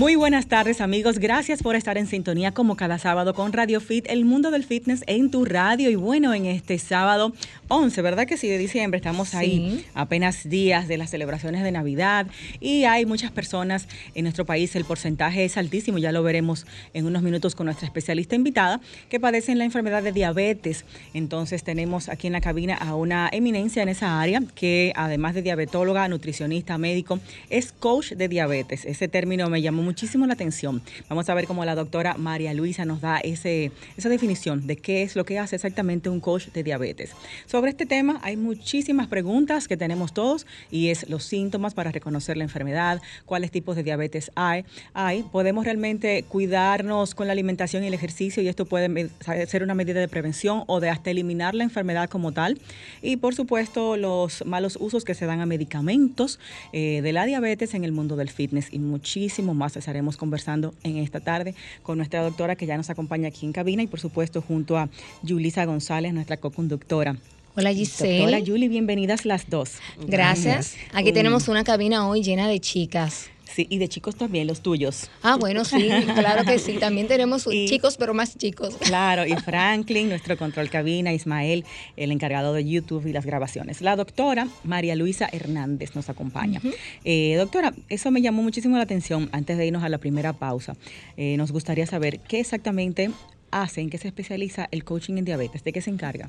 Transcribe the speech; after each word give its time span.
Muy 0.00 0.16
buenas 0.16 0.46
tardes 0.46 0.80
amigos, 0.80 1.18
gracias 1.18 1.62
por 1.62 1.76
estar 1.76 1.98
en 1.98 2.06
sintonía 2.06 2.52
como 2.52 2.74
cada 2.74 2.98
sábado 2.98 3.34
con 3.34 3.52
Radio 3.52 3.82
Fit, 3.82 4.06
el 4.08 4.24
mundo 4.24 4.50
del 4.50 4.64
fitness 4.64 5.04
en 5.06 5.30
tu 5.30 5.44
radio 5.44 5.90
y 5.90 5.94
bueno, 5.94 6.32
en 6.32 6.46
este 6.46 6.78
sábado 6.78 7.34
11, 7.68 8.00
¿verdad 8.00 8.26
que 8.26 8.38
sí? 8.38 8.48
De 8.48 8.56
diciembre 8.56 8.96
estamos 8.96 9.34
ahí 9.34 9.84
apenas 9.92 10.48
días 10.48 10.88
de 10.88 10.96
las 10.96 11.10
celebraciones 11.10 11.62
de 11.62 11.70
Navidad 11.70 12.26
y 12.60 12.84
hay 12.84 13.04
muchas 13.04 13.30
personas 13.30 13.88
en 14.14 14.22
nuestro 14.22 14.46
país, 14.46 14.74
el 14.74 14.86
porcentaje 14.86 15.44
es 15.44 15.58
altísimo, 15.58 15.98
ya 15.98 16.12
lo 16.12 16.22
veremos 16.22 16.64
en 16.94 17.04
unos 17.04 17.20
minutos 17.20 17.54
con 17.54 17.66
nuestra 17.66 17.84
especialista 17.84 18.34
invitada, 18.34 18.80
que 19.10 19.20
padecen 19.20 19.58
la 19.58 19.64
enfermedad 19.66 20.02
de 20.02 20.12
diabetes. 20.12 20.86
Entonces 21.12 21.62
tenemos 21.62 22.08
aquí 22.08 22.26
en 22.26 22.32
la 22.32 22.40
cabina 22.40 22.74
a 22.74 22.94
una 22.94 23.28
eminencia 23.30 23.82
en 23.82 23.90
esa 23.90 24.18
área 24.18 24.40
que 24.54 24.94
además 24.96 25.34
de 25.34 25.42
diabetóloga, 25.42 26.08
nutricionista, 26.08 26.78
médico, 26.78 27.20
es 27.50 27.72
coach 27.72 28.12
de 28.12 28.28
diabetes. 28.28 28.86
Ese 28.86 29.06
término 29.06 29.50
me 29.50 29.60
llamó 29.60 29.89
muchísimo 29.90 30.24
la 30.24 30.34
atención. 30.34 30.80
Vamos 31.08 31.28
a 31.28 31.34
ver 31.34 31.48
cómo 31.48 31.64
la 31.64 31.74
doctora 31.74 32.14
María 32.16 32.54
Luisa 32.54 32.84
nos 32.84 33.00
da 33.00 33.18
ese, 33.18 33.72
esa 33.96 34.08
definición 34.08 34.68
de 34.68 34.76
qué 34.76 35.02
es 35.02 35.16
lo 35.16 35.24
que 35.24 35.36
hace 35.36 35.56
exactamente 35.56 36.08
un 36.08 36.20
coach 36.20 36.46
de 36.54 36.62
diabetes. 36.62 37.10
Sobre 37.46 37.72
este 37.72 37.86
tema 37.86 38.20
hay 38.22 38.36
muchísimas 38.36 39.08
preguntas 39.08 39.66
que 39.66 39.76
tenemos 39.76 40.12
todos 40.12 40.46
y 40.70 40.90
es 40.90 41.10
los 41.10 41.24
síntomas 41.24 41.74
para 41.74 41.90
reconocer 41.90 42.36
la 42.36 42.44
enfermedad, 42.44 43.02
cuáles 43.26 43.50
tipos 43.50 43.74
de 43.74 43.82
diabetes 43.82 44.30
hay. 44.36 44.64
hay. 44.94 45.24
Podemos 45.24 45.64
realmente 45.64 46.24
cuidarnos 46.28 47.16
con 47.16 47.26
la 47.26 47.32
alimentación 47.32 47.82
y 47.82 47.88
el 47.88 47.94
ejercicio 47.94 48.44
y 48.44 48.46
esto 48.46 48.66
puede 48.66 49.10
ser 49.48 49.64
una 49.64 49.74
medida 49.74 49.98
de 49.98 50.06
prevención 50.06 50.62
o 50.68 50.78
de 50.78 50.88
hasta 50.88 51.10
eliminar 51.10 51.56
la 51.56 51.64
enfermedad 51.64 52.08
como 52.08 52.30
tal. 52.30 52.60
Y 53.02 53.16
por 53.16 53.34
supuesto 53.34 53.96
los 53.96 54.46
malos 54.46 54.78
usos 54.80 55.04
que 55.04 55.14
se 55.16 55.26
dan 55.26 55.40
a 55.40 55.46
medicamentos 55.46 56.38
eh, 56.72 57.00
de 57.02 57.12
la 57.12 57.26
diabetes 57.26 57.74
en 57.74 57.82
el 57.82 57.90
mundo 57.90 58.14
del 58.14 58.30
fitness 58.30 58.68
y 58.70 58.78
muchísimo 58.78 59.52
más 59.52 59.79
estaremos 59.80 60.16
conversando 60.16 60.74
en 60.84 60.96
esta 60.98 61.20
tarde 61.20 61.54
con 61.82 61.98
nuestra 61.98 62.22
doctora 62.22 62.56
que 62.56 62.66
ya 62.66 62.76
nos 62.76 62.90
acompaña 62.90 63.28
aquí 63.28 63.44
en 63.44 63.52
cabina 63.52 63.82
y 63.82 63.86
por 63.86 64.00
supuesto 64.00 64.40
junto 64.40 64.78
a 64.78 64.88
Yulisa 65.22 65.64
González, 65.64 66.14
nuestra 66.14 66.36
co-conductora. 66.36 67.16
Hola 67.56 67.72
Giselle. 67.74 68.24
Hola 68.24 68.38
Julie, 68.44 68.68
bienvenidas 68.68 69.26
las 69.26 69.50
dos. 69.50 69.72
Gracias. 70.06 70.76
Aquí 70.92 71.12
tenemos 71.12 71.48
una 71.48 71.64
cabina 71.64 72.08
hoy 72.08 72.22
llena 72.22 72.46
de 72.46 72.60
chicas. 72.60 73.28
Sí, 73.54 73.66
y 73.68 73.78
de 73.78 73.88
chicos 73.88 74.16
también, 74.16 74.46
los 74.46 74.60
tuyos. 74.60 75.10
Ah, 75.22 75.36
bueno, 75.36 75.64
sí, 75.64 75.88
claro 76.14 76.44
que 76.44 76.58
sí. 76.58 76.74
También 76.78 77.08
tenemos 77.08 77.44
chicos, 77.66 77.96
pero 77.96 78.14
más 78.14 78.36
chicos. 78.36 78.76
Claro, 78.76 79.26
y 79.26 79.34
Franklin, 79.44 80.08
nuestro 80.08 80.36
control 80.36 80.70
cabina, 80.70 81.12
Ismael, 81.12 81.64
el 81.96 82.12
encargado 82.12 82.54
de 82.54 82.64
YouTube 82.64 83.06
y 83.06 83.12
las 83.12 83.26
grabaciones. 83.26 83.80
La 83.80 83.96
doctora 83.96 84.46
María 84.62 84.94
Luisa 84.94 85.28
Hernández 85.32 85.94
nos 85.94 86.08
acompaña. 86.08 86.60
Eh, 87.04 87.34
doctora, 87.36 87.74
eso 87.88 88.10
me 88.10 88.22
llamó 88.22 88.42
muchísimo 88.42 88.76
la 88.76 88.84
atención 88.84 89.28
antes 89.32 89.58
de 89.58 89.66
irnos 89.66 89.82
a 89.82 89.88
la 89.88 89.98
primera 89.98 90.32
pausa. 90.32 90.76
Eh, 91.16 91.36
nos 91.36 91.52
gustaría 91.52 91.86
saber 91.86 92.20
qué 92.20 92.40
exactamente 92.40 93.10
hace, 93.50 93.80
en 93.80 93.90
qué 93.90 93.98
se 93.98 94.08
especializa 94.08 94.68
el 94.70 94.84
coaching 94.84 95.16
en 95.16 95.24
diabetes? 95.24 95.64
¿De 95.64 95.72
qué 95.72 95.80
se 95.80 95.90
encarga? 95.90 96.28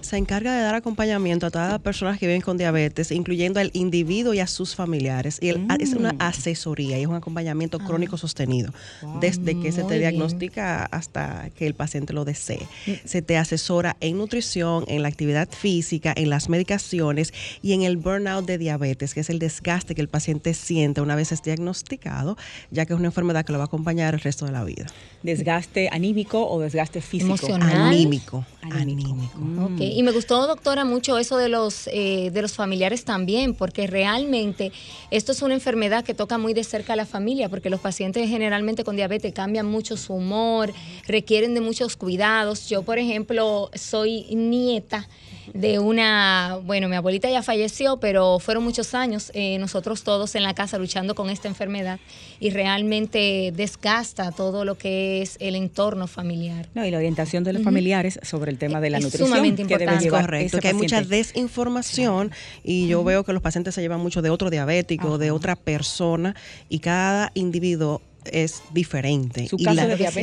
Se 0.00 0.16
encarga 0.16 0.54
de 0.54 0.62
dar 0.62 0.74
acompañamiento 0.74 1.46
a 1.46 1.50
todas 1.50 1.70
las 1.70 1.80
personas 1.80 2.18
que 2.18 2.26
viven 2.26 2.40
con 2.40 2.58
diabetes, 2.58 3.12
incluyendo 3.12 3.60
al 3.60 3.70
individuo 3.72 4.34
y 4.34 4.40
a 4.40 4.46
sus 4.46 4.74
familiares. 4.74 5.38
Y 5.40 5.50
es 5.78 5.94
una 5.94 6.12
mm. 6.12 6.16
asesoría 6.18 6.98
y 6.98 7.02
es 7.02 7.06
un 7.06 7.14
acompañamiento 7.14 7.78
ah. 7.80 7.84
crónico 7.86 8.16
sostenido, 8.16 8.72
desde 9.20 9.58
que 9.60 9.72
se 9.72 9.84
te 9.84 9.98
diagnostica 9.98 10.84
hasta 10.86 11.50
que 11.50 11.66
el 11.66 11.74
paciente 11.74 12.12
lo 12.12 12.24
desee. 12.24 12.66
Mm. 12.86 12.92
Se 13.04 13.22
te 13.22 13.36
asesora 13.36 13.96
en 14.00 14.18
nutrición, 14.18 14.84
en 14.88 15.02
la 15.02 15.08
actividad 15.08 15.48
física, 15.50 16.12
en 16.16 16.30
las 16.30 16.48
medicaciones 16.48 17.32
y 17.62 17.72
en 17.72 17.82
el 17.82 17.96
burnout 17.96 18.44
de 18.46 18.58
diabetes, 18.58 19.14
que 19.14 19.20
es 19.20 19.30
el 19.30 19.38
desgaste 19.38 19.94
que 19.94 20.00
el 20.00 20.08
paciente 20.08 20.54
siente 20.54 21.00
una 21.00 21.14
vez 21.14 21.32
es 21.32 21.42
diagnosticado, 21.42 22.36
ya 22.70 22.86
que 22.86 22.92
es 22.92 22.98
una 22.98 23.08
enfermedad 23.08 23.44
que 23.44 23.52
lo 23.52 23.58
va 23.58 23.64
a 23.64 23.66
acompañar 23.66 24.14
el 24.14 24.20
resto 24.20 24.46
de 24.46 24.52
la 24.52 24.64
vida. 24.64 24.86
Desgaste 25.22 25.88
anímico 25.92 26.41
o 26.48 26.60
desgaste 26.60 27.00
físico? 27.00 27.34
Emocional. 27.34 27.88
Anímico. 27.88 28.44
Anímico. 28.62 29.14
Mm. 29.36 29.80
Y 29.80 30.02
me 30.02 30.12
gustó, 30.12 30.46
doctora, 30.46 30.84
mucho 30.84 31.18
eso 31.18 31.36
de 31.36 31.48
los, 31.48 31.88
eh, 31.92 32.30
de 32.32 32.42
los 32.42 32.54
familiares 32.54 33.04
también, 33.04 33.54
porque 33.54 33.86
realmente 33.86 34.72
esto 35.10 35.32
es 35.32 35.42
una 35.42 35.54
enfermedad 35.54 36.04
que 36.04 36.14
toca 36.14 36.38
muy 36.38 36.54
de 36.54 36.64
cerca 36.64 36.92
a 36.92 36.96
la 36.96 37.06
familia, 37.06 37.48
porque 37.48 37.70
los 37.70 37.80
pacientes 37.80 38.28
generalmente 38.28 38.84
con 38.84 38.96
diabetes 38.96 39.32
cambian 39.32 39.66
mucho 39.66 39.96
su 39.96 40.14
humor, 40.14 40.72
requieren 41.06 41.54
de 41.54 41.60
muchos 41.60 41.96
cuidados. 41.96 42.68
Yo, 42.68 42.82
por 42.82 42.98
ejemplo, 42.98 43.70
soy 43.74 44.26
nieta 44.34 45.08
de 45.52 45.78
una, 45.78 46.58
bueno, 46.64 46.88
mi 46.88 46.96
abuelita 46.96 47.30
ya 47.30 47.42
falleció, 47.42 47.98
pero 47.98 48.38
fueron 48.38 48.64
muchos 48.64 48.94
años 48.94 49.30
eh, 49.34 49.58
nosotros 49.58 50.02
todos 50.02 50.34
en 50.34 50.42
la 50.42 50.54
casa 50.54 50.78
luchando 50.78 51.14
con 51.14 51.30
esta 51.30 51.48
enfermedad 51.48 51.98
y 52.40 52.50
realmente 52.50 53.52
desgasta 53.54 54.32
todo 54.32 54.64
lo 54.64 54.76
que 54.76 55.22
es 55.22 55.36
el 55.40 55.54
entorno 55.54 56.06
familiar. 56.06 56.68
No, 56.74 56.84
y 56.84 56.90
la 56.90 56.98
orientación 56.98 57.44
de 57.44 57.52
los 57.52 57.62
familiares 57.62 58.18
sobre 58.22 58.50
el 58.50 58.58
tema 58.58 58.80
de 58.80 58.90
la 58.90 58.98
es 58.98 59.04
nutrición. 59.04 59.28
Sumamente 59.28 59.62
importante. 59.62 60.08
Correcto, 60.08 60.58
que 60.58 60.68
hay 60.68 60.74
mucha 60.74 61.02
desinformación 61.02 62.30
y 62.62 62.88
yo 62.88 63.04
veo 63.04 63.24
que 63.24 63.32
los 63.32 63.42
pacientes 63.42 63.74
se 63.74 63.80
llevan 63.80 64.00
mucho 64.00 64.22
de 64.22 64.30
otro 64.30 64.50
diabético, 64.50 65.18
de 65.18 65.30
otra 65.30 65.56
persona 65.56 66.34
y 66.68 66.78
cada 66.80 67.30
individuo 67.34 68.02
es 68.30 68.62
diferente. 68.72 69.48
y, 69.56 69.64
la, 69.64 69.72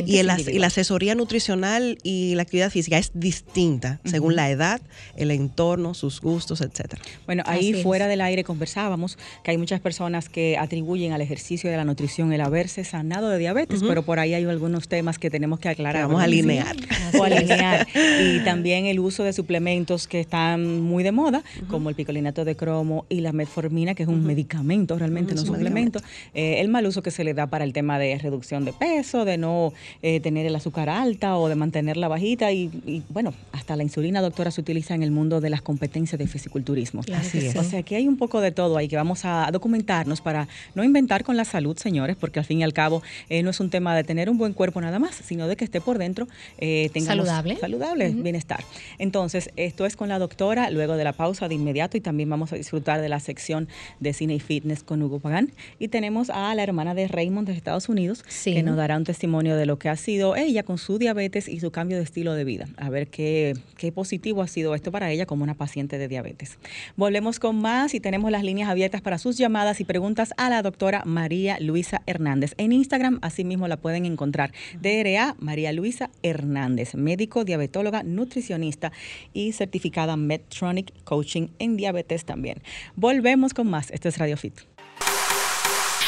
y, 0.06 0.18
el, 0.18 0.48
y, 0.48 0.58
la, 0.58 0.66
asesoría 0.66 1.14
nutricional 1.14 1.98
y 2.02 2.34
la 2.34 2.42
actividad 2.42 2.70
física 2.70 2.98
es 2.98 3.10
distinta 3.14 4.00
según 4.04 4.36
la 4.36 4.50
edad, 4.50 4.80
el 5.16 5.30
entorno, 5.30 5.94
sus 5.94 6.20
gustos, 6.20 6.60
etcétera. 6.60 7.02
Bueno, 7.26 7.42
ahí 7.46 7.82
fuera 7.82 8.06
del 8.06 8.20
aire 8.20 8.44
conversábamos 8.44 9.18
que 9.42 9.50
hay 9.50 9.58
muchas 9.58 9.80
personas 9.80 10.28
que 10.28 10.56
atribuyen 10.58 11.12
al 11.12 11.20
ejercicio 11.20 11.70
de 11.70 11.76
la 11.76 11.84
nutrición 11.84 12.32
el 12.32 12.40
haberse 12.40 12.84
sanado 12.84 13.28
de 13.28 13.38
diabetes, 13.38 13.82
pero 13.82 14.02
por 14.02 14.18
ahí 14.18 14.34
hay 14.34 14.44
algunos 14.44 14.88
temas 14.88 15.18
que 15.18 15.30
tenemos 15.30 15.58
que 15.58 15.68
aclarar. 15.68 16.02
vamos 16.06 16.20
a 16.20 16.24
alinear. 16.24 16.76
O 17.18 17.24
alinear. 17.24 17.86
y 17.94 18.40
también 18.44 18.86
el 18.86 19.00
uso 19.00 19.24
de 19.24 19.32
suplementos 19.32 20.06
que 20.06 20.20
están 20.20 20.80
muy 20.80 21.02
de 21.02 21.12
moda, 21.12 21.42
como 21.68 21.88
el 21.88 21.94
picolinato 21.94 22.44
de 22.44 22.56
cromo 22.56 23.06
y 23.08 23.20
la 23.20 23.32
metformina, 23.32 23.94
que 23.94 24.04
es 24.04 24.08
un 24.08 24.24
medicamento, 24.24 24.98
realmente 24.98 25.34
no 25.34 25.40
un 25.42 25.46
suplemento. 25.46 26.00
Eh, 26.34 26.60
el 26.60 26.68
mal 26.68 26.86
uso 26.86 27.02
que 27.02 27.10
se 27.10 27.24
le 27.24 27.34
da 27.34 27.48
para 27.48 27.64
el 27.64 27.72
tema 27.72 27.89
de 27.98 28.18
reducción 28.18 28.64
de 28.64 28.72
peso, 28.72 29.24
de 29.24 29.38
no 29.38 29.72
eh, 30.02 30.20
tener 30.20 30.46
el 30.46 30.54
azúcar 30.54 30.88
alta 30.88 31.36
o 31.36 31.48
de 31.48 31.54
mantenerla 31.54 32.08
bajita 32.08 32.52
y, 32.52 33.02
bueno, 33.08 33.34
hasta 33.52 33.76
la 33.76 33.82
insulina, 33.82 34.20
doctora, 34.20 34.50
se 34.50 34.60
utiliza 34.60 34.94
en 34.94 35.02
el 35.02 35.10
mundo 35.10 35.40
de 35.40 35.50
las 35.50 35.62
competencias 35.62 36.18
de 36.18 36.26
fisiculturismo. 36.26 37.02
Así 37.14 37.38
es. 37.38 37.56
O 37.56 37.64
sea, 37.64 37.82
que 37.82 37.96
hay 37.96 38.08
un 38.08 38.16
poco 38.16 38.40
de 38.40 38.52
todo 38.52 38.76
ahí 38.76 38.88
que 38.88 38.96
vamos 38.96 39.24
a 39.24 39.50
documentarnos 39.52 40.20
para 40.20 40.48
no 40.74 40.84
inventar 40.84 41.24
con 41.24 41.36
la 41.36 41.44
salud, 41.44 41.76
señores, 41.76 42.16
porque 42.16 42.38
al 42.38 42.44
fin 42.44 42.60
y 42.60 42.64
al 42.64 42.72
cabo 42.72 43.02
eh, 43.28 43.42
no 43.42 43.50
es 43.50 43.60
un 43.60 43.70
tema 43.70 43.94
de 43.94 44.04
tener 44.04 44.30
un 44.30 44.38
buen 44.38 44.52
cuerpo 44.52 44.80
nada 44.80 44.98
más, 44.98 45.14
sino 45.14 45.48
de 45.48 45.56
que 45.56 45.64
esté 45.64 45.80
por 45.80 45.98
dentro 45.98 46.28
eh, 46.58 46.90
tengamos 46.92 47.26
saludable, 47.26 47.56
saludable 47.56 48.10
bienestar. 48.10 48.64
Entonces, 48.98 49.50
esto 49.56 49.86
es 49.86 49.96
con 49.96 50.08
la 50.08 50.18
doctora, 50.18 50.70
luego 50.70 50.96
de 50.96 51.04
la 51.04 51.12
pausa 51.12 51.48
de 51.48 51.54
inmediato 51.54 51.96
y 51.96 52.00
también 52.00 52.28
vamos 52.28 52.52
a 52.52 52.56
disfrutar 52.56 53.00
de 53.00 53.08
la 53.08 53.20
sección 53.20 53.68
de 54.00 54.12
cine 54.12 54.34
y 54.34 54.40
fitness 54.40 54.82
con 54.82 55.02
Hugo 55.02 55.18
Pagán 55.18 55.52
y 55.78 55.88
tenemos 55.88 56.30
a 56.30 56.54
la 56.54 56.62
hermana 56.62 56.94
de 56.94 57.08
Raymond 57.08 57.48
de 57.48 57.54
Estados 57.54 57.79
Unidos, 57.88 58.22
que 58.44 58.62
nos 58.62 58.76
dará 58.76 58.96
un 58.96 59.04
testimonio 59.04 59.56
de 59.56 59.66
lo 59.66 59.78
que 59.78 59.88
ha 59.88 59.96
sido 59.96 60.36
ella 60.36 60.62
con 60.62 60.78
su 60.78 60.98
diabetes 60.98 61.48
y 61.48 61.60
su 61.60 61.70
cambio 61.70 61.96
de 61.96 62.04
estilo 62.04 62.34
de 62.34 62.44
vida. 62.44 62.66
A 62.76 62.90
ver 62.90 63.08
qué, 63.08 63.54
qué 63.76 63.92
positivo 63.92 64.42
ha 64.42 64.48
sido 64.48 64.74
esto 64.74 64.92
para 64.92 65.10
ella 65.10 65.26
como 65.26 65.44
una 65.44 65.54
paciente 65.54 65.98
de 65.98 66.08
diabetes. 66.08 66.58
Volvemos 66.96 67.38
con 67.38 67.60
más 67.60 67.94
y 67.94 68.00
tenemos 68.00 68.30
las 68.30 68.44
líneas 68.44 68.68
abiertas 68.68 69.00
para 69.00 69.18
sus 69.18 69.36
llamadas 69.38 69.80
y 69.80 69.84
preguntas 69.84 70.34
a 70.36 70.50
la 70.50 70.62
doctora 70.62 71.02
María 71.04 71.58
Luisa 71.60 72.02
Hernández. 72.06 72.54
En 72.56 72.72
Instagram, 72.72 73.18
asimismo, 73.22 73.68
la 73.68 73.76
pueden 73.76 74.06
encontrar. 74.06 74.52
DRA 74.80 75.36
María 75.38 75.72
Luisa 75.72 76.10
Hernández, 76.22 76.94
médico, 76.94 77.44
diabetóloga, 77.44 78.02
nutricionista 78.02 78.92
y 79.32 79.52
certificada 79.52 80.16
Medtronic 80.16 80.92
Coaching 81.04 81.48
en 81.58 81.76
diabetes 81.76 82.24
también. 82.24 82.62
Volvemos 82.96 83.54
con 83.54 83.68
más. 83.68 83.90
Esto 83.90 84.08
es 84.08 84.18
Radio 84.18 84.36
Fit. 84.36 84.69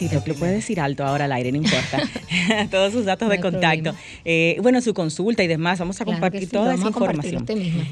Sí, 0.00 0.08
lo 0.24 0.34
puede 0.34 0.52
decir 0.52 0.80
alto 0.80 1.04
ahora 1.04 1.26
al 1.26 1.32
aire, 1.32 1.52
no 1.52 1.58
importa. 1.58 1.98
Todos 2.70 2.92
sus 2.94 3.04
datos 3.04 3.28
de 3.28 3.38
contacto. 3.38 3.94
Eh, 4.24 4.56
bueno, 4.62 4.80
su 4.80 4.94
consulta 4.94 5.42
y 5.42 5.46
demás. 5.46 5.78
Vamos 5.78 6.00
a 6.00 6.06
compartir 6.06 6.48
toda 6.48 6.74
esa 6.74 6.86
información. 6.86 7.44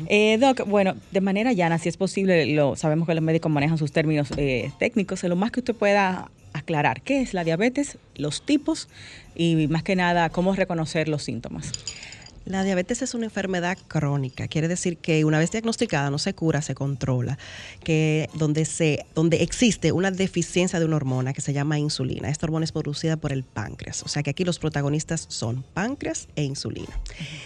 Eh, 0.06 0.38
doc, 0.40 0.66
bueno, 0.66 0.94
de 1.10 1.20
manera 1.20 1.52
llana, 1.52 1.78
si 1.78 1.90
es 1.90 1.98
posible, 1.98 2.46
lo 2.46 2.76
sabemos 2.76 3.06
que 3.06 3.14
los 3.14 3.22
médicos 3.22 3.52
manejan 3.52 3.76
sus 3.76 3.92
términos 3.92 4.30
eh, 4.38 4.70
técnicos. 4.78 5.22
Lo 5.24 5.36
más 5.36 5.50
que 5.50 5.60
usted 5.60 5.74
pueda 5.74 6.30
aclarar 6.54 7.02
qué 7.02 7.20
es 7.20 7.34
la 7.34 7.44
diabetes, 7.44 7.98
los 8.16 8.40
tipos 8.40 8.88
y 9.36 9.68
más 9.68 9.82
que 9.82 9.94
nada 9.94 10.30
cómo 10.30 10.54
reconocer 10.54 11.08
los 11.08 11.22
síntomas. 11.22 11.72
La 12.48 12.64
diabetes 12.64 13.02
es 13.02 13.12
una 13.12 13.26
enfermedad 13.26 13.76
crónica, 13.88 14.48
quiere 14.48 14.68
decir 14.68 14.96
que 14.96 15.26
una 15.26 15.38
vez 15.38 15.50
diagnosticada 15.50 16.08
no 16.08 16.16
se 16.16 16.32
cura, 16.32 16.62
se 16.62 16.74
controla, 16.74 17.36
que 17.84 18.30
donde 18.32 18.64
se 18.64 19.04
donde 19.14 19.42
existe 19.42 19.92
una 19.92 20.10
deficiencia 20.10 20.78
de 20.78 20.86
una 20.86 20.96
hormona 20.96 21.34
que 21.34 21.42
se 21.42 21.52
llama 21.52 21.78
insulina. 21.78 22.30
Esta 22.30 22.46
hormona 22.46 22.64
es 22.64 22.72
producida 22.72 23.18
por 23.18 23.34
el 23.34 23.44
páncreas, 23.44 24.02
o 24.02 24.08
sea 24.08 24.22
que 24.22 24.30
aquí 24.30 24.44
los 24.44 24.58
protagonistas 24.58 25.26
son 25.28 25.62
páncreas 25.74 26.28
e 26.36 26.44
insulina. 26.44 26.98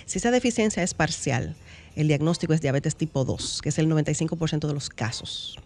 Si 0.06 0.18
esa 0.18 0.30
deficiencia 0.30 0.84
es 0.84 0.94
parcial, 0.94 1.56
el 1.96 2.06
diagnóstico 2.06 2.52
es 2.52 2.60
diabetes 2.60 2.94
tipo 2.94 3.24
2, 3.24 3.60
que 3.60 3.70
es 3.70 3.78
el 3.80 3.88
95% 3.88 4.68
de 4.68 4.72
los 4.72 4.88
casos. 4.88 5.58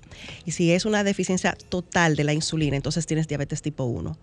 Y 0.47 0.53
si 0.53 0.73
es 0.73 0.87
una 0.87 1.05
deficiencia 1.05 1.59
total 1.69 2.17
de 2.17 2.25
la 2.25 2.33
insulina, 2.33 2.75
entonces 2.75 3.05
tienes 3.05 3.29
diabetes 3.29 3.61
tipo 3.61 3.85
1 3.85 4.17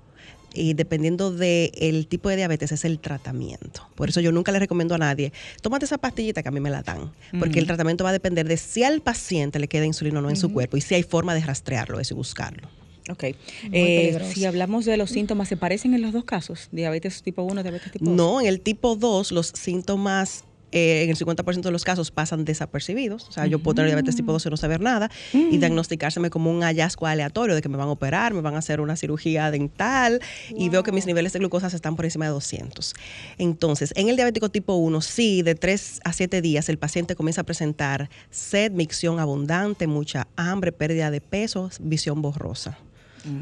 y 0.54 0.74
dependiendo 0.74 1.32
del 1.32 2.08
tipo 2.08 2.30
de 2.30 2.36
diabetes 2.36 2.72
es 2.72 2.86
el 2.86 3.00
tratamiento. 3.00 3.88
Por 3.96 4.10
eso 4.10 4.22
yo 4.22 4.32
nunca 4.32 4.52
le 4.52 4.60
recomiendo 4.60 4.96
a 4.96 4.98
nadie, 4.98 5.34
tómate 5.62 5.86
esa 5.86 5.98
pastillita 5.98 6.44
que 6.44 6.50
a 6.50 6.52
mí 6.52 6.60
me 6.60 6.70
la 6.70 6.82
dan, 6.82 7.12
porque 7.40 7.60
el 7.60 7.68
tratamiento 7.68 8.04
va 8.04 8.12
a 8.12 8.14
depender 8.14 8.48
de 8.48 8.58
si 8.58 8.84
al 8.84 9.02
paciente 9.02 9.60
le 9.60 9.68
queda 9.68 9.86
insulina 9.86 10.20
o 10.20 10.22
no 10.22 10.30
en 10.30 10.36
su 10.36 10.52
cuerpo 10.52 10.78
y 10.78 10.82
si 10.82 10.96
hay 10.96 11.04
forma 11.04 11.34
de 11.34 11.42
rastrearlo 11.42 12.00
eso 12.00 12.14
y 12.14 12.18
buscarlo. 12.18 12.70
Ok. 13.10 13.24
Eh, 13.72 14.32
si 14.34 14.46
hablamos 14.46 14.86
de 14.86 14.96
los 14.96 15.10
síntomas, 15.10 15.50
¿se 15.50 15.58
parecen 15.58 15.94
en 15.94 16.02
los 16.02 16.14
dos 16.14 16.24
casos? 16.24 16.70
¿Diabetes 16.72 17.22
tipo 17.22 17.44
1, 17.44 17.62
diabetes 17.64 17.92
tipo 17.92 18.06
2? 18.06 18.16
No, 18.16 18.40
en 18.40 18.48
el 18.48 18.62
tipo 18.62 18.96
2 18.96 19.32
los 19.34 19.48
síntomas 19.48 20.46
eh, 20.74 21.04
en 21.04 21.12
el 21.12 21.18
50% 21.18 21.62
de 21.62 21.72
los 21.72 21.84
casos 21.84 22.10
pasan 22.10 22.46
desapercibidos. 22.46 23.30
O 23.30 23.32
sea, 23.32 23.46
yo 23.46 23.60
puedo 23.60 23.76
tener 23.76 23.90
diabetes 23.90 24.16
tipo 24.16 24.32
2 24.32 24.48
y 24.48 24.50
no 24.50 24.58
saber 24.58 24.82
nada 24.82 25.12
y 25.32 25.38
mm. 25.38 25.60
diagnosticárseme 25.60 26.32
como 26.32 26.50
un 26.50 26.64
hallazgo 26.64 27.06
aleatorio 27.06 27.54
de 27.54 27.62
que 27.62 27.70
me 27.70 27.78
van 27.78 27.88
a 27.88 27.92
operar, 27.92 28.34
me 28.34 28.42
van 28.42 28.56
a 28.56 28.58
hacer 28.58 28.82
una 28.82 28.96
cirugía 28.96 29.52
dental 29.52 30.20
y 30.50 30.70
veo 30.70 30.82
que 30.82 30.92
mis 30.92 31.06
niveles 31.06 31.32
de 31.34 31.40
glucosa 31.40 31.68
están 31.68 31.96
por 31.96 32.06
encima 32.06 32.26
de 32.26 32.32
200. 32.32 32.94
Entonces, 33.38 33.94
en 33.96 34.10
el 34.10 34.16
diabético 34.16 34.50
tipo 34.50 34.74
1, 34.74 35.02
sí, 35.02 35.44
de 35.44 35.56
3 35.56 36.02
a 36.04 36.12
7 36.12 36.42
días 36.42 36.70
el 36.70 36.80
paciente 36.80 37.16
comienza 37.16 37.42
a 37.42 37.44
presentar 37.44 38.10
sed, 38.32 38.72
micción 38.72 39.20
abundante, 39.20 39.86
mucha 39.86 40.28
hambre, 40.36 40.72
pérdida 40.72 41.12
de 41.12 41.22
peso, 41.22 41.70
visión 41.80 42.22
borrosa. 42.24 42.78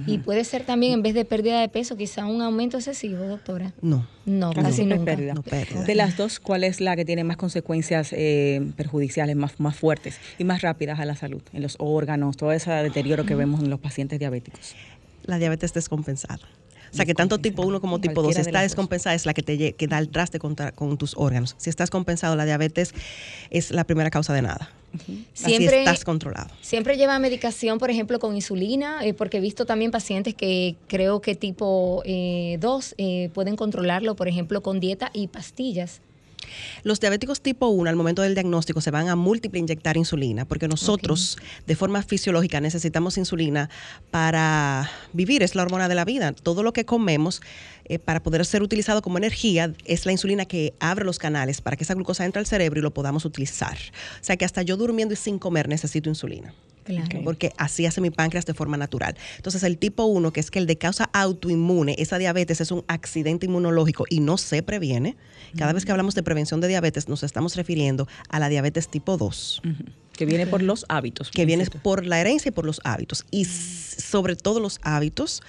Y 0.05 0.19
puede 0.19 0.43
ser 0.43 0.63
también, 0.63 0.93
en 0.93 1.01
vez 1.01 1.13
de 1.13 1.25
pérdida 1.25 1.59
de 1.59 1.69
peso, 1.69 1.97
quizá 1.97 2.25
un 2.25 2.41
aumento 2.41 2.77
excesivo, 2.77 3.25
doctora. 3.25 3.73
No. 3.81 4.07
No, 4.25 4.53
casi 4.53 4.85
no, 4.85 5.03
pérdida. 5.03 5.33
De 5.85 5.95
las 5.95 6.17
dos, 6.17 6.39
¿cuál 6.39 6.63
es 6.63 6.79
la 6.79 6.95
que 6.95 7.05
tiene 7.05 7.23
más 7.23 7.37
consecuencias 7.37 8.13
eh, 8.13 8.61
perjudiciales, 8.77 9.35
más, 9.35 9.59
más 9.59 9.75
fuertes 9.75 10.19
y 10.37 10.43
más 10.43 10.61
rápidas 10.61 10.99
a 10.99 11.05
la 11.05 11.15
salud, 11.15 11.41
en 11.53 11.63
los 11.63 11.75
órganos, 11.79 12.37
todo 12.37 12.51
ese 12.51 12.71
deterioro 12.71 13.25
que 13.25 13.35
vemos 13.35 13.61
en 13.61 13.69
los 13.69 13.79
pacientes 13.79 14.19
diabéticos? 14.19 14.75
La 15.23 15.39
diabetes 15.39 15.73
descompensada. 15.73 16.39
O 16.91 16.95
sea, 16.95 17.05
que 17.05 17.13
tanto 17.13 17.37
tipo 17.37 17.63
1 17.63 17.79
como 17.79 18.01
tipo 18.01 18.21
2, 18.21 18.35
si 18.35 18.41
está 18.41 18.61
descompensada 18.61 19.15
es 19.15 19.25
la 19.25 19.33
que 19.33 19.43
te 19.43 19.73
que 19.73 19.87
da 19.87 19.97
el 19.97 20.09
traste 20.09 20.39
con 20.39 20.97
tus 20.97 21.15
órganos. 21.15 21.55
Si 21.57 21.69
estás 21.69 21.89
compensado, 21.89 22.35
la 22.35 22.45
diabetes 22.45 22.93
es 23.49 23.71
la 23.71 23.83
primera 23.83 24.09
causa 24.09 24.33
de 24.33 24.41
nada. 24.41 24.69
Siempre, 25.33 25.79
estás 25.79 26.03
controlado. 26.03 26.49
Siempre 26.61 26.97
lleva 26.97 27.17
medicación, 27.19 27.79
por 27.79 27.89
ejemplo, 27.89 28.19
con 28.19 28.35
insulina, 28.35 29.05
eh, 29.05 29.13
porque 29.13 29.37
he 29.37 29.39
visto 29.41 29.65
también 29.65 29.91
pacientes 29.91 30.35
que 30.35 30.75
creo 30.87 31.21
que 31.21 31.35
tipo 31.35 32.03
2 32.03 32.05
eh, 32.05 32.59
eh, 32.97 33.29
pueden 33.33 33.55
controlarlo, 33.55 34.15
por 34.15 34.27
ejemplo, 34.27 34.61
con 34.61 34.79
dieta 34.79 35.09
y 35.13 35.27
pastillas. 35.27 36.01
Los 36.83 36.99
diabéticos 36.99 37.41
tipo 37.41 37.67
1 37.67 37.89
al 37.89 37.95
momento 37.95 38.21
del 38.21 38.33
diagnóstico 38.33 38.81
se 38.81 38.91
van 38.91 39.09
a 39.09 39.15
múltiple 39.15 39.59
inyectar 39.59 39.97
insulina 39.97 40.45
porque 40.45 40.67
nosotros 40.67 41.37
de 41.67 41.75
forma 41.75 42.01
fisiológica 42.03 42.59
necesitamos 42.61 43.17
insulina 43.17 43.69
para 44.09 44.89
vivir, 45.13 45.43
es 45.43 45.55
la 45.55 45.63
hormona 45.63 45.87
de 45.87 45.95
la 45.95 46.05
vida. 46.05 46.33
Todo 46.33 46.63
lo 46.63 46.73
que 46.73 46.85
comemos 46.85 47.41
eh, 47.85 47.99
para 47.99 48.23
poder 48.23 48.45
ser 48.45 48.63
utilizado 48.63 49.01
como 49.01 49.17
energía 49.17 49.73
es 49.85 50.05
la 50.05 50.11
insulina 50.11 50.45
que 50.45 50.73
abre 50.79 51.05
los 51.05 51.19
canales 51.19 51.61
para 51.61 51.77
que 51.77 51.83
esa 51.83 51.93
glucosa 51.93 52.25
entre 52.25 52.39
al 52.39 52.45
cerebro 52.45 52.79
y 52.79 52.83
lo 52.83 52.93
podamos 52.93 53.25
utilizar. 53.25 53.77
O 54.21 54.23
sea 54.23 54.37
que 54.37 54.45
hasta 54.45 54.61
yo 54.61 54.77
durmiendo 54.77 55.13
y 55.13 55.17
sin 55.17 55.39
comer 55.39 55.67
necesito 55.67 56.09
insulina. 56.09 56.53
Porque 57.23 57.53
así 57.57 57.85
hace 57.85 58.01
mi 58.01 58.09
páncreas 58.09 58.45
de 58.45 58.53
forma 58.53 58.77
natural. 58.77 59.15
Entonces, 59.37 59.63
el 59.63 59.77
tipo 59.77 60.05
1, 60.05 60.31
que 60.33 60.39
es 60.39 60.51
que 60.51 60.59
el 60.59 60.65
de 60.67 60.77
causa 60.77 61.09
autoinmune, 61.13 61.95
esa 61.99 62.17
diabetes 62.17 62.61
es 62.61 62.71
un 62.71 62.83
accidente 62.87 63.45
inmunológico 63.45 64.05
y 64.09 64.19
no 64.19 64.37
se 64.37 64.63
previene. 64.63 65.15
Cada 65.57 65.73
vez 65.73 65.85
que 65.85 65.91
hablamos 65.91 66.15
de 66.15 66.23
prevención 66.23 66.61
de 66.61 66.67
diabetes, 66.67 67.07
nos 67.07 67.23
estamos 67.23 67.55
refiriendo 67.55 68.07
a 68.29 68.39
la 68.39 68.49
diabetes 68.49 68.87
tipo 68.87 69.17
2. 69.17 69.61
Que 70.13 70.25
viene 70.25 70.47
por 70.47 70.61
los 70.61 70.85
hábitos. 70.89 71.31
Que 71.31 71.45
viene 71.45 71.65
por 71.65 72.05
la 72.05 72.19
herencia 72.19 72.49
y 72.49 72.51
por 72.51 72.65
los 72.65 72.81
hábitos. 72.83 73.25
Y 73.31 73.45
sobre 73.45 74.35
todo 74.35 74.59
los 74.59 74.79
hábitos, 74.83 75.41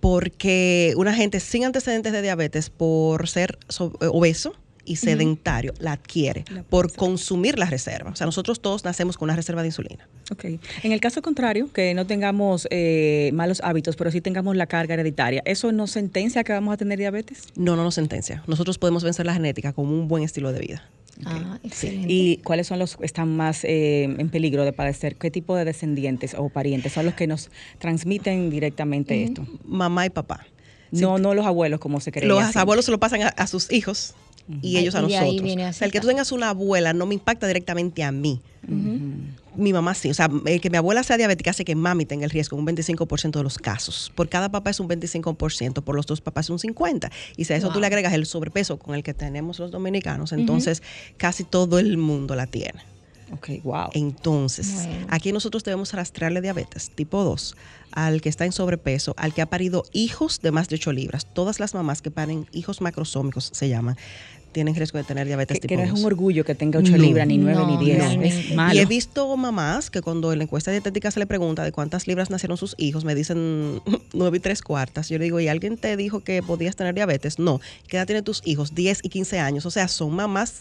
porque 0.00 0.94
una 0.96 1.14
gente 1.14 1.40
sin 1.40 1.64
antecedentes 1.64 2.12
de 2.12 2.22
diabetes, 2.22 2.70
por 2.70 3.28
ser 3.28 3.58
obeso, 4.00 4.54
y 4.90 4.96
sedentario 4.96 5.72
la 5.78 5.92
adquiere 5.92 6.44
por 6.68 6.92
consumir 6.92 7.60
la 7.60 7.66
reserva. 7.66 8.10
O 8.10 8.16
sea, 8.16 8.26
nosotros 8.26 8.60
todos 8.60 8.84
nacemos 8.84 9.16
con 9.16 9.26
una 9.26 9.36
reserva 9.36 9.62
de 9.62 9.68
insulina. 9.68 10.08
Ok. 10.32 10.44
En 10.82 10.90
el 10.90 11.00
caso 11.00 11.22
contrario, 11.22 11.72
que 11.72 11.94
no 11.94 12.08
tengamos 12.08 12.66
eh, 12.72 13.30
malos 13.32 13.60
hábitos, 13.62 13.94
pero 13.94 14.10
sí 14.10 14.20
tengamos 14.20 14.56
la 14.56 14.66
carga 14.66 14.94
hereditaria, 14.94 15.42
¿eso 15.44 15.70
no 15.70 15.86
sentencia 15.86 16.42
que 16.42 16.52
vamos 16.52 16.74
a 16.74 16.76
tener 16.76 16.98
diabetes? 16.98 17.44
No, 17.54 17.76
no 17.76 17.84
nos 17.84 17.94
sentencia. 17.94 18.42
Nosotros 18.48 18.78
podemos 18.78 19.04
vencer 19.04 19.26
la 19.26 19.34
genética 19.34 19.72
con 19.72 19.86
un 19.86 20.08
buen 20.08 20.24
estilo 20.24 20.52
de 20.52 20.58
vida. 20.58 20.88
Ah, 21.24 21.60
¿Y 21.82 22.38
cuáles 22.38 22.66
son 22.66 22.80
los 22.80 22.96
que 22.96 23.06
están 23.06 23.36
más 23.36 23.62
eh, 23.62 24.04
en 24.04 24.28
peligro 24.28 24.64
de 24.64 24.72
padecer? 24.72 25.14
¿Qué 25.14 25.30
tipo 25.30 25.54
de 25.54 25.64
descendientes 25.64 26.34
o 26.36 26.48
parientes 26.48 26.94
son 26.94 27.04
los 27.06 27.14
que 27.14 27.28
nos 27.28 27.50
transmiten 27.78 28.50
directamente 28.50 29.22
esto? 29.22 29.46
Mamá 29.64 30.06
y 30.06 30.10
papá. 30.10 30.46
No, 30.90 31.18
no 31.18 31.34
los 31.34 31.46
abuelos, 31.46 31.78
como 31.78 32.00
se 32.00 32.10
cree. 32.10 32.26
Los 32.26 32.56
abuelos 32.56 32.86
se 32.86 32.90
lo 32.90 32.98
pasan 32.98 33.20
a 33.36 33.46
sus 33.46 33.70
hijos 33.70 34.14
y 34.62 34.78
ellos 34.78 34.94
a 34.94 35.02
nosotros. 35.02 35.82
el 35.82 35.92
que 35.92 36.00
tú 36.00 36.06
tengas 36.06 36.32
una 36.32 36.50
abuela 36.50 36.92
no 36.92 37.06
me 37.06 37.14
impacta 37.14 37.46
directamente 37.46 38.02
a 38.02 38.12
mí. 38.12 38.40
Mi 39.56 39.72
mamá 39.72 39.94
sí. 39.94 40.10
O 40.10 40.14
sea, 40.14 40.30
el 40.46 40.60
que 40.60 40.70
mi 40.70 40.76
abuela 40.76 41.02
sea 41.02 41.16
diabética 41.16 41.50
hace 41.50 41.64
que 41.64 41.74
mami 41.74 42.06
tenga 42.06 42.24
el 42.24 42.30
riesgo 42.30 42.56
un 42.56 42.66
25% 42.66 43.32
de 43.32 43.42
los 43.42 43.58
casos. 43.58 44.12
Por 44.14 44.28
cada 44.28 44.50
papá 44.50 44.70
es 44.70 44.80
un 44.80 44.88
25%, 44.88 45.82
por 45.82 45.96
los 45.96 46.06
dos 46.06 46.20
papás 46.20 46.46
es 46.46 46.50
un 46.50 46.58
50%. 46.58 47.10
Y 47.36 47.44
si 47.44 47.52
a 47.52 47.56
eso 47.56 47.70
tú 47.70 47.80
le 47.80 47.86
agregas 47.86 48.12
el 48.12 48.26
sobrepeso 48.26 48.78
con 48.78 48.94
el 48.94 49.02
que 49.02 49.14
tenemos 49.14 49.58
los 49.58 49.70
dominicanos, 49.70 50.32
entonces 50.32 50.82
casi 51.16 51.44
todo 51.44 51.78
el 51.78 51.96
mundo 51.96 52.36
la 52.36 52.46
tiene. 52.46 52.80
Ok, 53.32 53.62
wow. 53.62 53.90
Entonces, 53.92 54.88
aquí 55.08 55.32
nosotros 55.32 55.62
debemos 55.62 55.92
rastrearle 55.92 56.40
diabetes 56.40 56.90
tipo 56.90 57.22
2 57.22 57.56
al 57.92 58.20
que 58.20 58.28
está 58.28 58.44
en 58.44 58.52
sobrepeso, 58.52 59.14
al 59.16 59.34
que 59.34 59.42
ha 59.42 59.46
parido 59.46 59.84
hijos 59.92 60.40
de 60.40 60.50
más 60.50 60.68
de 60.68 60.76
8 60.76 60.92
libras. 60.92 61.26
Todas 61.32 61.60
las 61.60 61.74
mamás 61.74 62.02
que 62.02 62.10
paren 62.10 62.46
hijos 62.52 62.80
macrosómicos 62.80 63.50
se 63.52 63.68
llaman 63.68 63.96
tienen 64.52 64.74
riesgo 64.74 64.98
de 64.98 65.04
tener 65.04 65.26
diabetes 65.26 65.60
tipo 65.60 65.68
que 65.68 65.76
no 65.76 65.82
es 65.82 65.92
un 65.92 66.04
orgullo 66.04 66.44
que 66.44 66.54
tenga 66.54 66.78
8 66.78 66.96
libras, 66.96 67.26
ni 67.26 67.38
9, 67.38 67.62
ni 67.66 67.84
10. 67.84 68.74
Y 68.74 68.78
he 68.78 68.86
visto 68.86 69.36
mamás 69.36 69.90
que 69.90 70.02
cuando 70.02 70.32
en 70.32 70.38
la 70.38 70.44
encuesta 70.44 70.70
dietética 70.70 71.10
se 71.10 71.20
le 71.20 71.26
pregunta 71.26 71.64
de 71.64 71.72
cuántas 71.72 72.06
libras 72.06 72.30
nacieron 72.30 72.56
sus 72.56 72.74
hijos, 72.78 73.04
me 73.04 73.14
dicen 73.14 73.80
9 74.12 74.36
y 74.36 74.40
3 74.40 74.62
cuartas. 74.62 75.08
Yo 75.08 75.18
le 75.18 75.24
digo, 75.24 75.40
¿y 75.40 75.48
alguien 75.48 75.76
te 75.76 75.96
dijo 75.96 76.20
que 76.20 76.42
podías 76.42 76.76
tener 76.76 76.94
diabetes? 76.94 77.38
No. 77.38 77.60
¿Qué 77.88 77.96
edad 77.96 78.06
tienen 78.06 78.24
tus 78.24 78.42
hijos? 78.44 78.74
10 78.74 79.00
y 79.02 79.08
15 79.08 79.38
años. 79.38 79.66
O 79.66 79.70
sea, 79.70 79.88
son 79.88 80.14
mamás 80.14 80.58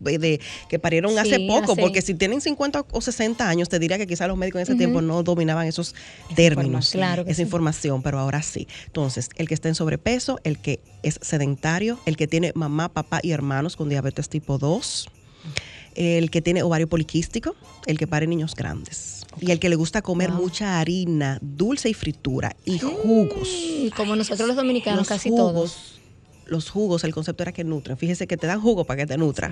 de, 0.00 0.40
que 0.68 0.78
parieron 0.78 1.18
hace 1.18 1.46
poco, 1.46 1.76
porque 1.76 2.02
si 2.02 2.14
tienen 2.14 2.40
50 2.40 2.86
o 2.90 3.00
60 3.00 3.48
años, 3.48 3.68
te 3.68 3.78
diría 3.78 3.98
que 3.98 4.06
quizás 4.06 4.28
los 4.28 4.36
médicos 4.36 4.60
en 4.60 4.62
ese 4.62 4.74
tiempo 4.76 5.00
no 5.00 5.22
dominaban 5.22 5.66
esos 5.66 5.94
términos, 6.34 6.94
esa 7.26 7.42
información, 7.42 8.02
pero 8.02 8.18
ahora 8.18 8.42
sí. 8.42 8.68
Entonces, 8.86 9.30
el 9.36 9.48
que 9.48 9.54
está 9.54 9.68
en 9.68 9.74
sobrepeso, 9.74 10.40
el 10.44 10.58
que 10.58 10.80
es 11.02 11.18
sedentario, 11.22 11.98
el 12.06 12.16
que 12.16 12.26
tiene 12.26 12.52
mamá, 12.54 12.90
papá 12.90 13.20
y 13.22 13.29
hermanos 13.32 13.76
con 13.76 13.88
diabetes 13.88 14.28
tipo 14.28 14.58
2, 14.58 15.08
el 15.94 16.30
que 16.30 16.40
tiene 16.40 16.62
ovario 16.62 16.88
poliquístico, 16.88 17.56
el 17.86 17.98
que 17.98 18.06
pare 18.06 18.26
niños 18.26 18.54
grandes. 18.54 19.26
Y 19.40 19.50
el 19.50 19.60
que 19.60 19.68
le 19.68 19.76
gusta 19.76 20.02
comer 20.02 20.30
mucha 20.30 20.80
harina, 20.80 21.38
dulce 21.40 21.88
y 21.88 21.94
fritura 21.94 22.56
y 22.64 22.78
jugos. 22.78 23.48
como 23.96 24.16
nosotros 24.16 24.48
los 24.48 24.56
dominicanos, 24.56 25.06
casi 25.06 25.30
todos 25.30 26.00
los 26.46 26.68
jugos, 26.68 27.04
el 27.04 27.14
concepto 27.14 27.44
era 27.44 27.52
que 27.52 27.64
nutren. 27.64 27.96
Fíjese 27.96 28.26
que 28.26 28.36
te 28.36 28.46
dan 28.46 28.60
jugo 28.60 28.84
para 28.84 29.02
que 29.02 29.06
te 29.06 29.16
nutra. 29.16 29.50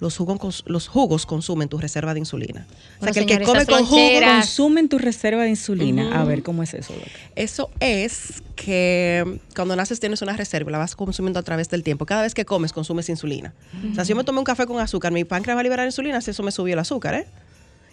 Los, 0.00 0.16
jugos, 0.16 0.64
los 0.66 0.88
jugos 0.88 1.26
consumen 1.26 1.68
tu 1.68 1.78
reserva 1.78 2.14
de 2.14 2.20
insulina. 2.20 2.66
o 3.00 3.04
sea, 3.04 3.12
que 3.12 3.20
el 3.20 3.26
que 3.26 3.40
come 3.42 3.66
con 3.66 3.84
jugo 3.84 4.20
consumen 4.20 4.88
tu 4.88 4.98
reserva 4.98 5.42
de 5.42 5.50
insulina. 5.50 6.20
A 6.20 6.24
ver, 6.24 6.42
¿cómo 6.42 6.62
es 6.62 6.74
eso? 6.74 6.94
Eso 7.34 7.70
es 7.80 8.42
que 8.54 9.40
cuando 9.54 9.74
naces 9.74 9.98
tienes 9.98 10.22
una 10.22 10.36
reserva, 10.36 10.70
la 10.70 10.78
vas 10.78 10.94
consumiendo 10.94 11.40
a 11.40 11.42
través 11.42 11.68
del 11.68 11.82
tiempo. 11.82 12.06
Cada 12.06 12.22
vez 12.22 12.34
que 12.34 12.44
comes, 12.44 12.72
consumes 12.72 13.08
insulina. 13.08 13.54
O 13.90 13.94
sea, 13.94 14.04
si 14.04 14.10
yo 14.10 14.16
me 14.16 14.24
tomé 14.24 14.38
un 14.38 14.44
café 14.44 14.66
con 14.66 14.78
azúcar, 14.80 15.12
mi 15.12 15.24
páncreas 15.24 15.56
va 15.56 15.60
a 15.60 15.64
liberar 15.64 15.86
insulina, 15.86 16.20
si 16.20 16.30
eso 16.30 16.42
me 16.42 16.52
subió 16.52 16.74
el 16.74 16.78
azúcar, 16.78 17.14
¿eh? 17.14 17.26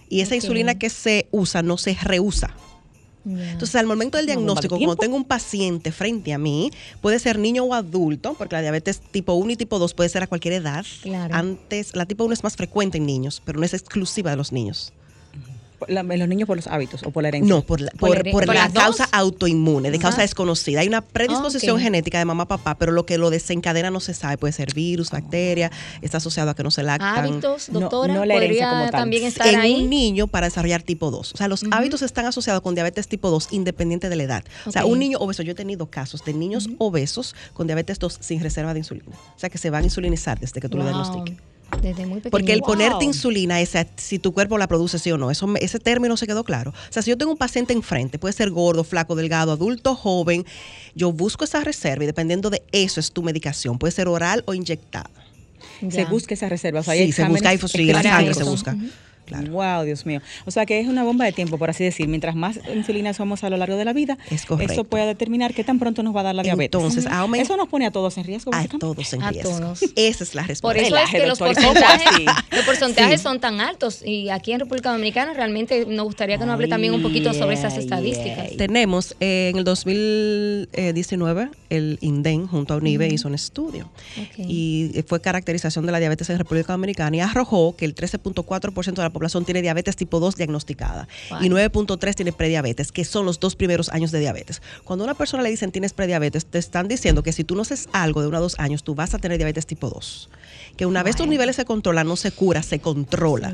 Y 0.07 0.21
esa 0.21 0.35
insulina 0.35 0.75
que 0.75 0.91
se 0.91 1.27
usa 1.31 1.63
no 1.63 1.77
se 1.77 1.95
reusa. 1.95 2.51
Entonces, 3.25 3.75
al 3.75 3.87
momento 3.87 4.17
del 4.17 4.27
diagnóstico, 4.27 4.77
cuando 4.77 4.95
tengo 4.95 5.15
un 5.15 5.25
paciente 5.25 5.91
frente 5.91 6.33
a 6.33 6.37
mí, 6.37 6.71
puede 7.01 7.17
ser 7.19 7.39
niño 7.39 7.63
o 7.63 7.73
adulto, 7.73 8.35
porque 8.35 8.55
la 8.55 8.61
diabetes 8.61 9.01
tipo 9.11 9.33
1 9.33 9.51
y 9.51 9.55
tipo 9.55 9.79
2 9.79 9.93
puede 9.93 10.09
ser 10.09 10.23
a 10.23 10.27
cualquier 10.27 10.53
edad. 10.53 10.85
Antes, 11.31 11.95
la 11.95 12.05
tipo 12.05 12.23
1 12.23 12.33
es 12.33 12.43
más 12.43 12.55
frecuente 12.55 12.97
en 12.97 13.05
niños, 13.05 13.41
pero 13.43 13.59
no 13.59 13.65
es 13.65 13.73
exclusiva 13.73 14.29
de 14.29 14.37
los 14.37 14.51
niños. 14.51 14.93
En 15.87 16.19
los 16.19 16.27
niños 16.27 16.47
por 16.47 16.57
los 16.57 16.67
hábitos 16.67 17.03
o 17.03 17.11
por 17.11 17.23
la 17.23 17.29
herencia? 17.29 17.53
No, 17.53 17.61
por 17.61 17.81
la, 17.81 17.91
por, 17.91 18.47
la 18.47 18.69
causa 18.69 19.07
autoinmune, 19.11 19.91
de 19.91 19.99
causa 19.99 20.21
desconocida. 20.21 20.81
Hay 20.81 20.87
una 20.87 21.01
predisposición 21.01 21.79
genética 21.79 22.19
de 22.19 22.25
mamá 22.25 22.47
papá, 22.47 22.75
pero 22.75 22.91
lo 22.91 23.05
que 23.05 23.17
lo 23.17 23.29
desencadena 23.29 23.91
no 23.91 23.99
se 23.99 24.13
sabe. 24.13 24.37
Puede 24.37 24.53
ser 24.53 24.73
virus, 24.73 25.11
bacteria, 25.11 25.71
está 26.01 26.17
asociado 26.17 26.51
a 26.51 26.55
que 26.55 26.63
no 26.63 26.71
se 26.71 26.83
lactan. 26.83 27.25
Hábitos, 27.25 27.71
doctora, 27.71 28.13
no, 28.13 28.25
la 28.25 28.35
herencia 28.35 28.69
como 28.69 28.83
tal. 28.83 28.91
también 28.91 29.23
estar 29.23 29.47
en 29.47 29.83
un 29.83 29.89
niño 29.89 30.27
para 30.27 30.47
desarrollar 30.47 30.81
tipo 30.81 31.11
2. 31.11 31.33
O 31.33 31.37
sea, 31.37 31.47
los 31.47 31.63
hábitos 31.71 32.01
están 32.01 32.25
asociados 32.25 32.61
con 32.61 32.75
diabetes 32.75 33.07
tipo 33.07 33.29
2 33.29 33.49
independiente 33.51 34.09
de 34.09 34.15
la 34.15 34.23
edad. 34.23 34.43
O 34.65 34.71
sea, 34.71 34.85
un 34.85 34.99
niño 34.99 35.17
obeso, 35.19 35.43
yo 35.43 35.51
he 35.51 35.55
tenido 35.55 35.87
casos 35.87 36.23
de 36.25 36.33
niños 36.33 36.69
obesos 36.77 37.35
con 37.53 37.67
diabetes 37.67 37.99
2 37.99 38.19
sin 38.21 38.41
reserva 38.41 38.73
de 38.73 38.79
insulina. 38.79 39.15
O 39.35 39.39
sea, 39.39 39.49
que 39.49 39.57
se 39.57 39.69
van 39.69 39.83
a 39.83 39.85
insulinizar 39.85 40.39
desde 40.39 40.61
que 40.61 40.69
tú 40.69 40.77
lo 40.77 40.83
diagnostiques. 40.83 41.54
Desde 41.81 42.05
muy 42.05 42.17
pequeño. 42.19 42.31
Porque 42.31 42.53
el 42.53 42.61
ponerte 42.61 43.05
insulina 43.05 43.61
es 43.61 43.75
si 43.97 44.19
tu 44.19 44.33
cuerpo 44.33 44.57
la 44.57 44.67
produce 44.67 44.99
sí 44.99 45.11
o 45.11 45.17
no. 45.17 45.31
Eso, 45.31 45.53
ese 45.59 45.79
término 45.79 46.17
se 46.17 46.27
quedó 46.27 46.43
claro. 46.43 46.71
O 46.71 46.93
sea, 46.93 47.01
si 47.01 47.09
yo 47.09 47.17
tengo 47.17 47.31
un 47.31 47.37
paciente 47.37 47.73
enfrente, 47.73 48.17
puede 48.19 48.33
ser 48.33 48.51
gordo, 48.51 48.83
flaco, 48.83 49.15
delgado, 49.15 49.51
adulto, 49.51 49.95
joven, 49.95 50.45
yo 50.95 51.11
busco 51.11 51.43
esa 51.43 51.61
reserva 51.61 52.03
y 52.03 52.07
dependiendo 52.07 52.49
de 52.49 52.63
eso 52.71 52.99
es 52.99 53.11
tu 53.11 53.23
medicación. 53.23 53.77
Puede 53.77 53.91
ser 53.91 54.07
oral 54.07 54.43
o 54.47 54.53
inyectada. 54.53 55.09
Se 55.89 56.05
busca 56.05 56.33
esa 56.33 56.49
reserva. 56.49 56.79
O 56.79 56.83
sea, 56.83 56.93
sí, 56.93 57.11
se 57.11 57.25
busca, 57.25 57.53
y 57.53 57.85
la 57.85 58.03
sangre 58.03 58.33
se 58.33 58.43
busca. 58.43 58.75
Wow, 59.31 59.83
Dios 59.83 60.05
mío. 60.05 60.21
O 60.45 60.51
sea 60.51 60.65
que 60.65 60.79
es 60.79 60.87
una 60.87 61.03
bomba 61.03 61.25
de 61.25 61.31
tiempo, 61.31 61.57
por 61.57 61.69
así 61.69 61.83
decir. 61.83 62.07
Mientras 62.07 62.35
más 62.35 62.59
insulina 62.73 63.13
somos 63.13 63.43
a 63.43 63.49
lo 63.49 63.57
largo 63.57 63.77
de 63.77 63.85
la 63.85 63.93
vida, 63.93 64.17
eso 64.29 64.83
puede 64.83 65.05
determinar 65.05 65.53
qué 65.53 65.63
tan 65.63 65.79
pronto 65.79 66.03
nos 66.03 66.15
va 66.15 66.21
a 66.21 66.23
dar 66.23 66.35
la 66.35 66.43
diabetes. 66.43 66.77
Entonces, 66.77 67.05
eso 67.05 67.57
nos 67.57 67.67
pone 67.67 67.85
a 67.85 67.91
todos 67.91 68.17
en 68.17 68.23
riesgo. 68.23 68.51
A 68.53 68.67
todos 68.67 69.13
en 69.13 69.21
riesgo. 69.21 69.73
Esa 69.95 70.23
es 70.23 70.35
la 70.35 70.43
respuesta. 70.43 70.61
Por 70.61 70.77
eso 70.77 70.97
es 70.97 71.09
que 71.09 71.27
los 71.27 71.39
porcentajes, 71.39 72.25
los 72.51 72.65
porcentajes 72.65 73.21
son 73.21 73.39
tan 73.39 73.61
altos. 73.61 74.01
Y 74.05 74.29
aquí 74.29 74.51
en 74.51 74.59
República 74.59 74.91
Dominicana 74.91 75.33
realmente 75.33 75.85
nos 75.85 76.05
gustaría 76.05 76.37
que 76.37 76.45
nos 76.45 76.53
hable 76.53 76.67
también 76.67 76.93
un 76.93 77.01
poquito 77.01 77.33
sobre 77.33 77.55
esas 77.55 77.77
estadísticas. 77.77 78.55
Tenemos 78.57 79.15
eh, 79.19 79.49
en 79.51 79.57
el 79.57 79.63
2019 79.63 81.49
el 81.69 81.97
INDEN 82.01 82.47
junto 82.47 82.73
a 82.73 82.77
UNIBE 82.77 83.07
hizo 83.07 83.27
un 83.27 83.35
estudio 83.35 83.89
y 84.37 85.03
fue 85.07 85.21
caracterización 85.21 85.85
de 85.85 85.91
la 85.91 85.99
diabetes 85.99 86.29
en 86.29 86.37
República 86.37 86.73
Dominicana 86.73 87.17
y 87.17 87.19
arrojó 87.19 87.75
que 87.75 87.85
el 87.85 87.95
13.4% 87.95 88.93
de 88.95 89.01
la 89.01 89.09
población 89.15 89.45
tiene 89.45 89.61
diabetes 89.61 89.95
tipo 89.95 90.19
2 90.19 90.35
diagnosticada 90.35 91.07
y 91.39 91.47
9.3 91.47 92.15
tiene 92.15 92.33
prediabetes, 92.33 92.91
que 92.91 93.05
son 93.05 93.25
los 93.25 93.39
dos 93.39 93.55
primeros 93.55 93.87
años 93.87 94.11
de 94.11 94.19
diabetes. 94.19 94.61
Cuando 94.83 95.03
a 95.03 95.05
una 95.05 95.13
persona 95.13 95.41
le 95.41 95.49
dicen 95.49 95.71
tienes 95.71 95.93
prediabetes, 95.93 96.45
te 96.45 96.57
están 96.57 96.89
diciendo 96.89 97.23
que 97.23 97.31
si 97.31 97.45
tú 97.45 97.55
no 97.55 97.61
haces 97.61 97.87
algo 97.93 98.21
de 98.21 98.27
uno 98.27 98.35
a 98.35 98.41
dos 98.41 98.59
años, 98.59 98.83
tú 98.83 98.93
vas 98.93 99.13
a 99.13 99.19
tener 99.19 99.37
diabetes 99.37 99.65
tipo 99.65 99.89
2. 99.89 100.29
Que 100.75 100.85
una 100.85 101.01
vez 101.01 101.15
tus 101.15 101.27
niveles 101.27 101.55
se 101.55 101.63
controlan, 101.63 102.07
no 102.07 102.17
se 102.17 102.31
cura, 102.31 102.61
se 102.61 102.79
controla. 102.79 103.53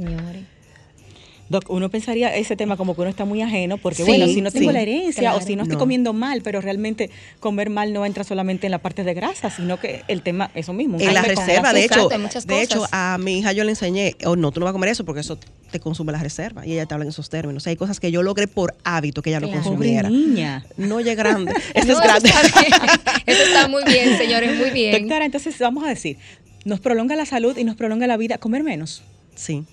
Doc, 1.51 1.69
uno 1.69 1.89
pensaría 1.89 2.35
ese 2.35 2.55
tema 2.55 2.77
como 2.77 2.95
que 2.95 3.01
uno 3.01 3.09
está 3.09 3.25
muy 3.25 3.41
ajeno, 3.41 3.77
porque 3.77 4.03
bueno, 4.03 4.25
si 4.27 4.41
no 4.41 4.51
tengo 4.51 4.71
la 4.71 4.81
herencia 4.81 5.35
o 5.35 5.41
si 5.41 5.55
no 5.55 5.63
estoy 5.63 5.77
comiendo 5.77 6.13
mal, 6.13 6.41
pero 6.41 6.61
realmente 6.61 7.09
comer 7.39 7.69
mal 7.69 7.93
no 7.93 8.05
entra 8.05 8.23
solamente 8.23 8.67
en 8.67 8.71
la 8.71 8.79
parte 8.79 9.03
de 9.03 9.13
grasa, 9.13 9.49
sino 9.49 9.79
que 9.79 10.03
el 10.07 10.21
tema, 10.21 10.49
eso 10.55 10.73
mismo. 10.73 10.97
En 10.99 11.13
la 11.13 11.21
reserva, 11.21 11.73
de 11.73 11.85
hecho, 11.85 12.09
de 12.45 12.61
hecho, 12.61 12.85
a 12.91 13.17
mi 13.19 13.39
hija 13.39 13.51
yo 13.51 13.63
le 13.63 13.71
enseñé, 13.71 14.15
o 14.25 14.31
oh, 14.31 14.35
no, 14.35 14.51
tú 14.51 14.59
no 14.59 14.65
vas 14.65 14.71
a 14.71 14.73
comer 14.73 14.89
eso 14.89 15.05
porque 15.05 15.21
eso 15.21 15.37
te 15.71 15.79
consume 15.79 16.11
la 16.11 16.19
reserva. 16.19 16.65
Y 16.65 16.73
ella 16.73 16.85
te 16.85 16.93
habla 16.93 17.05
en 17.05 17.09
esos 17.09 17.29
términos. 17.29 17.61
O 17.61 17.63
sea, 17.63 17.71
hay 17.71 17.77
cosas 17.77 17.99
que 17.99 18.11
yo 18.11 18.23
logré 18.23 18.47
por 18.47 18.75
hábito 18.83 19.21
que 19.21 19.31
ella 19.31 19.39
no 19.39 19.49
consumiera. 19.51 20.09
niña. 20.09 20.65
No 20.77 20.99
ya 20.99 21.15
grande. 21.15 21.53
Eso 21.73 21.91
es 21.91 21.99
grande. 21.99 22.29
eso 23.25 23.43
está 23.43 23.67
muy 23.67 23.83
bien, 23.83 24.17
señores, 24.17 24.57
muy 24.57 24.69
bien. 24.69 24.91
Doctora, 25.01 25.25
entonces 25.25 25.57
vamos 25.59 25.83
a 25.83 25.89
decir, 25.89 26.17
nos 26.65 26.79
prolonga 26.79 27.15
la 27.15 27.25
salud 27.25 27.57
y 27.57 27.63
nos 27.63 27.75
prolonga 27.75 28.07
la 28.07 28.17
vida 28.17 28.37
comer 28.37 28.63
menos. 28.63 29.03
Sí. 29.35 29.65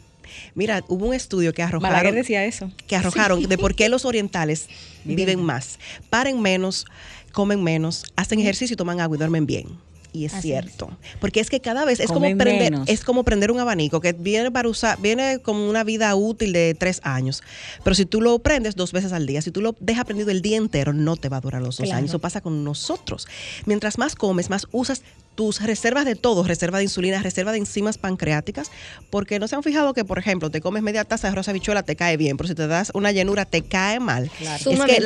Mira, 0.55 0.85
hubo 0.89 1.07
un 1.07 1.15
estudio 1.15 1.53
que 1.53 1.63
arrojaron. 1.63 2.15
decía 2.15 2.45
eso. 2.45 2.71
Que 2.87 2.97
arrojaron 2.97 3.43
de 3.43 3.59
por 3.59 3.75
qué 3.75 3.89
los 3.89 4.05
orientales 4.05 4.69
viven 5.05 5.43
más. 5.43 5.79
Paren 6.11 6.41
menos, 6.41 6.87
comen 7.33 7.63
menos, 7.63 8.05
hacen 8.17 8.41
ejercicio 8.41 8.75
y 8.75 8.77
toman 8.77 9.01
agua 9.01 9.17
y 9.17 9.19
duermen 9.19 9.47
bien. 9.47 9.67
Y 10.13 10.25
es 10.25 10.33
cierto. 10.41 10.91
Porque 11.21 11.41
es 11.41 11.51
que 11.51 11.61
cada 11.61 11.85
vez 11.85 12.01
es 12.01 12.09
como, 12.09 12.21
prender, 12.37 12.75
es 12.87 13.05
como 13.05 13.25
prender 13.25 13.51
un 13.51 13.61
abanico 13.61 14.01
que 14.01 14.13
viene 14.15 14.51
para 14.51 14.69
usar, 14.69 14.99
viene 15.01 15.39
como 15.41 15.69
una 15.69 15.85
vida 15.85 16.15
útil 16.15 16.53
de 16.53 16.75
tres 16.75 17.01
años. 17.05 17.43
Pero 17.85 17.95
si 17.95 18.07
tú 18.07 18.21
lo 18.21 18.39
prendes 18.39 18.75
dos 18.75 18.93
veces 18.93 19.13
al 19.13 19.27
día, 19.27 19.43
si 19.43 19.51
tú 19.51 19.61
lo 19.61 19.77
dejas 19.81 20.07
prendido 20.07 20.31
el 20.31 20.41
día 20.41 20.57
entero, 20.57 20.93
no 20.93 21.17
te 21.17 21.29
va 21.29 21.37
a 21.37 21.41
durar 21.41 21.63
los 21.63 21.77
dos 21.77 21.91
años. 21.93 22.11
Eso 22.11 22.19
pasa 22.19 22.41
con 22.41 22.65
nosotros. 22.65 23.29
Mientras 23.67 23.99
más 23.99 24.15
comes, 24.15 24.49
más 24.49 24.67
usas 24.73 25.03
tus 25.39 25.63
reservas 25.63 26.05
de 26.05 26.17
todo, 26.17 26.43
reserva 26.43 26.79
de 26.79 26.85
insulina, 26.85 27.23
reserva 27.23 27.53
de 27.53 27.59
enzimas 27.59 27.97
pancreáticas, 27.97 28.73
porque 29.09 29.39
no 29.39 29.47
se 29.47 29.55
han 29.55 29.63
fijado 29.63 29.95
que, 29.95 30.05
por 30.05 30.19
ejemplo, 30.19 30.51
te 30.51 30.61
comes 30.61 30.83
media 30.83 31.05
taza 31.05 31.29
de 31.29 31.33
arroz 31.33 31.49
habichuela, 31.49 31.85
te 31.85 31.95
cae 31.95 32.17
bien, 32.17 32.37
pero 32.37 32.49
si 32.49 32.57
te 32.57 32.67
das 32.67 32.91
una 32.93 33.13
llenura, 33.13 33.45
te 33.45 33.63
cae 33.63 34.01
mal. 34.01 34.33
Es 34.41 34.67
que 34.67 34.99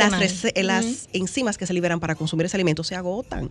las, 0.63 1.09
enzimas 1.13 1.59
que 1.59 1.67
se 1.67 1.75
liberan 1.75 2.01
para 2.01 2.15
consumir 2.15 2.47
ese 2.47 2.57
alimento 2.57 2.83
se 2.83 2.97
agotan. 2.97 3.51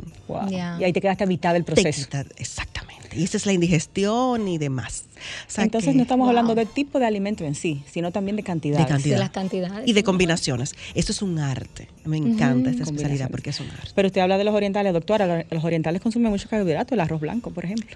Y 0.49 0.55
ahí 0.55 0.91
te 0.91 1.01
quedaste 1.01 1.23
a 1.23 1.27
mitad 1.27 1.53
del 1.53 1.65
proceso. 1.65 2.07
exactamente. 2.37 3.15
Y 3.15 3.25
esa 3.25 3.37
es 3.37 3.45
la 3.45 3.53
indigestión 3.53 4.47
y 4.47 4.57
demás. 4.57 5.03
Entonces 5.57 5.95
no 5.95 6.03
estamos 6.03 6.27
hablando 6.27 6.55
del 6.55 6.67
tipo 6.67 6.99
de 6.99 7.05
alimento 7.05 7.43
en 7.43 7.55
sí, 7.55 7.83
sino 7.89 8.11
también 8.11 8.35
de 8.35 8.43
cantidades. 8.43 8.85
De, 8.85 8.91
cantidad. 8.91 9.15
de 9.15 9.19
las 9.19 9.31
cantidades. 9.31 9.87
Y 9.87 9.93
de 9.93 10.03
combinaciones. 10.03 10.75
Esto 10.95 11.11
es 11.11 11.21
un 11.21 11.39
arte. 11.39 11.87
Me 12.05 12.17
encanta 12.17 12.69
esta 12.69 12.83
especialidad 12.83 13.29
porque 13.29 13.51
es 13.51 13.59
un 13.59 13.69
arte. 13.69 13.91
Pero 13.95 14.07
usted 14.07 14.21
habla 14.21 14.37
de 14.37 14.43
los 14.43 14.53
orientales, 14.53 14.93
doctora. 14.93 15.45
Los 15.49 15.63
orientales 15.63 16.01
consumen 16.01 16.31
mucho 16.31 16.49
carbohidratos, 16.49 16.93
el 16.93 16.99
arroz 16.99 17.21
blanco, 17.21 17.51
por 17.51 17.65
ejemplo. 17.65 17.95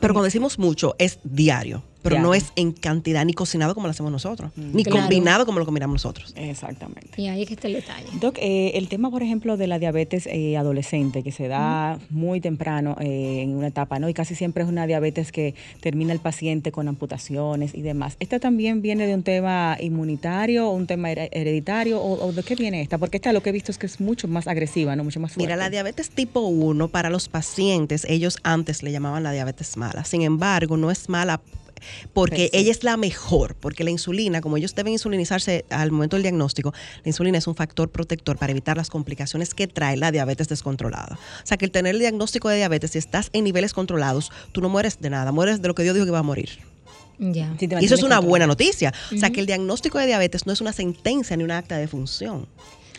Pero 0.00 0.14
cuando 0.14 0.24
decimos 0.24 0.58
mucho, 0.58 0.94
es 0.98 1.18
diario 1.24 1.82
pero 2.02 2.20
no 2.20 2.34
es 2.34 2.52
en 2.56 2.72
cantidad 2.72 3.24
ni 3.24 3.32
cocinado 3.32 3.74
como 3.74 3.86
lo 3.86 3.92
hacemos 3.92 4.12
nosotros, 4.12 4.50
mm. 4.56 4.74
ni 4.76 4.84
combinado 4.84 5.46
como 5.46 5.58
lo 5.58 5.64
combinamos 5.64 5.94
nosotros. 5.94 6.32
Exactamente. 6.36 7.20
Y 7.20 7.28
ahí 7.28 7.42
es 7.42 7.48
que 7.48 7.54
está 7.54 7.68
el 7.68 7.74
detalle. 7.74 8.06
Doc, 8.20 8.36
eh, 8.38 8.72
el 8.74 8.88
tema, 8.88 9.10
por 9.10 9.22
ejemplo, 9.22 9.56
de 9.56 9.66
la 9.66 9.78
diabetes 9.78 10.26
eh, 10.26 10.56
adolescente, 10.56 11.22
que 11.22 11.32
se 11.32 11.48
da 11.48 11.98
muy 12.10 12.40
temprano 12.40 12.96
eh, 13.00 13.42
en 13.42 13.54
una 13.54 13.68
etapa, 13.68 13.98
¿no? 13.98 14.08
Y 14.08 14.14
casi 14.14 14.34
siempre 14.34 14.64
es 14.64 14.68
una 14.68 14.86
diabetes 14.86 15.32
que 15.32 15.54
termina 15.80 16.12
el 16.12 16.20
paciente 16.20 16.61
con 16.70 16.86
amputaciones 16.86 17.74
y 17.74 17.82
demás. 17.82 18.16
¿Esta 18.20 18.38
también 18.38 18.82
viene 18.82 19.06
de 19.06 19.14
un 19.14 19.22
tema 19.22 19.76
inmunitario, 19.80 20.68
o 20.68 20.72
un 20.72 20.86
tema 20.86 21.10
hereditario, 21.10 22.00
o, 22.00 22.32
de 22.32 22.42
qué 22.42 22.54
viene 22.54 22.82
esta? 22.82 22.98
Porque 22.98 23.16
esta 23.16 23.32
lo 23.32 23.42
que 23.42 23.50
he 23.50 23.52
visto 23.52 23.72
es 23.72 23.78
que 23.78 23.86
es 23.86 24.00
mucho 24.00 24.28
más 24.28 24.46
agresiva, 24.46 24.94
¿no? 24.94 25.02
Mucho 25.02 25.18
más 25.18 25.32
fuerte. 25.32 25.46
Mira, 25.46 25.56
la 25.56 25.70
diabetes 25.70 26.10
tipo 26.10 26.40
1, 26.40 26.88
para 26.88 27.10
los 27.10 27.28
pacientes, 27.28 28.06
ellos 28.08 28.38
antes 28.42 28.82
le 28.82 28.92
llamaban 28.92 29.22
la 29.22 29.32
diabetes 29.32 29.76
mala. 29.76 30.04
Sin 30.04 30.22
embargo, 30.22 30.76
no 30.76 30.90
es 30.90 31.08
mala 31.08 31.40
porque 32.12 32.50
ella 32.52 32.70
es 32.70 32.84
la 32.84 32.96
mejor, 32.96 33.54
porque 33.56 33.84
la 33.84 33.90
insulina, 33.90 34.40
como 34.40 34.56
ellos 34.56 34.74
deben 34.74 34.92
insulinizarse 34.92 35.64
al 35.70 35.90
momento 35.90 36.16
del 36.16 36.22
diagnóstico, 36.22 36.72
la 37.04 37.08
insulina 37.08 37.38
es 37.38 37.46
un 37.46 37.54
factor 37.54 37.90
protector 37.90 38.38
para 38.38 38.52
evitar 38.52 38.76
las 38.76 38.90
complicaciones 38.90 39.54
que 39.54 39.66
trae 39.66 39.96
la 39.96 40.12
diabetes 40.12 40.48
descontrolada. 40.48 41.18
O 41.42 41.46
sea, 41.46 41.56
que 41.56 41.64
el 41.64 41.70
tener 41.70 41.94
el 41.94 42.00
diagnóstico 42.00 42.48
de 42.48 42.56
diabetes, 42.56 42.92
si 42.92 42.98
estás 42.98 43.30
en 43.32 43.44
niveles 43.44 43.72
controlados, 43.72 44.30
tú 44.52 44.60
no 44.60 44.68
mueres 44.68 45.00
de 45.00 45.10
nada, 45.10 45.32
mueres 45.32 45.62
de 45.62 45.68
lo 45.68 45.74
que 45.74 45.82
Dios 45.82 45.94
dijo 45.94 46.06
que 46.06 46.12
va 46.12 46.20
a 46.20 46.24
morir. 46.24 46.50
Ya. 47.18 47.54
y 47.60 47.84
eso 47.84 47.94
es 47.94 48.02
una 48.02 48.18
buena 48.18 48.46
noticia. 48.46 48.92
O 49.14 49.18
sea, 49.18 49.30
que 49.30 49.40
el 49.40 49.46
diagnóstico 49.46 49.98
de 49.98 50.06
diabetes 50.06 50.46
no 50.46 50.52
es 50.52 50.60
una 50.60 50.72
sentencia 50.72 51.36
ni 51.36 51.44
un 51.44 51.52
acta 51.52 51.76
de 51.76 51.86
función 51.86 52.48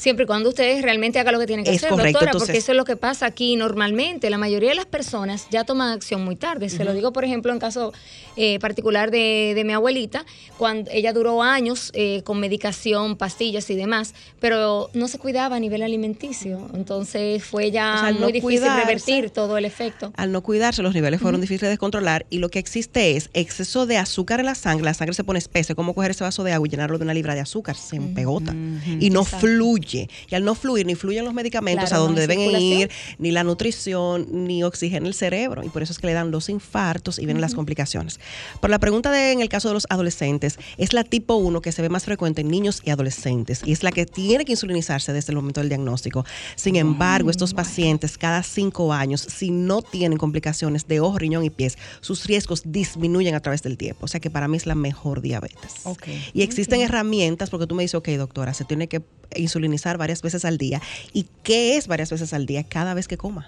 siempre 0.03 0.25
y 0.25 0.27
cuando 0.27 0.49
ustedes 0.49 0.81
realmente 0.81 1.17
hagan 1.17 1.33
lo 1.33 1.39
que 1.39 1.47
tienen 1.47 1.63
que 1.63 1.71
hacer, 1.71 1.89
doctora, 1.89 2.33
porque 2.33 2.57
eso 2.57 2.73
es 2.73 2.77
lo 2.77 2.83
que 2.83 2.97
pasa 2.97 3.25
aquí 3.25 3.55
normalmente. 3.55 4.29
La 4.29 4.37
mayoría 4.37 4.69
de 4.69 4.75
las 4.75 4.85
personas 4.85 5.47
ya 5.49 5.63
toman 5.63 5.93
acción 5.93 6.25
muy 6.25 6.35
tarde. 6.35 6.67
Se 6.69 6.83
lo 6.83 6.93
digo, 6.93 7.13
por 7.13 7.23
ejemplo, 7.23 7.53
en 7.53 7.59
caso 7.59 7.93
eh, 8.35 8.59
particular 8.59 9.11
de, 9.11 9.61
mi 9.65 9.71
abuelita, 9.71 10.25
cuando 10.57 10.91
ella 10.91 11.13
duró 11.13 11.41
años 11.41 11.89
eh, 11.93 12.21
con 12.25 12.41
medicación, 12.41 13.15
pastillas 13.15 13.69
y 13.69 13.75
demás, 13.75 14.13
pero 14.41 14.89
no 14.93 15.07
se 15.07 15.19
cuidaba 15.19 15.55
a 15.55 15.59
nivel 15.61 15.81
alimenticio. 15.81 16.69
Entonces 16.73 17.41
fue 17.41 17.71
ya 17.71 18.13
muy 18.19 18.33
difícil 18.33 18.69
revertir 18.75 19.29
todo 19.29 19.57
el 19.57 19.63
efecto. 19.63 20.11
Al 20.17 20.33
no 20.33 20.41
cuidarse, 20.41 20.83
los 20.83 20.93
niveles 20.93 21.21
fueron 21.21 21.39
difíciles 21.39 21.71
de 21.71 21.77
controlar 21.77 22.25
y 22.29 22.39
lo 22.39 22.49
que 22.49 22.59
existe 22.59 23.15
es 23.15 23.29
exceso 23.33 23.85
de 23.85 23.97
azúcar 23.97 24.41
en 24.41 24.47
la 24.47 24.55
sangre. 24.55 24.83
La 24.83 24.93
sangre 24.93 25.13
se 25.13 25.23
pone 25.23 25.39
espesa, 25.39 25.75
como 25.75 25.93
coger 25.93 26.11
ese 26.11 26.25
vaso 26.25 26.43
de 26.43 26.51
agua 26.51 26.67
y 26.67 26.71
llenarlo 26.71 26.97
de 26.97 27.05
una 27.05 27.13
libra 27.13 27.35
de 27.35 27.39
azúcar, 27.39 27.77
se 27.77 27.95
empegota 27.95 28.53
y 28.99 29.09
no 29.09 29.23
fluye 29.23 29.92
y 29.93 30.35
al 30.35 30.43
no 30.43 30.55
fluir, 30.55 30.85
ni 30.85 30.95
fluyen 30.95 31.25
los 31.25 31.33
medicamentos 31.33 31.93
a 31.93 31.97
donde 31.97 32.21
deben 32.21 32.39
ir, 32.39 32.89
ni 33.17 33.31
la 33.31 33.43
nutrición, 33.43 34.27
ni 34.31 34.63
oxígeno 34.63 35.07
el 35.07 35.13
cerebro. 35.13 35.63
Y 35.63 35.69
por 35.69 35.83
eso 35.83 35.93
es 35.93 35.99
que 35.99 36.07
le 36.07 36.13
dan 36.13 36.31
los 36.31 36.49
infartos 36.49 37.19
y 37.19 37.25
vienen 37.25 37.41
las 37.41 37.55
complicaciones. 37.55 38.19
Por 38.59 38.69
la 38.69 38.79
pregunta 38.79 39.11
de, 39.11 39.31
en 39.31 39.41
el 39.41 39.49
caso 39.49 39.67
de 39.67 39.73
los 39.73 39.87
adolescentes, 39.89 40.57
es 40.77 40.93
la 40.93 41.03
tipo 41.03 41.35
1 41.35 41.61
que 41.61 41.71
se 41.71 41.81
ve 41.81 41.89
más 41.89 42.05
frecuente 42.05 42.41
en 42.41 42.49
niños 42.49 42.81
y 42.83 42.89
adolescentes. 42.89 43.61
Y 43.65 43.71
es 43.71 43.83
la 43.83 43.91
que 43.91 44.05
tiene 44.05 44.45
que 44.45 44.53
insulinizarse 44.53 45.13
desde 45.13 45.31
el 45.31 45.37
momento 45.37 45.61
del 45.61 45.69
diagnóstico. 45.69 46.25
Sin 46.55 46.75
embargo, 46.75 47.29
estos 47.29 47.53
pacientes 47.53 48.17
cada 48.17 48.43
cinco 48.43 48.93
años, 48.93 49.21
si 49.21 49.51
no 49.51 49.81
tienen 49.81 50.17
complicaciones 50.17 50.87
de 50.87 50.99
ojo, 50.99 51.17
riñón 51.17 51.43
y 51.43 51.49
pies, 51.49 51.77
sus 52.01 52.25
riesgos 52.25 52.63
disminuyen 52.65 53.35
a 53.35 53.39
través 53.39 53.61
del 53.63 53.77
tiempo. 53.77 54.05
O 54.05 54.07
sea 54.07 54.19
que 54.19 54.29
para 54.29 54.47
mí 54.47 54.57
es 54.57 54.65
la 54.65 54.75
mejor 54.75 55.21
diabetes. 55.21 55.85
Y 56.33 56.41
existen 56.41 56.81
herramientas, 56.81 57.49
porque 57.49 57.67
tú 57.67 57.75
me 57.75 57.83
dices, 57.83 57.95
ok, 57.95 58.09
doctora, 58.09 58.53
se 58.53 58.65
tiene 58.65 58.87
que 58.87 59.01
insulinizar 59.35 59.97
varias 59.97 60.21
veces 60.21 60.45
al 60.45 60.57
día. 60.57 60.81
¿Y 61.13 61.27
qué 61.43 61.77
es 61.77 61.87
varias 61.87 62.09
veces 62.09 62.33
al 62.33 62.45
día? 62.45 62.63
Cada 62.63 62.93
vez 62.93 63.07
que 63.07 63.17
coma. 63.17 63.47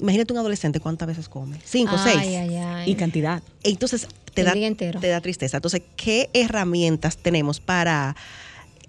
Imagínate 0.00 0.32
un 0.32 0.38
adolescente 0.38 0.80
cuántas 0.80 1.08
veces 1.08 1.28
come. 1.28 1.58
Cinco, 1.64 1.96
seis. 2.02 2.20
Y 2.86 2.94
cantidad. 2.96 3.42
Entonces, 3.62 4.08
te 4.34 4.40
El 4.42 4.46
da, 4.48 4.52
día 4.54 4.66
entero. 4.66 5.00
te 5.00 5.08
da 5.08 5.20
tristeza. 5.20 5.58
Entonces, 5.58 5.82
¿qué 5.96 6.30
herramientas 6.34 7.16
tenemos 7.16 7.60
para 7.60 8.16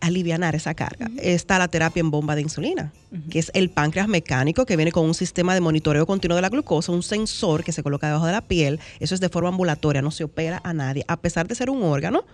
aliviar 0.02 0.56
esa 0.56 0.74
carga? 0.74 1.10
Está 1.22 1.60
la 1.60 1.68
terapia 1.68 2.02
en 2.02 2.10
bomba 2.12 2.36
de 2.36 2.42
insulina, 2.42 2.92
que 3.30 3.40
es 3.40 3.52
el 3.54 3.70
páncreas 3.70 4.08
mecánico 4.08 4.66
que 4.66 4.76
viene 4.76 4.92
con 4.92 5.06
un 5.06 5.14
sistema 5.14 5.54
de 5.54 5.62
monitoreo 5.62 6.06
continuo 6.08 6.36
de 6.36 6.42
la 6.42 6.50
glucosa, 6.50 6.92
un 6.92 7.04
sensor 7.04 7.64
que 7.64 7.72
se 7.72 7.84
coloca 7.84 8.08
debajo 8.08 8.26
de 8.26 8.32
la 8.32 8.42
piel. 8.42 8.80
Eso 9.00 9.14
es 9.14 9.22
de 9.22 9.30
forma 9.30 9.50
ambulatoria, 9.50 10.02
no 10.02 10.12
se 10.12 10.24
opera 10.24 10.60
a 10.64 10.74
nadie, 10.74 11.06
a 11.08 11.18
pesar 11.18 11.48
de 11.48 11.56
ser 11.56 11.70
un 11.70 11.84
órgano. 11.84 12.26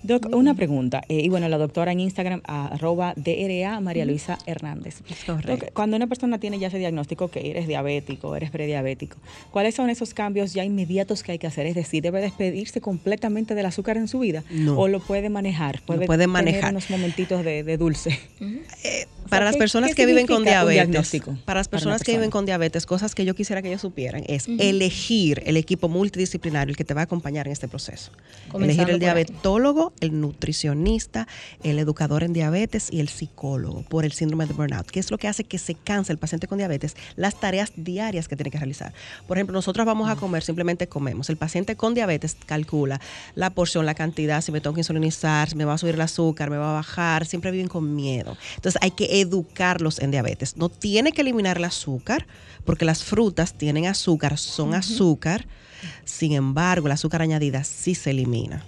Doc, 0.03 0.27
una 0.33 0.53
pregunta. 0.53 1.01
eh, 1.09 1.21
y 1.23 1.29
bueno, 1.29 1.49
la 1.49 1.57
doctora 1.57 1.91
en 1.91 1.99
Instagram, 1.99 2.41
arroba 2.45 3.13
DRA 3.15 3.79
María 3.81 4.05
Luisa 4.05 4.37
Hernández. 4.45 5.01
Es 5.09 5.23
correcto. 5.25 5.65
Doc, 5.65 5.73
cuando 5.73 5.97
una 5.97 6.07
persona 6.07 6.39
tiene 6.39 6.59
ya 6.59 6.67
ese 6.67 6.77
diagnóstico 6.77 7.29
que 7.29 7.49
eres 7.49 7.67
diabético, 7.67 8.35
eres 8.35 8.51
prediabético, 8.51 9.17
¿cuáles 9.51 9.73
son 9.75 9.89
esos 9.89 10.13
cambios 10.13 10.53
ya 10.53 10.63
inmediatos 10.63 11.23
que 11.23 11.31
hay 11.33 11.39
que 11.39 11.47
hacer? 11.47 11.65
Es 11.65 11.75
decir, 11.75 12.03
¿debe 12.03 12.21
despedirse 12.21 12.79
completamente 12.79 13.55
del 13.55 13.65
azúcar 13.65 13.97
en 13.97 14.07
su 14.07 14.19
vida? 14.19 14.43
No. 14.51 14.77
¿O 14.79 14.87
lo 14.87 14.99
puede 14.99 15.29
manejar? 15.29 15.81
¿Puede, 15.85 16.05
puede 16.05 16.19
tener 16.19 16.27
manejar. 16.29 16.71
unos 16.71 16.89
momentitos 16.89 17.43
de, 17.43 17.63
de 17.63 17.77
dulce? 17.77 18.19
Para 19.29 19.45
las 19.45 19.55
¿qué- 19.55 19.59
personas 19.59 19.95
que 19.95 20.05
viven 20.05 20.27
con 20.27 20.43
diabetes, 20.43 21.21
para 21.45 21.59
las 21.59 21.67
personas 21.67 22.01
que 22.03 22.11
viven 22.13 22.29
con 22.31 22.45
diabetes, 22.45 22.85
cosas 22.85 23.15
que 23.15 23.25
yo 23.25 23.35
quisiera 23.35 23.61
que 23.61 23.69
ellos 23.69 23.81
supieran 23.81 24.23
es 24.27 24.47
elegir 24.47 25.41
el 25.45 25.57
equipo 25.57 25.89
multidisciplinario 25.89 26.71
el 26.71 26.77
que 26.77 26.83
te 26.83 26.93
va 26.93 27.01
a 27.01 27.03
acompañar 27.05 27.47
en 27.47 27.53
este 27.53 27.67
proceso. 27.67 28.11
Comenzando 28.49 28.63
elegir 28.83 28.93
el 28.93 28.99
diabetólogo, 28.99 29.93
el 29.99 30.19
nutricionista, 30.19 31.27
el 31.63 31.79
educador 31.79 32.23
en 32.23 32.33
diabetes 32.33 32.87
y 32.91 32.99
el 32.99 33.09
psicólogo 33.09 33.83
por 33.83 34.05
el 34.05 34.11
síndrome 34.11 34.45
de 34.45 34.53
burnout, 34.53 34.89
que 34.89 34.99
es 34.99 35.11
lo 35.11 35.17
que 35.17 35.27
hace 35.27 35.43
que 35.43 35.57
se 35.57 35.75
canse 35.75 36.11
el 36.11 36.17
paciente 36.17 36.47
con 36.47 36.57
diabetes 36.57 36.95
las 37.15 37.39
tareas 37.39 37.71
diarias 37.75 38.27
que 38.27 38.35
tiene 38.35 38.51
que 38.51 38.57
realizar. 38.57 38.93
Por 39.27 39.37
ejemplo, 39.37 39.53
nosotros 39.53 39.85
vamos 39.85 40.09
a 40.09 40.15
comer, 40.15 40.43
simplemente 40.43 40.87
comemos. 40.87 41.29
El 41.29 41.37
paciente 41.37 41.75
con 41.75 41.93
diabetes 41.93 42.35
calcula 42.45 42.99
la 43.35 43.49
porción, 43.49 43.85
la 43.85 43.95
cantidad, 43.95 44.41
si 44.41 44.51
me 44.51 44.61
tengo 44.61 44.73
que 44.73 44.81
insulinizar, 44.81 45.49
si 45.49 45.55
me 45.55 45.65
va 45.65 45.73
a 45.73 45.77
subir 45.77 45.95
el 45.95 46.01
azúcar, 46.01 46.49
me 46.49 46.57
va 46.57 46.71
a 46.71 46.73
bajar, 46.73 47.25
siempre 47.25 47.51
viven 47.51 47.67
con 47.67 47.95
miedo. 47.95 48.37
Entonces 48.55 48.79
hay 48.81 48.91
que 48.91 49.16
educarlos 49.21 49.99
en 49.99 50.11
diabetes. 50.11 50.57
No 50.57 50.69
tiene 50.69 51.11
que 51.11 51.21
eliminar 51.21 51.57
el 51.57 51.65
azúcar, 51.65 52.27
porque 52.65 52.85
las 52.85 53.03
frutas 53.03 53.53
tienen 53.53 53.85
azúcar, 53.87 54.37
son 54.37 54.73
azúcar. 54.73 55.47
Sin 56.05 56.33
embargo, 56.33 56.87
el 56.87 56.93
azúcar 56.93 57.21
añadida 57.21 57.63
sí 57.63 57.95
se 57.95 58.11
elimina. 58.11 58.63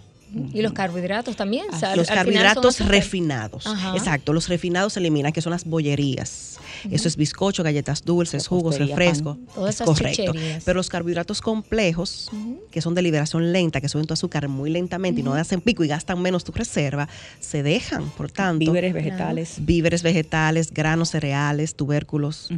Y 0.53 0.62
los 0.62 0.74
carbohidratos 0.74 1.36
también. 1.36 1.65
o 1.74 1.77
sea, 1.79 1.96
Los 1.96 2.09
al 2.09 2.25
final 2.25 2.53
son 2.53 2.63
carbohidratos 2.63 2.79
refinados. 2.87 3.65
Ajá. 3.68 3.96
Exacto, 3.98 4.31
los 4.33 4.48
refinados 4.48 4.94
se 4.94 5.00
eliminan, 5.00 5.31
que 5.31 5.42
son 5.42 5.51
las 5.51 5.65
bollerías. 5.65 6.57
Eso 6.89 7.07
es 7.07 7.18
bizcocho, 7.18 7.63
galletas 7.63 8.05
dulces, 8.05 8.48
jugos, 8.48 8.75
Repostería, 8.77 8.96
refresco. 8.96 9.35
pan. 9.35 9.46
Todas 9.55 9.70
es 9.75 9.81
esas 9.81 9.87
correcto. 9.87 10.31
Pero 10.63 10.77
los 10.77 10.89
carbohidratos 10.89 11.42
complejos, 11.42 12.29
que 12.72 12.81
son 12.81 12.96
de 12.96 13.01
liberación 13.01 13.51
lenta, 13.51 13.81
que 13.81 13.89
suben 13.89 14.05
tu 14.05 14.13
azúcar 14.13 14.48
muy 14.48 14.70
lentamente 14.70 15.22
y 15.22 15.24
no 15.24 15.33
hacen 15.33 15.61
pico 15.61 15.83
y 15.83 15.87
gastan 15.87 16.22
menos 16.22 16.44
tu 16.44 16.51
reserva, 16.51 17.09
se 17.39 17.63
dejan. 17.63 18.09
Por 18.11 18.31
tanto, 18.31 18.59
Víveres 18.59 18.94
vegetales. 18.94 19.55
víveres 19.59 20.03
vegetales, 20.03 20.72
granos, 20.74 21.09
cereales, 21.09 21.75
tubérculos. 21.75 22.50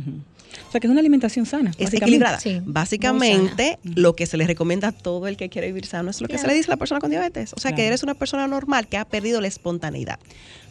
O 0.67 0.71
sea, 0.71 0.79
que 0.81 0.87
es 0.87 0.91
una 0.91 0.99
alimentación 0.99 1.45
sana. 1.45 1.71
Es 1.77 1.93
equilibrada. 1.93 2.39
Sí, 2.39 2.61
Básicamente, 2.65 3.77
lo 3.83 4.15
que 4.15 4.25
se 4.25 4.37
le 4.37 4.45
recomienda 4.47 4.89
a 4.89 4.91
todo 4.91 5.27
el 5.27 5.37
que 5.37 5.49
quiere 5.49 5.67
vivir 5.67 5.85
sano 5.85 6.09
es 6.11 6.21
lo 6.21 6.27
que 6.27 6.37
se 6.37 6.47
le 6.47 6.53
dice 6.53 6.69
a 6.71 6.73
la 6.73 6.77
persona 6.77 6.99
con 6.99 7.09
diabetes. 7.09 7.53
O 7.53 7.59
sea, 7.59 7.73
que 7.73 7.85
eres 7.87 8.03
una 8.03 8.13
persona 8.13 8.47
normal 8.47 8.87
que 8.87 8.97
ha 8.97 9.05
perdido 9.05 9.41
la 9.41 9.47
espontaneidad. 9.47 10.19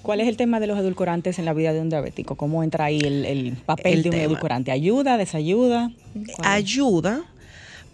¿Cuál 0.03 0.21
es 0.21 0.29
el 0.29 0.37
tema 0.39 0.61
de 0.61 0.67
los 0.67 0.79
edulcorantes 0.79 1.39
en 1.39 1.45
la 1.45 1.53
vida 1.53 1.73
de 1.75 1.81
un 1.81 1.91
diabético? 1.91 2.35
¿Cómo 2.35 2.63
entra 2.63 2.87
ahí 2.87 3.01
el, 3.01 3.25
el 3.27 3.53
papel 3.53 3.93
El 3.95 4.03
de 4.03 4.09
un 4.09 4.13
tema. 4.13 4.25
edulcorante? 4.25 4.71
¿Ayuda, 4.71 5.19
desayuda? 5.19 5.91
Ayuda 6.43 7.23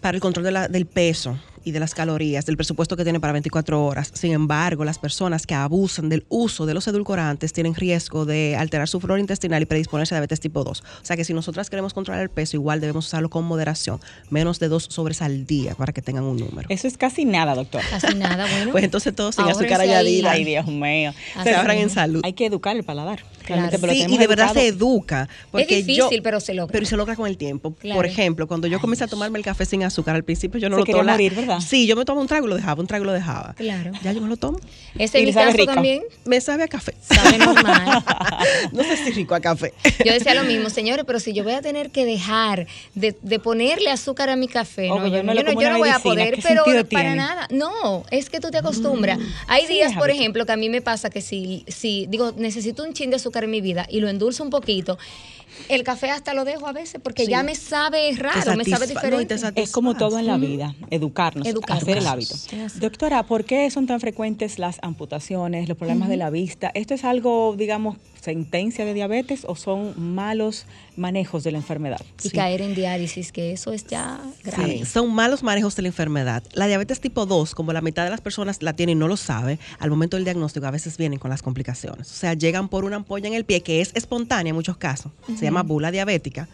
para 0.01 0.15
el 0.15 0.21
control 0.21 0.45
de 0.45 0.51
la- 0.51 0.67
del 0.67 0.85
peso 0.85 1.37
y 1.67 1.71
de 1.71 1.81
las 1.81 1.93
calorías, 1.93 2.45
del 2.45 2.55
presupuesto 2.55 2.95
que 2.95 3.03
tiene 3.03 3.19
para 3.19 3.33
24 3.33 3.83
horas. 3.85 4.09
Sin 4.13 4.31
embargo, 4.31 4.85
las 4.85 4.99
personas 4.99 5.45
que 5.45 5.53
abusan 5.53 6.07
del 6.07 6.25
uso 6.29 6.65
de 6.65 6.73
los 6.73 6.87
edulcorantes 6.87 7.51
tienen 7.51 7.75
riesgo 7.75 8.25
de 8.25 8.55
alterar 8.57 8.87
su 8.87 9.01
flora 9.01 9.19
intestinal 9.19 9.61
y 9.61 9.65
predisponerse 9.65 10.15
a 10.15 10.17
diabetes 10.17 10.39
tipo 10.39 10.63
2. 10.63 10.79
O 10.79 10.85
sea 11.05 11.17
que 11.17 11.25
si 11.25 11.33
nosotras 11.33 11.69
queremos 11.69 11.93
controlar 11.93 12.23
el 12.23 12.29
peso, 12.29 12.55
igual 12.55 12.79
debemos 12.79 13.05
usarlo 13.07 13.29
con 13.29 13.43
moderación, 13.43 13.99
menos 14.29 14.59
de 14.59 14.69
dos 14.69 14.87
sobres 14.89 15.21
al 15.21 15.45
día 15.45 15.75
para 15.75 15.91
que 15.91 16.01
tengan 16.01 16.23
un 16.23 16.37
número. 16.37 16.67
Eso 16.69 16.87
es 16.87 16.97
casi 16.97 17.25
nada, 17.25 17.53
doctor. 17.53 17.81
Casi 17.89 18.15
nada, 18.15 18.45
bueno. 18.51 18.71
Pues 18.71 18.85
entonces 18.85 19.13
todos 19.13 19.35
sin 19.35 19.43
Ahórrense 19.43 19.65
azúcar 19.65 19.81
añadida. 19.81 20.31
Ay, 20.31 20.45
Dios 20.45 20.67
mío. 20.67 21.13
Se 21.43 21.53
ahorran 21.53 21.77
en 21.79 21.89
salud. 21.89 22.21
Hay 22.23 22.31
que 22.31 22.45
educar 22.45 22.77
el 22.77 22.83
paladar. 22.85 23.25
Claro. 23.43 23.77
Pero 23.79 23.93
Sí, 23.93 24.05
y 24.09 24.17
de 24.17 24.27
verdad 24.27 24.47
educado. 24.47 24.61
se 24.61 24.67
educa. 24.67 25.29
Porque 25.51 25.77
difícil, 25.77 25.95
yo- 25.95 26.09
pero 26.23 26.39
se 26.39 26.53
logra. 26.53 26.71
Pero 26.71 26.85
se 26.85 26.97
logra 26.97 27.15
con 27.15 27.27
el 27.27 27.37
tiempo. 27.37 27.73
Claro. 27.75 27.97
Por 27.97 28.05
ejemplo, 28.05 28.47
cuando 28.47 28.67
yo 28.67 28.79
comencé 28.79 29.03
a 29.05 29.07
tomarme 29.07 29.39
el 29.39 29.45
café 29.45 29.65
sin 29.65 29.83
azúcar, 29.83 30.15
al 30.15 30.23
principio 30.23 30.59
yo 30.59 30.69
no 30.69 30.75
Se 30.83 30.91
lo 30.91 31.03
morir, 31.03 31.33
¿verdad? 31.57 31.69
Sí, 31.69 31.87
yo 31.87 31.95
me 31.95 32.05
tomo 32.05 32.21
un 32.21 32.27
trago 32.27 32.45
y 32.47 32.49
lo 32.49 32.55
dejaba, 32.55 32.81
un 32.81 32.87
trago 32.87 33.03
y 33.03 33.07
lo 33.07 33.13
dejaba. 33.13 33.53
Claro. 33.55 33.91
Ya 34.03 34.11
yo 34.13 34.21
me 34.21 34.27
lo 34.29 34.37
tomo. 34.37 34.59
Ese 34.95 35.03
es 35.03 35.13
le 35.13 35.25
mi 35.27 35.33
sabe 35.33 35.45
caso 35.47 35.57
rico. 35.57 35.73
también. 35.73 36.03
Me 36.25 36.41
sabe 36.41 36.63
a 36.63 36.67
café. 36.67 36.93
Sabe 37.01 37.37
normal. 37.45 38.03
no 38.71 38.83
sé 38.83 38.97
si 38.97 39.11
rico 39.11 39.35
a 39.35 39.39
café. 39.39 39.73
Yo 40.05 40.13
decía 40.13 40.33
lo 40.33 40.43
mismo, 40.43 40.69
señores, 40.69 41.03
pero 41.05 41.19
si 41.19 41.33
yo 41.33 41.43
voy 41.43 41.53
a 41.53 41.61
tener 41.61 41.91
que 41.91 42.05
dejar 42.05 42.67
de, 42.95 43.15
de 43.21 43.39
ponerle 43.39 43.89
azúcar 43.89 44.29
a 44.29 44.35
mi 44.35 44.47
café, 44.47 44.87
no, 44.89 45.07
yo, 45.07 45.23
no- 45.23 45.33
yo 45.33 45.43
no, 45.43 45.61
yo 45.61 45.77
voy 45.77 45.89
a 45.89 45.99
poder, 45.99 46.35
¿qué 46.35 46.41
pero 46.41 46.63
para 46.65 46.83
tiene? 46.83 47.15
nada. 47.15 47.47
No, 47.51 48.03
es 48.11 48.29
que 48.29 48.39
tú 48.39 48.49
te 48.51 48.57
acostumbras. 48.57 49.19
Hay 49.47 49.65
Sí, 49.67 49.73
días, 49.73 49.93
por 49.93 50.09
ejemplo, 50.09 50.45
que 50.45 50.51
a 50.51 50.57
mí 50.57 50.69
me 50.69 50.81
pasa 50.81 51.09
que 51.09 51.21
si, 51.21 51.63
si 51.67 52.05
digo, 52.07 52.33
necesito 52.37 52.83
un 52.83 52.93
chin 52.93 53.09
de 53.09 53.17
azúcar 53.17 53.43
en 53.43 53.51
mi 53.51 53.61
vida 53.61 53.85
y 53.89 53.99
lo 53.99 54.07
endulzo 54.09 54.43
un 54.43 54.49
poquito, 54.49 54.97
el 55.69 55.83
café 55.83 56.11
hasta 56.11 56.33
lo 56.33 56.45
dejo 56.45 56.67
a 56.67 56.71
veces 56.73 56.99
porque 57.03 57.25
Sí. 57.25 57.31
ya 57.31 57.43
me 57.43 57.55
sabe 57.55 58.11
raro, 58.17 58.55
me 58.55 58.63
sabe 58.65 58.87
no, 58.87 58.93
diferente. 58.93 59.35
Es 59.55 59.71
como 59.71 59.95
todo 59.95 60.19
en 60.19 60.27
la 60.27 60.37
vida, 60.37 60.75
educarnos, 60.89 61.47
Educarnos. 61.47 61.83
hacer 61.83 61.97
el 61.97 62.07
hábito. 62.07 62.35
Doctora, 62.79 63.23
¿por 63.23 63.43
qué 63.45 63.69
son 63.71 63.87
tan 63.87 63.99
frecuentes 63.99 64.59
las 64.59 64.79
amputaciones, 64.81 65.67
los 65.67 65.77
problemas 65.77 66.09
de 66.09 66.17
la 66.17 66.29
vista? 66.29 66.71
¿Esto 66.73 66.93
es 66.93 67.03
algo, 67.03 67.55
digamos, 67.57 67.97
sentencia 68.27 68.83
de 68.83 68.93
diabetes 68.93 69.45
o 69.47 69.55
son 69.55 69.93
malos 69.95 70.65
manejos 70.97 71.45
de 71.45 71.51
la 71.53 71.59
enfermedad? 71.59 72.01
y 72.21 72.29
caer 72.29 72.61
en 72.61 72.75
diálisis, 72.75 73.31
que 73.31 73.53
eso 73.53 73.71
es 73.71 73.87
ya 73.87 74.19
grave. 74.43 74.79
Sí, 74.79 74.85
son 74.85 75.13
malos 75.13 75.43
manejos 75.43 75.77
de 75.77 75.83
la 75.83 75.87
enfermedad. 75.87 76.43
La 76.51 76.67
diabetes 76.67 76.99
tipo 76.99 77.25
2, 77.25 77.55
como 77.55 77.71
la 77.71 77.79
mitad 77.79 78.03
de 78.03 78.09
las 78.09 78.19
personas 78.19 78.61
la 78.61 78.73
tienen 78.73 78.97
y 78.97 78.99
no 78.99 79.07
lo 79.07 79.15
sabe, 79.15 79.59
al 79.79 79.89
momento 79.89 80.17
del 80.17 80.25
diagnóstico 80.25 80.65
a 80.65 80.71
veces 80.71 80.97
vienen 80.97 81.19
con 81.19 81.29
las 81.29 81.41
complicaciones. 81.41 82.11
O 82.11 82.15
sea, 82.15 82.33
llegan 82.33 82.67
por 82.67 82.83
una 82.83 82.97
ampolla 82.97 83.29
en 83.29 83.33
el 83.33 83.45
pie 83.45 83.63
que 83.63 83.79
es 83.79 83.91
espontánea 83.95 84.49
en 84.49 84.55
muchos 84.55 84.75
casos. 84.75 85.13
Se 85.37 85.45
llama 85.45 85.63
bula 85.63 85.89
diabética. 85.89 86.49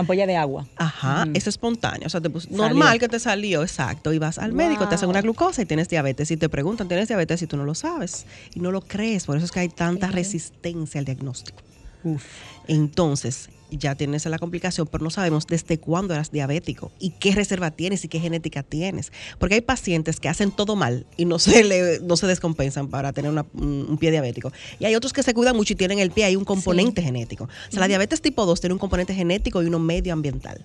Ampolla 0.00 0.26
de 0.26 0.36
agua. 0.36 0.66
Ajá, 0.76 1.26
es 1.34 1.46
espontánea. 1.46 2.06
O 2.06 2.10
sea, 2.10 2.20
te 2.20 2.30
normal 2.50 2.98
que 2.98 3.08
te 3.08 3.18
salió, 3.18 3.62
exacto. 3.62 4.12
Y 4.12 4.18
vas 4.18 4.38
al 4.38 4.52
médico, 4.52 4.88
te 4.88 4.94
hacen 4.94 5.08
una 5.08 5.22
glucosa 5.22 5.62
y 5.62 5.66
tienes 5.66 5.88
diabetes. 5.88 6.30
Y 6.30 6.36
te 6.36 6.48
preguntan, 6.48 6.88
¿tienes 6.88 7.08
diabetes? 7.08 7.42
Y 7.42 7.46
tú 7.46 7.56
no 7.56 7.64
lo 7.64 7.74
sabes. 7.74 8.26
Y 8.54 8.60
no 8.60 8.70
lo 8.70 8.80
crees. 8.80 9.26
Por 9.26 9.36
eso 9.36 9.46
es 9.46 9.52
que 9.52 9.60
hay 9.60 9.68
tanta 9.68 10.08
resistencia 10.08 10.98
al 10.98 11.04
diagnóstico. 11.04 11.58
Uf. 12.02 12.24
Entonces, 12.66 13.50
ya 13.70 13.94
tienes 13.94 14.26
la 14.26 14.38
complicación, 14.38 14.86
pero 14.86 15.04
no 15.04 15.10
sabemos 15.10 15.46
desde 15.46 15.78
cuándo 15.78 16.14
eras 16.14 16.30
diabético 16.30 16.92
y 16.98 17.10
qué 17.10 17.32
reserva 17.32 17.70
tienes 17.70 18.04
y 18.04 18.08
qué 18.08 18.20
genética 18.20 18.62
tienes. 18.62 19.12
Porque 19.38 19.56
hay 19.56 19.60
pacientes 19.60 20.20
que 20.20 20.28
hacen 20.28 20.50
todo 20.50 20.76
mal 20.76 21.06
y 21.16 21.24
no 21.24 21.38
se, 21.40 21.64
le, 21.64 22.00
no 22.00 22.16
se 22.16 22.26
descompensan 22.26 22.88
para 22.88 23.12
tener 23.12 23.32
un, 23.32 23.98
pie 23.98 24.10
diabético. 24.10 24.52
Y 24.78 24.84
hay 24.84 24.94
otros 24.94 25.12
que 25.12 25.22
se 25.22 25.34
cuidan 25.34 25.56
mucho 25.56 25.72
y 25.72 25.76
tienen 25.76 25.98
el 25.98 26.10
pie, 26.10 26.24
hay 26.24 26.36
un 26.36 26.44
componente 26.44 27.02
genético. 27.02 27.44
O 27.44 27.70
sea, 27.70 27.80
la 27.80 27.88
diabetes 27.88 28.20
tipo 28.20 28.46
2 28.46 28.60
tiene 28.60 28.74
un 28.74 28.78
componente 28.78 29.14
genético 29.14 29.62
y 29.62 29.66
uno 29.66 29.78
medioambiental. 29.78 30.64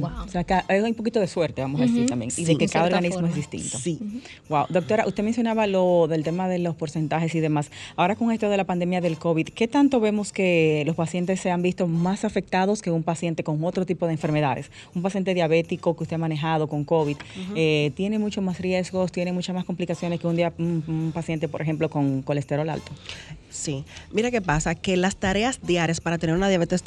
O 0.00 0.28
sea, 0.28 0.44
que 0.44 0.54
hay 0.66 0.80
un 0.80 0.94
poquito 0.94 1.20
de 1.20 1.26
suerte, 1.26 1.60
vamos 1.60 1.80
a 1.80 1.84
decir 1.84 2.06
también, 2.06 2.30
y 2.36 2.44
de 2.44 2.56
que 2.56 2.68
cada 2.68 2.86
organismo 2.86 3.26
es 3.26 3.34
distinto. 3.34 3.78
Sí. 3.78 3.98
Wow. 4.48 4.66
Doctora, 4.70 5.06
usted 5.06 5.22
mencionaba 5.22 5.66
lo 5.66 6.06
del 6.08 6.24
tema 6.24 6.48
de 6.48 6.58
los 6.58 6.74
porcentajes 6.74 7.34
y 7.34 7.40
demás. 7.40 7.70
Ahora 7.96 8.16
con 8.16 8.32
esto 8.32 8.48
de 8.48 8.56
la 8.56 8.64
pandemia 8.64 9.00
del 9.00 9.18
COVID, 9.18 9.48
¿qué 9.48 9.68
tanto 9.68 10.00
vemos 10.00 10.32
que 10.32 10.82
los 10.86 10.96
pacientes 10.96 11.40
se 11.40 11.50
han 11.50 11.62
visto 11.62 11.86
más 11.86 12.24
afectados 12.24 12.80
que 12.80 12.90
un 12.90 13.02
paciente 13.02 13.44
con 13.44 13.62
otro 13.64 13.84
tipo 13.84 14.06
de 14.06 14.12
enfermedades? 14.12 14.70
Un 14.94 15.02
paciente 15.02 15.34
diabético 15.34 15.94
que 15.96 16.04
usted 16.04 16.16
ha 16.16 16.18
manejado 16.18 16.68
con 16.68 16.84
COVID, 16.84 17.16
eh, 17.54 17.92
¿tiene 17.94 18.18
mucho 18.18 18.40
más 18.40 18.60
riesgos, 18.60 19.12
tiene 19.12 19.32
muchas 19.32 19.54
más 19.54 19.64
complicaciones 19.64 20.20
que 20.20 20.26
un, 20.26 20.36
día, 20.36 20.52
un 20.58 21.12
paciente, 21.14 21.48
por 21.48 21.60
ejemplo, 21.60 21.90
con 21.90 22.22
colesterol 22.22 22.68
alto? 22.68 22.92
Sí, 23.50 23.84
mira 24.12 24.30
qué 24.30 24.40
pasa, 24.42 24.74
que 24.74 24.96
las 24.96 25.16
tareas 25.16 25.60
diarias 25.62 26.00
para 26.00 26.18
tener 26.18 26.36
una 26.36 26.48
diabetes, 26.48 26.82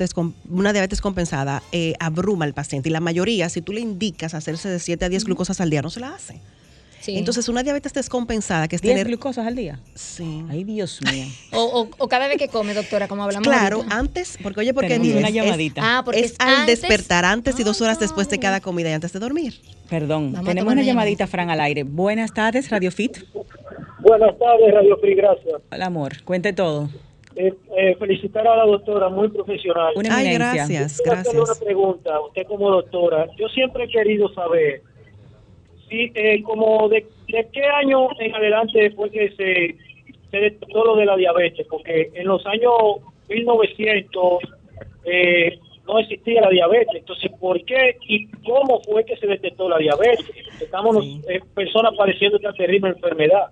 una 0.49 0.73
diabetes 0.73 1.01
compensada 1.01 1.63
eh, 1.71 1.95
abruma 1.99 2.45
al 2.45 2.53
paciente 2.53 2.70
y 2.73 2.89
la 2.89 2.99
mayoría, 2.99 3.49
si 3.49 3.61
tú 3.61 3.73
le 3.73 3.81
indicas 3.81 4.33
hacerse 4.33 4.69
de 4.69 4.79
7 4.79 5.05
a 5.05 5.09
10 5.09 5.25
glucosas 5.25 5.59
al 5.61 5.69
día, 5.69 5.81
no 5.81 5.89
se 5.89 5.99
la 5.99 6.13
hace. 6.13 6.39
Entonces, 7.07 7.49
una 7.49 7.63
diabetes 7.63 7.93
descompensada, 7.93 8.67
que 8.67 8.75
es 8.75 8.81
tener... 8.81 9.07
glucosas 9.07 9.47
al 9.47 9.55
día? 9.55 9.79
Sí. 9.95 10.43
Ay, 10.49 10.63
Dios 10.63 10.99
mío. 11.01 11.25
o, 11.51 12.07
cada 12.07 12.27
vez 12.27 12.37
que 12.37 12.47
come, 12.47 12.73
doctora, 12.73 13.07
como 13.07 13.23
hablamos 13.23 13.47
Claro, 13.47 13.83
antes, 13.89 14.37
porque 14.41 14.59
oye, 14.59 14.73
porque 14.73 14.99
ni 14.99 15.11
una 15.13 15.29
llamadita. 15.29 15.81
ah, 15.83 16.01
porque 16.03 16.21
es, 16.21 16.35
al 16.39 16.65
despertar 16.65 17.25
antes 17.25 17.59
y 17.59 17.63
dos 17.63 17.81
horas 17.81 17.99
después 17.99 18.29
de 18.29 18.39
cada 18.39 18.61
comida 18.61 18.89
y 18.89 18.93
antes 18.93 19.13
de 19.13 19.19
dormir. 19.19 19.55
Perdón, 19.89 20.35
tenemos 20.45 20.71
una 20.71 20.83
llamadita, 20.83 21.27
Fran, 21.27 21.49
al 21.49 21.59
aire. 21.59 21.83
Buenas 21.83 22.33
tardes, 22.33 22.69
Radio 22.69 22.91
Fit. 22.91 23.17
Buenas 23.99 24.37
tardes, 24.37 24.73
Radio 24.73 24.97
Free, 24.97 25.15
gracias. 25.15 25.61
Hola, 25.71 25.85
amor, 25.85 26.21
cuente 26.23 26.53
todo. 26.53 26.89
Eh, 27.35 27.53
eh, 27.77 27.95
felicitar 27.97 28.45
a 28.45 28.57
la 28.57 28.65
doctora, 28.65 29.07
muy 29.07 29.29
profesional. 29.29 29.93
Una 29.95 30.17
Ay, 30.17 30.33
gracias, 30.33 31.01
gracias. 31.03 31.33
una 31.33 31.55
pregunta, 31.63 32.19
usted 32.19 32.45
como 32.45 32.69
doctora, 32.69 33.27
yo 33.37 33.47
siempre 33.49 33.85
he 33.85 33.87
querido 33.87 34.33
saber 34.33 34.81
si, 35.87 36.11
eh, 36.13 36.43
como 36.43 36.89
de, 36.89 37.05
qué 37.27 37.63
año 37.63 38.09
en 38.19 38.35
adelante 38.35 38.91
fue 38.91 39.09
que 39.11 39.29
se, 39.31 39.75
se 40.29 40.37
detectó 40.37 40.83
lo 40.83 40.95
de 40.97 41.05
la 41.05 41.15
diabetes, 41.15 41.65
porque 41.69 42.11
en 42.13 42.27
los 42.27 42.45
años 42.45 42.73
1900 43.29 44.39
no 45.87 45.99
existía 45.99 46.41
la 46.41 46.49
diabetes, 46.49 46.95
entonces 46.95 47.31
¿por 47.39 47.63
qué 47.63 47.97
y 48.07 48.27
cómo 48.43 48.81
fue 48.81 49.05
que 49.05 49.15
se 49.15 49.27
detectó 49.27 49.69
la 49.69 49.77
diabetes? 49.77 50.29
Estamos 50.59 51.05
personas 51.55 51.93
padeciendo 51.97 52.37
esta 52.37 52.51
terrible 52.53 52.89
enfermedad. 52.89 53.47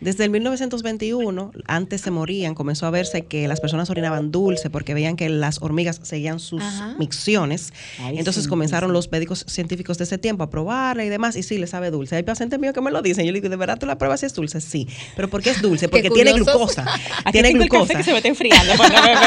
Desde 0.00 0.24
el 0.24 0.30
1921, 0.30 1.52
antes 1.66 2.00
se 2.00 2.10
morían, 2.10 2.54
comenzó 2.54 2.86
a 2.86 2.90
verse 2.90 3.22
que 3.22 3.46
las 3.48 3.60
personas 3.60 3.90
orinaban 3.90 4.30
dulce 4.30 4.70
porque 4.70 4.94
veían 4.94 5.16
que 5.16 5.28
las 5.28 5.60
hormigas 5.60 6.00
seguían 6.02 6.40
sus 6.40 6.62
micciones. 6.98 7.72
Entonces 7.98 8.48
comenzaron 8.48 8.92
los 8.92 9.10
médicos 9.10 9.44
científicos 9.46 9.98
de 9.98 10.04
ese 10.04 10.18
tiempo 10.18 10.42
a 10.42 10.50
probarla 10.50 11.04
y 11.04 11.08
demás, 11.08 11.36
y 11.36 11.42
sí, 11.42 11.58
le 11.58 11.66
sabe 11.66 11.90
dulce. 11.90 12.16
Hay 12.16 12.22
pacientes 12.22 12.58
míos 12.58 12.72
que 12.72 12.80
me 12.80 12.90
lo 12.90 13.02
dicen. 13.02 13.26
Yo 13.26 13.32
le 13.32 13.40
digo, 13.40 13.50
¿de 13.50 13.56
verdad 13.56 13.78
tú 13.78 13.86
la 13.86 13.98
pruebas 13.98 14.20
si 14.20 14.26
es 14.26 14.34
dulce? 14.34 14.60
Sí. 14.60 14.88
¿Pero 15.16 15.28
por 15.28 15.42
qué 15.42 15.50
es 15.50 15.60
dulce? 15.60 15.88
Porque 15.90 16.10
tiene 16.10 16.32
glucosa. 16.32 16.86
tiene 17.32 17.52
glucosa. 17.52 17.94
que 17.94 18.02
se 18.02 18.12
me 18.12 18.20
enfriando 18.24 18.72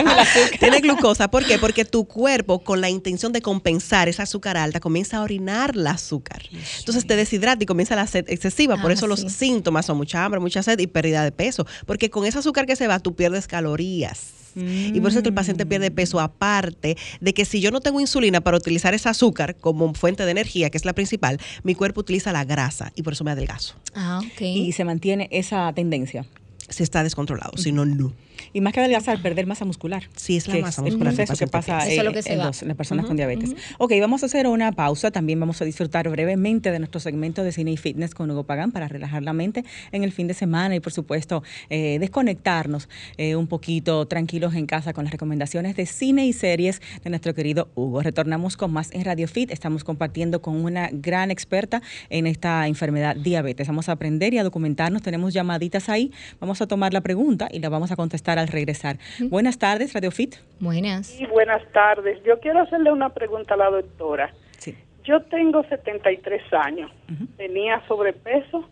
tiene 0.59 0.79
glucosa. 0.79 1.29
¿Por 1.29 1.45
qué? 1.45 1.59
Porque 1.59 1.86
tu 1.86 2.05
cuerpo, 2.05 2.63
con 2.63 2.81
la 2.81 2.89
intención 2.89 3.31
de 3.31 3.41
compensar 3.41 4.09
esa 4.09 4.23
azúcar 4.23 4.57
alta, 4.57 4.79
comienza 4.79 5.17
a 5.17 5.21
orinar 5.21 5.71
el 5.75 5.86
azúcar. 5.86 6.41
Entonces 6.79 7.05
te 7.05 7.15
deshidrata 7.15 7.63
y 7.63 7.65
comienza 7.65 7.95
la 7.95 8.07
sed 8.07 8.25
excesiva. 8.27 8.81
Por 8.81 8.91
ah, 8.91 8.93
eso 8.95 9.07
los 9.07 9.19
síntomas 9.21 9.86
son 9.86 9.97
mucha 9.97 10.23
hambre, 10.23 10.39
mucha 10.39 10.62
sed 10.63 10.80
y 10.80 10.88
pérdida 10.88 11.23
de 11.23 11.32
peso. 11.32 11.65
Porque 11.86 12.10
con 12.10 12.26
ese 12.26 12.39
azúcar 12.39 12.65
que 12.65 12.76
se 12.76 12.88
va, 12.88 12.99
tú 12.99 13.15
pierdes 13.15 13.47
calorías. 13.47 14.34
Y 14.56 14.99
por 14.99 15.10
eso 15.10 15.19
es 15.19 15.23
que 15.23 15.30
el 15.30 15.36
paciente 15.36 15.65
pierde 15.65 15.89
peso, 15.91 16.19
aparte 16.19 16.95
de 17.19 17.34
que 17.34 17.45
si 17.45 17.60
yo 17.60 17.71
no 17.71 17.82
tengo 17.82 17.99
insulina 17.99 18.41
para 18.41 18.58
utilizar 18.58 18.93
ese 18.93 19.10
azúcar 19.10 19.56
como 19.56 19.93
fuente 19.93 20.26
de 20.26 20.32
energía, 20.32 20.69
que 20.69 20.78
es 20.78 20.86
la 20.86 20.93
principal, 20.93 21.39
mi 21.63 21.76
cuerpo 21.76 22.02
utiliza 22.02 22.32
la 22.32 22.45
grasa 22.45 22.91
y 22.95 23.02
por 23.02 23.13
eso 23.13 23.23
me 23.23 23.32
adelgazo. 23.32 23.76
Ah, 23.95 24.21
ok. 24.23 24.41
Y 24.41 24.71
se 24.73 24.86
mantiene 24.86 25.28
esa 25.32 25.71
tendencia. 25.73 26.26
Se 26.69 26.84
está 26.84 27.04
descontrolado, 27.04 27.58
si 27.58 27.71
no, 27.71 27.86
no. 27.86 28.13
Y 28.54 28.62
más 28.62 28.72
que 28.72 28.80
adelgazar, 28.80 29.20
perder 29.22 29.48
masa 29.48 29.66
muscular. 29.66 30.04
Sí, 30.16 30.38
es 30.38 30.48
la 30.48 30.60
masa 30.60 30.84
muscular. 30.84 31.12
Es 31.13 31.18
proceso 31.18 31.46
que 31.46 31.48
pasa 31.48 31.89
en, 31.89 32.38
las 32.38 32.63
personas 32.78 33.06
con 33.08 33.18
diabetes. 33.18 33.56
Ok, 33.80 33.94
vamos 34.00 34.22
a 34.22 34.28
hacer 34.28 34.46
una 34.48 34.72
pausa. 34.72 35.10
También 35.10 35.39
vamos 35.39 35.60
a 35.62 35.66
disfrutar 35.66 36.08
brevemente 36.10 36.72
de 36.72 36.78
nuestro 36.78 37.00
segmento 37.00 37.44
de 37.44 37.52
cine 37.52 37.72
y 37.72 37.78
fitness 37.78 38.13
con 38.13 38.30
Hugo 38.30 38.44
Pagán 38.44 38.72
para 38.72 38.88
relajar 38.88 39.24
la 39.24 39.34
mente 39.34 39.66
en 39.92 40.04
el 40.04 40.12
fin 40.12 40.28
de 40.28 40.36
semana 40.36 40.76
y, 40.76 40.80
por 40.80 40.94
supuesto, 40.94 41.42
eh, 41.70 41.98
desconectarnos 42.00 42.89
eh, 43.18 43.36
un 43.36 43.48
poquito 43.48 44.06
tranquilos 44.08 44.54
en 44.54 44.68
casa 44.68 44.94
con 44.94 45.06
las 45.06 45.12
recomendaciones 45.12 45.76
de 45.76 45.88
cine 45.88 46.28
y 46.28 46.34
series 46.34 46.80
de 47.04 47.10
nuestro 47.10 47.34
querido 47.34 47.70
Hugo. 47.74 48.04
Retornamos 48.04 48.56
con 48.56 48.72
más 48.72 48.92
en 48.92 49.04
Radio 49.04 49.28
Fit. 49.28 49.50
Estamos 49.50 49.84
compartiendo 49.84 50.44
con 50.44 50.63
una 50.63 50.89
gran 50.92 51.32
experta 51.32 51.82
en 52.10 52.28
esta 52.28 52.68
enfermedad 52.68 53.16
diabetes. 53.16 53.68
Vamos 53.68 53.89
a 53.89 53.94
aprender 53.94 54.34
y 54.36 54.38
a 54.38 54.44
documentarnos. 54.44 55.02
Tenemos 55.02 55.34
llamaditas 55.34 55.89
ahí. 55.89 56.12
Vamos 56.39 56.62
a 56.62 56.68
tomar 56.68 56.94
la 56.94 57.02
pregunta 57.02 57.48
y 57.52 57.60
la 57.60 57.70
vamos 57.70 57.92
a 57.92 57.96
contestar 57.96 58.42
al 58.43 58.49
regresar. 58.49 58.97
Buenas 59.19 59.58
tardes, 59.58 59.93
Radio 59.93 60.12
Fit. 60.12 60.36
Buenas. 60.60 61.08
Sí, 61.08 61.25
buenas 61.25 61.63
tardes. 61.71 62.21
Yo 62.23 62.39
quiero 62.39 62.62
hacerle 62.62 62.91
una 62.91 63.10
pregunta 63.10 63.56
a 63.56 63.58
la 63.58 63.69
doctora. 63.69 64.34
Sí. 64.60 64.77
Yo 65.03 65.21
tengo 65.23 65.63
73 65.63 66.41
años, 66.53 66.91
tenía 67.38 67.82
sobrepeso 67.88 68.69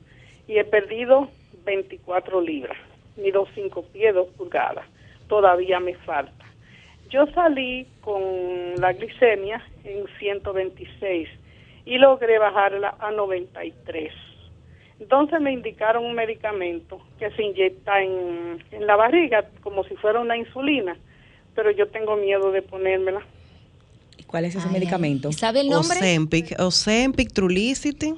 y 0.48 0.58
he 0.58 0.64
perdido 0.64 1.30
24 1.66 2.42
libras, 2.42 2.78
mido 3.18 3.48
5 3.56 3.86
pies, 3.94 4.14
2 4.14 4.28
pulgadas. 4.38 4.86
Todavía 5.28 5.80
me 5.80 5.96
falta. 5.96 6.46
Yo 7.10 7.26
salí 7.34 7.88
con 8.02 8.22
la 8.78 8.94
glicemia 8.94 9.62
en 9.84 10.06
126 10.20 11.28
y 11.86 11.98
logré 11.98 12.38
bajarla 12.40 12.96
a 13.00 13.12
93 13.12 14.14
entonces 15.02 15.42
me 15.42 15.52
indicaron 15.52 16.06
un 16.06 16.14
medicamento 16.14 17.02
que 17.18 17.32
se 17.32 17.42
inyecta 17.42 18.04
en, 18.04 18.64
la 18.86 18.96
barriga 18.96 19.50
como 19.64 19.84
si 19.84 19.96
fuera 19.96 20.20
una 20.20 20.38
insulina, 20.38 20.96
pero 21.56 21.72
yo 21.72 21.88
tengo 21.88 22.16
miedo 22.18 22.52
de 22.52 22.62
ponérmela. 22.62 23.22
¿Cuál 24.28 24.46
es 24.46 24.56
ese 24.56 24.70
medicamento? 24.70 25.32
¿Sabe 25.32 25.62
el 25.62 25.70
nombre? 25.70 25.98
Ozempic, 25.98 26.60
Ozempic, 26.60 27.34
Trulicity. 27.34 28.14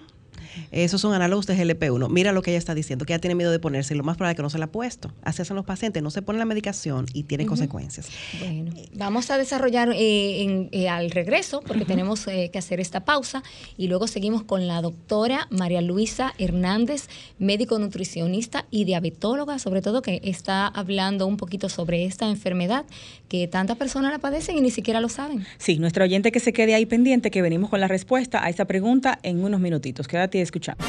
Esos 0.72 1.02
son 1.02 1.14
análogos 1.14 1.48
de 1.48 1.56
GLP-1. 1.58 2.10
Mira 2.10 2.32
lo 2.32 2.42
que 2.42 2.52
ella 2.52 2.58
está 2.58 2.76
diciendo, 2.76 3.06
que 3.06 3.14
ella 3.14 3.22
tiene 3.22 3.36
miedo 3.36 3.52
de 3.52 3.60
ponerse 3.60 3.94
y 3.94 3.98
lo 3.98 4.04
más 4.04 4.18
probable 4.18 4.34
es 4.34 4.38
que 4.38 4.44
no 4.44 4.50
se 4.50 4.58
la 4.58 4.66
ha 4.66 4.72
puesto. 4.72 5.12
Así 5.24 5.42
hacen 5.42 5.56
los 5.56 5.66
pacientes, 5.66 6.02
no 6.04 6.12
se 6.12 6.22
ponen 6.22 6.40
la 6.40 6.46
medicación 6.46 7.06
y 7.14 7.24
tienen 7.24 7.48
consecuencias. 7.48 8.10
Bueno, 8.40 8.72
vamos 8.94 9.30
a 9.32 9.38
desarrollar 9.38 9.92
eh, 9.94 10.70
eh, 10.72 10.90
al 10.90 11.12
regreso, 11.12 11.62
porque 11.66 11.86
tenemos 11.86 12.28
eh, 12.28 12.50
que 12.52 12.60
hacer 12.60 12.80
esta 12.80 13.06
pausa, 13.06 13.44
y 13.78 13.88
luego 13.88 14.08
seguimos 14.08 14.44
con 14.44 14.68
la 14.68 14.82
doctora 14.82 15.48
María 15.50 15.82
Luisa 15.82 16.34
Hernández, 16.38 17.08
médico 17.40 17.80
nutricionista 17.80 18.66
y 18.72 18.86
diabetóloga, 18.86 19.60
sobre 19.60 19.82
todo 19.82 20.02
que 20.02 20.22
está 20.24 20.68
hablando 20.68 21.28
un 21.28 21.38
poquito 21.38 21.70
sobre 21.70 22.06
esta 22.06 22.30
enfermedad 22.30 22.86
que 23.30 23.48
tantas 23.48 23.78
personas 23.78 24.12
la 24.12 24.20
padecen 24.20 24.58
y 24.58 24.62
ni 24.62 24.70
siquiera 24.70 25.02
lo 25.02 25.10
saben. 25.10 25.46
Sí, 25.58 25.80
nuestro 25.80 26.04
oyente 26.04 26.32
que 26.32 26.40
se 26.40 26.54
quede 26.54 26.76
ahí 26.76 26.86
pendiente, 26.86 27.32
que 27.32 27.42
venimos 27.42 27.70
con 27.70 27.80
la 27.80 27.88
respuesta 27.88 28.44
a 28.44 28.50
esa 28.50 28.66
pregunta 28.66 29.20
en 29.24 29.44
unos 29.44 29.60
minutitos. 29.60 30.08
Quédate 30.08 30.43
escuchando. 30.44 30.84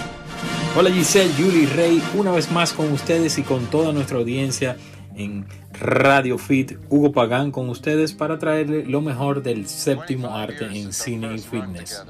Hola 0.77 0.90
Giselle, 0.90 1.33
Julie 1.38 1.67
Rey, 1.67 2.03
una 2.14 2.33
vez 2.33 2.51
más 2.51 2.73
con 2.73 2.93
ustedes 2.93 3.38
y 3.38 3.43
con 3.43 3.67
toda 3.67 3.93
nuestra 3.93 4.19
audiencia 4.19 4.77
en 5.17 5.47
Radio 5.73 6.38
Fit, 6.38 6.73
Hugo 6.88 7.12
Pagán 7.12 7.51
con 7.51 7.69
ustedes 7.69 8.12
para 8.12 8.38
traerle 8.38 8.85
lo 8.85 9.01
mejor 9.01 9.43
del 9.43 9.67
séptimo 9.67 10.35
arte 10.35 10.67
en 10.67 10.93
cine 10.93 11.35
y 11.35 11.38
fitness. 11.38 12.05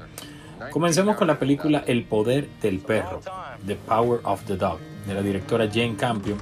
Comencemos 0.71 1.15
con 1.15 1.27
la 1.27 1.37
película 1.37 1.83
El 1.85 2.05
poder 2.05 2.49
del 2.61 2.79
perro, 2.79 3.21
The 3.65 3.75
Power 3.75 4.21
of 4.23 4.43
the 4.45 4.57
Dog, 4.57 4.79
de 5.05 5.13
la 5.13 5.21
directora 5.21 5.69
Jane 5.71 5.95
Campion, 5.95 6.37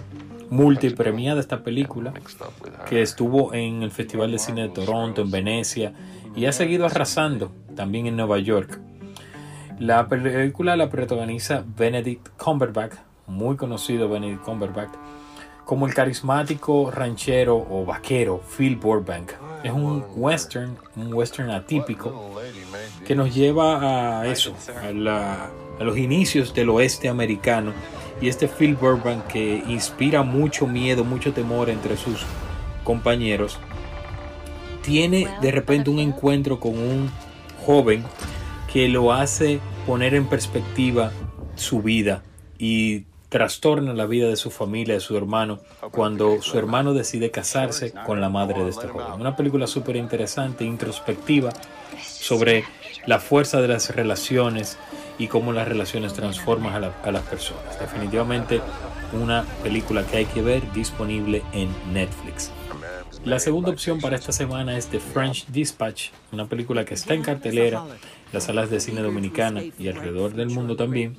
multipremiada 0.50 1.39
esta 1.39 1.63
película, 1.63 2.13
que 2.88 3.02
estuvo 3.02 3.54
en 3.54 3.84
el 3.84 3.92
Festival 3.92 4.32
de 4.32 4.39
Cine 4.39 4.62
de 4.63 4.70
Toronto, 4.70 5.22
en 5.22 5.32
Venecia, 5.32 5.94
y 6.36 6.46
ha 6.46 6.52
seguido 6.52 6.86
arrasando 6.86 7.52
también 7.76 8.08
en 8.08 8.16
Nueva 8.16 8.39
York. 8.39 8.80
La 9.80 10.08
película 10.08 10.76
la 10.76 10.90
protagoniza 10.90 11.64
Benedict 11.78 12.30
Cumberbatch, 12.38 12.94
muy 13.28 13.56
conocido 13.56 14.08
Benedict 14.08 14.44
Cumberbatch, 14.44 14.92
como 15.66 15.88
el 15.88 15.94
carismático 15.94 16.92
ranchero 16.92 17.56
o 17.58 17.86
vaquero 17.86 18.42
Phil 18.56 18.76
Burbank. 18.76 19.32
Es 19.64 19.72
un 19.72 20.04
western, 20.16 20.78
un 20.96 21.14
western 21.14 21.50
atípico 21.50 22.32
que 23.06 23.16
nos 23.16 23.34
lleva 23.34 24.22
a 24.22 24.28
eso, 24.28 24.54
a, 24.82 25.50
a 25.80 25.84
los 25.84 25.98
inicios 25.98 26.54
del 26.54 26.70
oeste 26.70 27.10
americano. 27.10 27.74
Y 28.22 28.28
este 28.28 28.48
Phil 28.48 28.76
Burbank 28.76 29.28
que 29.28 29.64
inspira 29.68 30.22
mucho 30.22 30.68
miedo, 30.68 31.04
mucho 31.04 31.34
temor 31.34 31.70
entre 31.70 31.98
sus 31.98 32.26
compañeros, 32.84 33.58
tiene 34.82 35.28
de 35.42 35.52
repente 35.52 35.90
un 35.90 36.00
encuentro 36.00 36.60
con 36.60 36.78
un 36.78 37.10
joven 37.66 38.04
que 38.74 38.90
lo 38.90 39.14
hace 39.14 39.60
poner 39.86 40.16
en 40.16 40.26
perspectiva 40.26 41.12
su 41.56 41.84
vida 41.84 42.24
y 42.58 43.04
trastorna 43.30 43.94
la 43.94 44.08
vida 44.08 44.28
de 44.28 44.36
su 44.36 44.50
familia, 44.50 44.96
de 44.96 45.00
su 45.00 45.16
hermano, 45.16 45.60
cuando 45.92 46.42
su 46.42 46.58
hermano 46.58 46.94
decide 46.96 47.30
casarse 47.30 47.94
con 48.06 48.20
la 48.20 48.30
madre 48.30 48.64
de 48.64 48.72
este 48.72 48.88
joven. 48.88 49.22
Una 49.22 49.36
película 49.36 49.68
súper 49.68 49.96
interesante, 49.96 50.64
introspectiva, 50.64 51.52
sobre 52.02 52.64
la 53.06 53.20
fuerza 53.20 53.62
de 53.62 53.68
las 53.68 53.96
relaciones 53.96 54.78
y 55.20 55.28
cómo 55.28 55.52
las 55.52 55.68
relaciones 55.68 56.14
transforman 56.14 56.84
a, 56.84 56.94
a 57.04 57.12
las 57.12 57.24
personas. 57.24 57.80
Definitivamente 57.80 58.60
una 59.14 59.46
película 59.62 60.04
que 60.04 60.18
hay 60.18 60.26
que 60.26 60.42
ver 60.42 60.72
disponible 60.74 61.44
en 61.54 61.70
Netflix. 61.94 62.52
La 63.24 63.40
segunda 63.40 63.70
opción 63.70 64.02
para 64.02 64.16
esta 64.16 64.32
semana 64.32 64.78
es 64.78 64.88
The 64.88 65.00
French 65.00 65.46
Dispatch, 65.48 66.10
una 66.32 66.46
película 66.46 66.84
que 66.86 66.96
está 66.96 67.14
en 67.14 67.22
cartelera 67.22 67.84
las 68.34 68.46
salas 68.46 68.69
de 68.69 68.80
cine 68.80 69.02
dominicana 69.02 69.63
y 69.78 69.88
alrededor 69.88 70.34
del 70.34 70.50
mundo 70.50 70.76
también, 70.76 71.15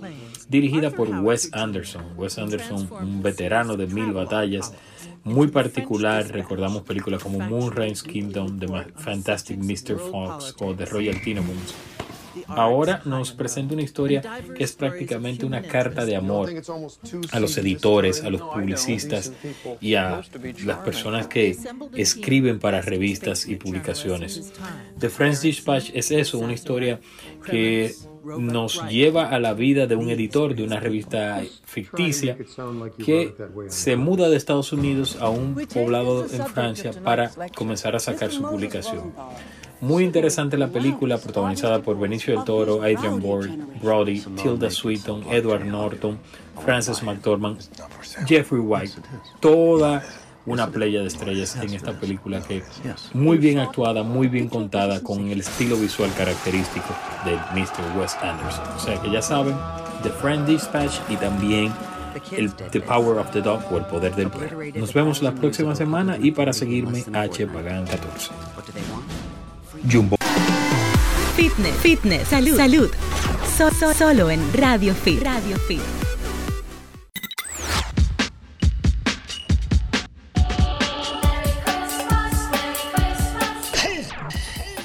dirigida 0.49 0.91
por 0.91 1.09
Wes 1.09 1.51
Anderson. 1.53 2.05
Wes 2.17 2.39
Anderson, 2.39 2.89
un 3.01 3.23
veterano 3.23 3.77
de 3.77 3.87
mil 3.87 4.13
batallas, 4.13 4.75
muy 5.23 5.49
particular. 5.49 6.27
Recordamos 6.29 6.83
películas 6.83 7.23
como 7.23 7.39
Moonrise 7.39 8.07
Kingdom, 8.07 8.59
The 8.59 8.67
Fantastic 8.97 9.59
Mr. 9.59 9.97
Fox 9.99 10.55
o 10.61 10.75
The 10.75 10.85
Royal 10.87 11.23
Tenenbaums 11.23 11.75
ahora 12.47 13.03
nos 13.05 13.33
presenta 13.33 13.75
una 13.75 13.83
historia 13.83 14.23
que 14.57 14.65
es 14.65 14.73
prácticamente 14.73 15.47
una 15.47 15.63
carta 15.63 16.05
de 16.05 16.17
amor 16.17 16.51
a 17.31 17.41
los 17.41 17.57
editores, 17.57 18.23
a 18.23 18.31
los 18.31 18.43
publicistas 18.43 19.33
y 19.81 19.95
a 19.95 20.23
las 20.65 20.79
personas 20.79 21.27
que 21.27 21.57
escriben 21.95 22.59
para 22.59 22.81
revistas 22.81 23.47
y 23.47 23.57
publicaciones. 23.57 24.53
The 24.99 25.11
French 25.11 25.41
Dispatch 25.41 25.91
es 25.95 26.11
eso, 26.11 26.39
una 26.39 26.53
historia 26.53 27.01
que 27.47 27.95
nos 28.25 28.83
lleva 28.89 29.29
a 29.29 29.39
la 29.39 29.53
vida 29.55 29.87
de 29.87 29.97
un 29.97 30.09
editor 30.09 30.55
de 30.55 30.65
una 30.65 30.81
revista 30.81 31.43
ficticia 31.65 32.37
que 33.05 33.35
se 33.69 33.97
muda 33.97 34.29
de 34.29 34.37
Estados 34.37 34.73
Unidos 34.73 35.19
a 35.21 35.29
un 35.29 35.55
poblado 35.73 36.25
en 36.25 36.47
Francia 36.47 36.93
para 37.03 37.31
comenzar 37.55 37.95
a 37.95 37.99
sacar 37.99 38.31
su 38.31 38.43
publicación. 38.43 39.13
Muy 39.85 40.05
interesante 40.05 40.57
la 40.57 40.69
película, 40.69 41.19
protagonizada 41.19 41.83
por 41.83 41.99
Benicio 41.99 42.35
del 42.35 42.43
Toro, 42.43 42.77
Adrian 42.83 43.21
Brody, 43.83 44.19
Tilda 44.43 44.71
Swinton, 44.71 45.25
Edward 45.31 45.67
Norton, 45.67 46.19
Frances 46.65 47.03
McDormand, 47.03 47.59
Jeffrey 48.27 48.63
White. 48.63 48.95
Toda 49.41 50.03
una 50.47 50.71
playa 50.71 51.03
de 51.03 51.09
estrellas 51.09 51.55
en 51.57 51.75
esta 51.75 51.93
película 52.01 52.41
que 52.41 52.63
muy 53.13 53.37
bien 53.37 53.59
actuada, 53.59 54.03
muy 54.03 54.29
bien 54.29 54.49
contada, 54.49 55.03
con 55.03 55.29
el 55.29 55.41
estilo 55.41 55.77
visual 55.77 56.11
característico 56.17 56.89
de 57.27 57.35
Mr. 57.53 57.99
Wes 57.99 58.17
Anderson. 58.23 58.67
O 58.75 58.81
sea 58.81 58.99
que 59.03 59.11
ya 59.11 59.21
saben, 59.21 59.55
The 60.03 60.09
Friend 60.09 60.47
Dispatch 60.47 60.95
y 61.11 61.17
también 61.17 61.71
el 62.33 62.55
The 62.55 62.81
Power 62.81 63.19
of 63.19 63.31
the 63.33 63.43
Dog 63.43 63.61
o 63.71 63.77
el 63.77 63.85
poder 63.85 64.15
del 64.15 64.31
perro. 64.31 64.61
Nos 64.77 64.95
vemos 64.95 65.23
la 65.23 65.35
próxima 65.35 65.77
semana 65.77 66.17
y 66.19 66.31
para 66.31 66.55
seguirme 66.55 67.05
H 67.13 67.47
Pagan 67.49 67.85
14. 67.85 68.31
Jumbo. 69.85 70.17
Fitness, 71.37 71.77
fitness, 71.77 72.29
salud, 72.29 72.57
salud. 72.57 72.91
solo 73.97 74.31
en 74.31 74.41
Radio 74.55 74.95
Fit. 74.95 75.23
Radio 75.23 75.57
Fit. 75.69 76.04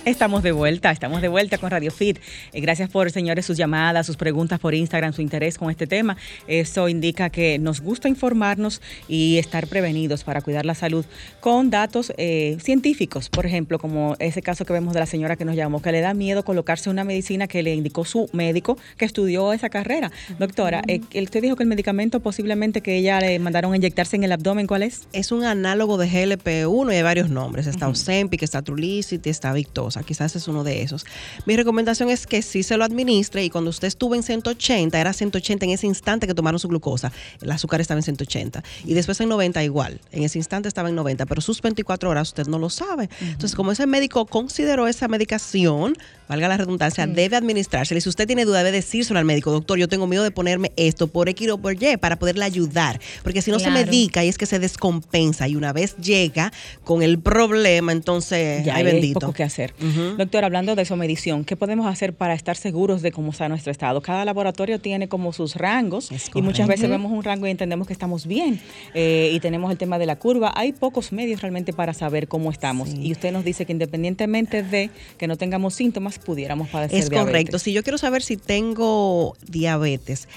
Estamos 0.09 0.41
de 0.41 0.51
vuelta, 0.51 0.89
estamos 0.89 1.21
de 1.21 1.27
vuelta 1.27 1.59
con 1.59 1.69
Radio 1.69 1.91
Fit. 1.91 2.17
Eh, 2.51 2.61
gracias 2.61 2.89
por, 2.89 3.11
señores, 3.11 3.45
sus 3.45 3.57
llamadas, 3.57 4.07
sus 4.07 4.17
preguntas 4.17 4.59
por 4.59 4.73
Instagram, 4.73 5.13
su 5.13 5.21
interés 5.21 5.59
con 5.59 5.69
este 5.69 5.85
tema. 5.85 6.17
Eso 6.47 6.89
indica 6.89 7.29
que 7.29 7.59
nos 7.59 7.79
gusta 7.79 8.09
informarnos 8.09 8.81
y 9.07 9.37
estar 9.37 9.67
prevenidos 9.67 10.23
para 10.23 10.41
cuidar 10.41 10.65
la 10.65 10.73
salud 10.73 11.05
con 11.41 11.69
datos 11.69 12.11
eh, 12.17 12.57
científicos. 12.59 13.29
Por 13.29 13.45
ejemplo, 13.45 13.77
como 13.77 14.15
ese 14.17 14.41
caso 14.41 14.65
que 14.65 14.73
vemos 14.73 14.95
de 14.95 14.99
la 14.99 15.05
señora 15.05 15.35
que 15.35 15.45
nos 15.45 15.55
llamó, 15.55 15.79
que 15.79 15.91
le 15.91 16.01
da 16.01 16.15
miedo 16.15 16.43
colocarse 16.43 16.89
una 16.89 17.03
medicina 17.03 17.47
que 17.47 17.61
le 17.61 17.75
indicó 17.75 18.03
su 18.03 18.31
médico 18.33 18.79
que 18.97 19.05
estudió 19.05 19.53
esa 19.53 19.69
carrera. 19.69 20.11
Doctora, 20.39 20.81
eh, 20.87 21.01
usted 21.21 21.39
dijo 21.39 21.55
que 21.55 21.61
el 21.61 21.69
medicamento 21.69 22.19
posiblemente 22.19 22.81
que 22.81 22.97
ella 22.97 23.19
le 23.19 23.37
mandaron 23.37 23.73
a 23.73 23.75
inyectarse 23.75 24.15
en 24.15 24.23
el 24.23 24.31
abdomen, 24.31 24.65
¿cuál 24.65 24.81
es? 24.81 25.07
Es 25.13 25.31
un 25.31 25.43
análogo 25.43 25.99
de 25.99 26.09
GLP-1 26.09 26.93
y 26.93 26.95
hay 26.95 27.03
varios 27.03 27.29
nombres. 27.29 27.67
Está 27.67 27.87
uh 27.87 27.93
está 27.93 28.61
Trulicity, 28.63 29.29
está 29.29 29.53
Victosa 29.53 29.98
quizás 30.03 30.35
es 30.35 30.47
uno 30.47 30.63
de 30.63 30.81
esos. 30.81 31.05
Mi 31.45 31.55
recomendación 31.55 32.09
es 32.09 32.27
que 32.27 32.41
si 32.41 32.63
se 32.63 32.77
lo 32.77 32.83
administre 32.83 33.43
y 33.43 33.49
cuando 33.49 33.69
usted 33.69 33.87
estuvo 33.87 34.15
en 34.15 34.23
180, 34.23 34.99
era 34.99 35.13
180 35.13 35.65
en 35.65 35.71
ese 35.71 35.87
instante 35.87 36.27
que 36.27 36.33
tomaron 36.33 36.59
su 36.59 36.67
glucosa, 36.67 37.11
el 37.41 37.51
azúcar 37.51 37.81
estaba 37.81 37.99
en 37.99 38.03
180 38.03 38.63
y 38.85 38.93
después 38.93 39.19
en 39.21 39.29
90 39.29 39.63
igual, 39.63 39.99
en 40.11 40.23
ese 40.23 40.37
instante 40.37 40.67
estaba 40.67 40.89
en 40.89 40.95
90, 40.95 41.25
pero 41.25 41.41
sus 41.41 41.61
24 41.61 42.09
horas 42.09 42.29
usted 42.29 42.47
no 42.47 42.59
lo 42.59 42.69
sabe. 42.69 43.09
Entonces, 43.21 43.55
como 43.55 43.71
ese 43.71 43.87
médico 43.87 44.25
consideró 44.25 44.87
esa 44.87 45.07
medicación, 45.07 45.95
valga 46.27 46.47
la 46.47 46.57
redundancia, 46.57 47.07
debe 47.07 47.35
administrarse. 47.35 47.95
Y 47.95 48.01
si 48.01 48.09
usted 48.09 48.27
tiene 48.27 48.45
duda, 48.45 48.59
debe 48.59 48.71
decírselo 48.71 49.19
al 49.19 49.25
médico, 49.25 49.51
doctor, 49.51 49.77
yo 49.77 49.87
tengo 49.87 50.07
miedo 50.07 50.23
de 50.23 50.31
ponerme 50.31 50.71
esto 50.75 51.07
por 51.07 51.27
X 51.29 51.49
o 51.49 51.57
por 51.57 51.81
Y 51.81 51.97
para 51.97 52.17
poderle 52.17 52.45
ayudar, 52.45 52.99
porque 53.23 53.41
si 53.41 53.51
no 53.51 53.59
se 53.59 53.71
medica 53.71 54.23
y 54.23 54.29
es 54.29 54.37
que 54.37 54.45
se 54.45 54.59
descompensa 54.59 55.47
y 55.47 55.55
una 55.55 55.73
vez 55.73 55.95
llega 55.97 56.51
con 56.83 57.01
el 57.01 57.19
problema, 57.19 57.91
entonces 57.91 58.63
ya 58.63 58.75
hay 58.75 58.83
bendito. 58.83 59.19
poco 59.19 59.33
que 59.33 59.43
hacer. 59.43 59.73
Doctor, 60.17 60.45
hablando 60.45 60.75
de 60.75 60.85
su 60.85 60.95
medición, 60.95 61.43
¿qué 61.43 61.55
podemos 61.55 61.87
hacer 61.87 62.13
para 62.13 62.33
estar 62.33 62.55
seguros 62.55 63.01
de 63.01 63.11
cómo 63.11 63.31
está 63.31 63.49
nuestro 63.49 63.71
estado? 63.71 64.01
Cada 64.01 64.25
laboratorio 64.25 64.79
tiene 64.79 65.07
como 65.07 65.33
sus 65.33 65.55
rangos 65.55 66.09
y 66.33 66.41
muchas 66.41 66.67
veces 66.67 66.89
vemos 66.89 67.11
un 67.11 67.23
rango 67.23 67.47
y 67.47 67.51
entendemos 67.51 67.87
que 67.87 67.93
estamos 67.93 68.27
bien 68.27 68.59
eh, 68.93 69.31
y 69.33 69.39
tenemos 69.39 69.71
el 69.71 69.77
tema 69.77 69.99
de 69.99 70.05
la 70.05 70.17
curva. 70.17 70.51
Hay 70.55 70.73
pocos 70.73 71.11
medios 71.11 71.41
realmente 71.41 71.73
para 71.73 71.93
saber 71.93 72.27
cómo 72.27 72.51
estamos 72.51 72.89
y 72.93 73.11
usted 73.11 73.31
nos 73.31 73.43
dice 73.43 73.65
que 73.65 73.71
independientemente 73.71 74.63
de 74.63 74.89
que 75.17 75.27
no 75.27 75.37
tengamos 75.37 75.73
síntomas, 75.73 76.19
pudiéramos 76.19 76.69
padecer 76.69 76.99
es 76.99 77.09
correcto. 77.09 77.59
Si 77.59 77.73
yo 77.73 77.83
quiero 77.83 77.97
saber 77.97 78.21
si 78.21 78.37
tengo 78.37 79.35
diabetes, 79.47 80.27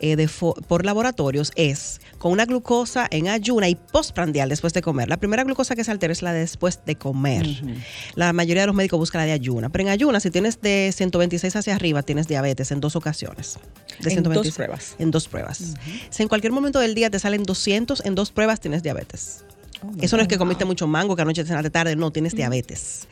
eh, 0.00 0.28
por 0.68 0.84
laboratorios 0.84 1.52
es 1.56 2.00
con 2.18 2.32
una 2.32 2.44
glucosa 2.44 3.06
en 3.10 3.28
ayuna 3.28 3.68
y 3.68 3.74
postprandial 3.74 4.48
después 4.48 4.72
de 4.72 4.82
comer. 4.82 5.08
La 5.08 5.16
primera 5.16 5.44
glucosa 5.44 5.76
que 5.76 5.84
se 5.84 5.90
altera 5.90 6.12
es 6.12 6.22
la 6.22 6.32
después 6.32 6.80
de 6.84 6.96
comer. 6.96 7.46
La 8.14 8.32
mayoría 8.32 8.62
de 8.62 8.66
los 8.66 8.76
médicos 8.76 8.98
buscan 8.98 9.20
la 9.20 9.26
de 9.26 9.32
ayuna. 9.32 9.68
Pero 9.68 9.82
en 9.82 9.88
ayuna, 9.90 10.20
si 10.20 10.30
tienes 10.30 10.60
de 10.60 10.92
126 10.94 11.54
hacia 11.56 11.74
arriba, 11.74 12.02
tienes 12.02 12.28
diabetes 12.28 12.70
en 12.72 12.80
dos 12.80 12.96
ocasiones. 12.96 13.58
De 14.00 14.12
en 14.12 14.22
dos 14.22 14.50
pruebas. 14.52 14.96
En 14.98 15.10
dos 15.10 15.28
pruebas. 15.28 15.74
Si 16.10 16.22
en 16.22 16.28
cualquier 16.28 16.52
momento 16.52 16.78
del 16.80 16.94
día 16.94 17.10
te 17.10 17.18
salen 17.18 17.42
200, 17.42 18.04
en 18.04 18.14
dos 18.14 18.30
pruebas 18.30 18.60
tienes 18.60 18.82
diabetes. 18.82 19.44
Oh, 19.82 19.92
Eso 20.00 20.16
no 20.16 20.22
es 20.22 20.28
que 20.28 20.38
comiste 20.38 20.64
mucho 20.64 20.86
mango, 20.86 21.16
que 21.16 21.22
anoche 21.22 21.42
te 21.42 21.48
cenaste 21.48 21.70
tarde, 21.70 21.96
no, 21.96 22.10
tienes 22.10 22.34
diabetes. 22.34 23.08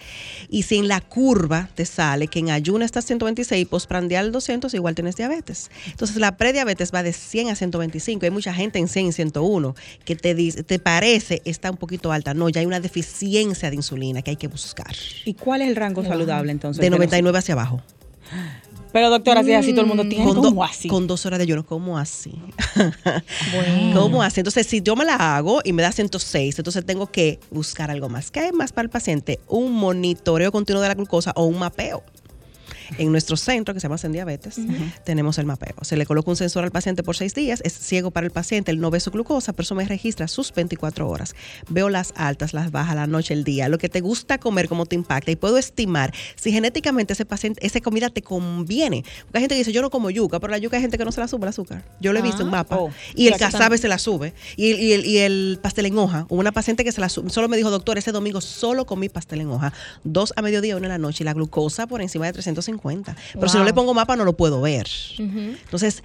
Y 0.49 0.63
si 0.63 0.77
en 0.77 0.89
la 0.89 1.01
curva 1.01 1.69
te 1.75 1.85
sale 1.85 2.29
que 2.29 2.39
en 2.39 2.51
ayuna 2.51 2.85
estás 2.85 3.05
126 3.07 3.63
y 3.63 3.65
postprandial 3.65 4.33
200, 4.33 4.73
igual 4.75 4.95
tienes 4.95 5.17
diabetes. 5.17 5.71
Entonces 5.91 6.17
la 6.17 6.37
prediabetes 6.37 6.93
va 6.93 7.03
de 7.03 7.13
100 7.13 7.51
a 7.51 7.55
125. 7.55 8.25
Hay 8.25 8.31
mucha 8.31 8.55
gente 8.55 8.79
en 8.79 8.89
100 8.89 9.07
y 9.07 9.13
101 9.13 9.75
que 10.05 10.17
te, 10.17 10.35
dice, 10.35 10.63
te 10.63 10.79
parece 10.79 11.43
está 11.45 11.71
un 11.71 11.77
poquito 11.77 12.13
alta. 12.13 12.35
No, 12.35 12.49
ya 12.49 12.61
hay 12.61 12.67
una 12.67 12.81
deficiencia 12.81 13.71
de 13.71 13.77
insulina 13.77 14.23
que 14.23 14.31
hay 14.31 14.37
que 14.37 14.49
buscar. 14.49 14.95
¿Y 15.25 15.35
cuál 15.35 15.63
es 15.63 15.69
el 15.69 15.77
rango 15.77 16.05
saludable 16.05 16.53
entonces? 16.53 16.81
De 16.81 16.91
99 16.91 17.39
hacia 17.39 17.55
abajo. 17.55 17.83
Pero 18.95 19.11
doctora, 19.11 19.43
si 19.43 19.53
así 19.53 19.73
todo 19.73 19.81
el 19.81 19.89
mundo 19.89 20.09
tiene, 20.09 20.25
con 20.25 20.63
así? 20.63 20.87
Con 20.87 21.09
dos 21.09 21.27
horas 21.27 21.41
de 21.41 21.43
ayuno, 21.43 21.67
¿cómo 21.67 21.99
así? 21.99 22.31
Bueno. 22.77 24.01
¿Cómo 24.01 24.23
así? 24.23 24.39
Entonces, 24.39 24.69
si 24.69 24.83
yo 24.83 24.95
me 24.95 25.05
la 25.05 25.37
hago 25.37 25.61
y 25.65 25.73
me 25.73 25.83
da 25.83 25.91
106, 25.91 26.57
entonces 26.61 26.87
tengo 26.87 27.09
que 27.09 27.41
buscar 27.51 27.91
algo 27.91 28.09
más. 28.09 28.31
¿Qué 28.31 28.39
hay 28.39 28.53
más 28.53 28.73
para 28.73 28.85
el 28.85 28.91
paciente? 28.91 29.41
Un 29.49 29.73
monitoreo 29.73 30.53
continuo 30.53 30.81
de 30.81 30.87
la 30.87 30.95
glucosa 30.95 31.33
o 31.35 31.45
un 31.45 31.59
mapeo. 31.59 32.05
En 32.99 33.11
nuestro 33.13 33.37
centro, 33.37 33.75
que 33.75 33.81
se 33.81 33.89
llama 33.89 33.97
en 34.03 34.13
Diabetes, 34.13 34.57
tenemos 35.05 35.39
el 35.39 35.47
mapeo. 35.47 35.75
Se 35.83 35.97
le 35.97 36.07
coloca 36.07 36.31
un 36.31 36.37
sensor 36.37 36.65
al 36.65 36.71
paciente 36.71 37.03
por 37.03 37.17
seis 37.17 37.35
días, 37.35 37.61
es 37.65 37.73
ciego 37.73 38.11
para 38.11 38.27
el 38.27 38.33
paciente, 38.33 38.71
él 38.71 38.81
no 38.81 38.91
ve 38.91 39.01
su 39.01 39.11
glucosa, 39.11 39.53
pero 39.53 39.65
eso 39.65 39.75
me 39.75 39.85
registra 39.85 40.29
sus 40.29 40.53
24 40.53 41.09
horas. 41.09 41.35
Veo 41.69 41.89
las 41.89 42.13
altas, 42.17 42.55
las 42.55 42.71
bajas, 42.71 42.97
la 42.97 43.07
noche, 43.07 43.35
el 43.35 43.45
día, 43.45 43.69
lo 43.69 43.79
que 43.79 43.89
te 43.89 44.01
gusta 44.01 44.39
comer, 44.39 44.69
cómo 44.69 44.87
te 44.87 44.97
impacta 44.97 45.31
y 45.31 45.37
puedo 45.37 45.59
estimar 45.59 46.13
si 46.37 46.53
genéticamente 46.53 47.13
ese 47.13 47.25
paciente, 47.25 47.65
esa 47.67 47.81
comida 47.81 48.11
te 48.11 48.23
conviene. 48.23 49.05
Porque 49.23 49.39
hay 49.39 49.43
gente 49.43 49.55
que 49.55 49.61
dice, 49.61 49.73
yo 49.73 49.83
no 49.83 49.91
como 49.91 50.11
yuca, 50.11 50.41
pero 50.41 50.51
la 50.51 50.59
yuca 50.59 50.77
hay 50.77 50.83
gente 50.83 50.99
que 50.99 51.05
no 51.05 51.13
se 51.13 51.21
la 51.21 51.29
sube 51.29 51.45
el 51.45 51.49
azúcar. 51.49 51.85
Yo 52.01 52.13
le 52.13 52.21
he 52.21 52.23
visto 52.23 52.43
un 52.43 52.49
ah, 52.49 52.59
mapa. 52.59 52.77
Oh. 52.77 52.91
y 53.15 53.29
el 53.29 53.37
casabe 53.37 53.79
se 53.79 53.89
la 53.89 53.99
sube. 53.99 54.35
Y, 54.57 54.93
el, 54.93 55.07
y 55.07 55.19
el 55.19 55.59
pastel 55.63 55.87
en 55.87 55.99
hoja, 55.99 56.27
una 56.29 56.53
paciente 56.53 56.85
que 56.85 56.93
se 56.93 57.01
la 57.01 57.09
sube, 57.09 57.31
solo 57.31 57.49
me 57.49 57.57
dijo, 57.57 57.71
doctor, 57.71 57.99
ese 57.99 58.13
domingo 58.13 58.41
solo 58.41 58.87
comí 58.87 59.09
pastel 59.09 59.41
en 59.41 59.51
hoja, 59.51 59.73
dos 60.03 60.33
a 60.37 60.43
mediodía, 60.43 60.77
una 60.77 60.87
en 60.87 60.93
la 60.93 60.99
noche, 60.99 61.23
y 61.23 61.25
la 61.25 61.35
glucosa 61.35 61.87
por 61.87 62.03
encima 62.03 62.27
de 62.27 62.33
350 62.33 62.74
pero 62.79 63.49
si 63.49 63.59
no 63.59 63.65
le 63.65 63.73
pongo 63.73 63.95
mapa 63.95 64.17
no 64.17 64.25
lo 64.25 64.35
puedo 64.35 64.61
ver. 64.61 64.89
Entonces, 65.19 66.03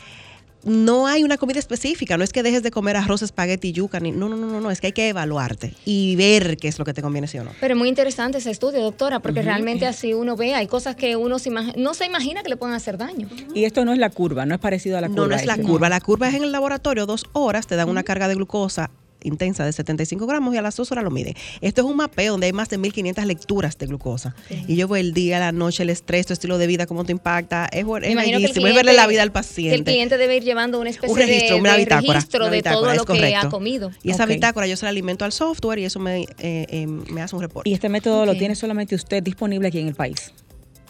no 0.63 1.07
hay 1.07 1.23
una 1.23 1.37
comida 1.37 1.59
específica, 1.59 2.17
no 2.17 2.23
es 2.23 2.33
que 2.33 2.43
dejes 2.43 2.63
de 2.63 2.71
comer 2.71 2.97
arroz, 2.97 3.21
espagueti, 3.21 3.71
yuca, 3.71 3.99
ni, 3.99 4.11
no, 4.11 4.27
no, 4.27 4.35
no, 4.35 4.59
no, 4.59 4.71
es 4.71 4.81
que 4.81 4.87
hay 4.87 4.93
que 4.93 5.07
evaluarte 5.09 5.73
y 5.85 6.15
ver 6.15 6.57
qué 6.57 6.67
es 6.67 6.77
lo 6.77 6.85
que 6.85 6.93
te 6.93 7.01
conviene, 7.01 7.27
sí 7.27 7.37
o 7.37 7.43
no. 7.43 7.51
Pero 7.59 7.75
muy 7.75 7.87
interesante 7.87 8.39
ese 8.39 8.51
estudio, 8.51 8.81
doctora, 8.81 9.19
porque 9.19 9.41
realmente 9.41 9.85
así 9.85 10.13
uno 10.13 10.35
ve, 10.35 10.55
hay 10.55 10.67
cosas 10.67 10.95
que 10.95 11.15
uno 11.15 11.37
no 11.77 11.93
se 11.93 12.05
imagina 12.05 12.43
que 12.43 12.49
le 12.49 12.57
puedan 12.57 12.75
hacer 12.75 12.97
daño. 12.97 13.29
Y 13.53 13.63
esto 13.63 13.85
no 13.85 13.93
es 13.93 13.99
la 13.99 14.09
curva, 14.09 14.45
no 14.45 14.55
es 14.55 14.59
parecido 14.59 14.97
a 14.97 15.01
la 15.01 15.07
curva. 15.07 15.21
No, 15.21 15.27
no 15.29 15.35
es 15.35 15.45
la 15.45 15.57
curva, 15.57 15.89
la 15.89 16.01
curva 16.01 16.27
es 16.27 16.35
en 16.35 16.43
el 16.43 16.51
laboratorio, 16.51 17.05
dos 17.05 17.25
horas, 17.33 17.67
te 17.67 17.75
dan 17.75 17.89
una 17.89 18.03
carga 18.03 18.27
de 18.27 18.35
glucosa 18.35 18.91
intensa 19.23 19.65
de 19.65 19.73
75 19.73 20.25
gramos 20.27 20.53
y 20.53 20.57
a 20.57 20.61
las 20.61 20.75
dos 20.75 20.91
horas 20.91 21.03
lo 21.03 21.11
miden. 21.11 21.33
Esto 21.61 21.81
es 21.81 21.87
un 21.87 21.97
mapeo 21.97 22.33
donde 22.33 22.47
hay 22.47 22.53
más 22.53 22.69
de 22.69 22.77
1500 22.77 23.25
lecturas 23.25 23.77
de 23.77 23.87
glucosa. 23.87 24.35
Y 24.67 24.75
yo 24.75 24.87
veo 24.87 24.99
el 24.99 25.13
día, 25.13 25.39
la 25.39 25.51
noche, 25.51 25.83
el 25.83 25.89
estrés, 25.89 26.25
tu 26.25 26.33
estilo 26.33 26.57
de 26.57 26.67
vida, 26.67 26.85
cómo 26.85 27.03
te 27.03 27.11
impacta. 27.11 27.67
Es, 27.71 27.85
es 28.03 28.15
bellísimo. 28.15 28.67
Es 28.67 28.75
verle 28.75 28.93
la 28.93 29.07
vida 29.07 29.23
al 29.23 29.31
paciente. 29.31 29.75
el 29.75 29.83
cliente 29.83 30.17
debe 30.17 30.37
ir 30.37 30.43
llevando 30.43 30.79
una 30.79 30.89
especie 30.89 31.15
registro, 31.15 31.61
de, 31.61 31.85
registro 31.85 32.49
de 32.49 32.61
todo 32.61 32.93
lo 32.93 33.05
que 33.05 33.35
ha 33.35 33.49
comido. 33.49 33.91
Y 34.03 34.11
esa 34.11 34.25
bitácora 34.25 34.67
yo 34.67 34.75
se 34.75 34.85
la 34.85 34.89
alimento 34.89 35.25
al 35.25 35.31
software 35.31 35.79
y 35.79 35.85
eso 35.85 35.99
me, 35.99 36.21
eh, 36.21 36.27
eh, 36.39 36.87
me 36.87 37.21
hace 37.21 37.35
un 37.35 37.41
reporte. 37.41 37.69
Y 37.69 37.73
este 37.73 37.89
método 37.89 38.25
lo 38.25 38.35
tiene 38.35 38.55
solamente 38.55 38.95
usted 38.95 39.23
disponible 39.23 39.67
aquí 39.67 39.79
en 39.79 39.87
el 39.87 39.95
país 39.95 40.33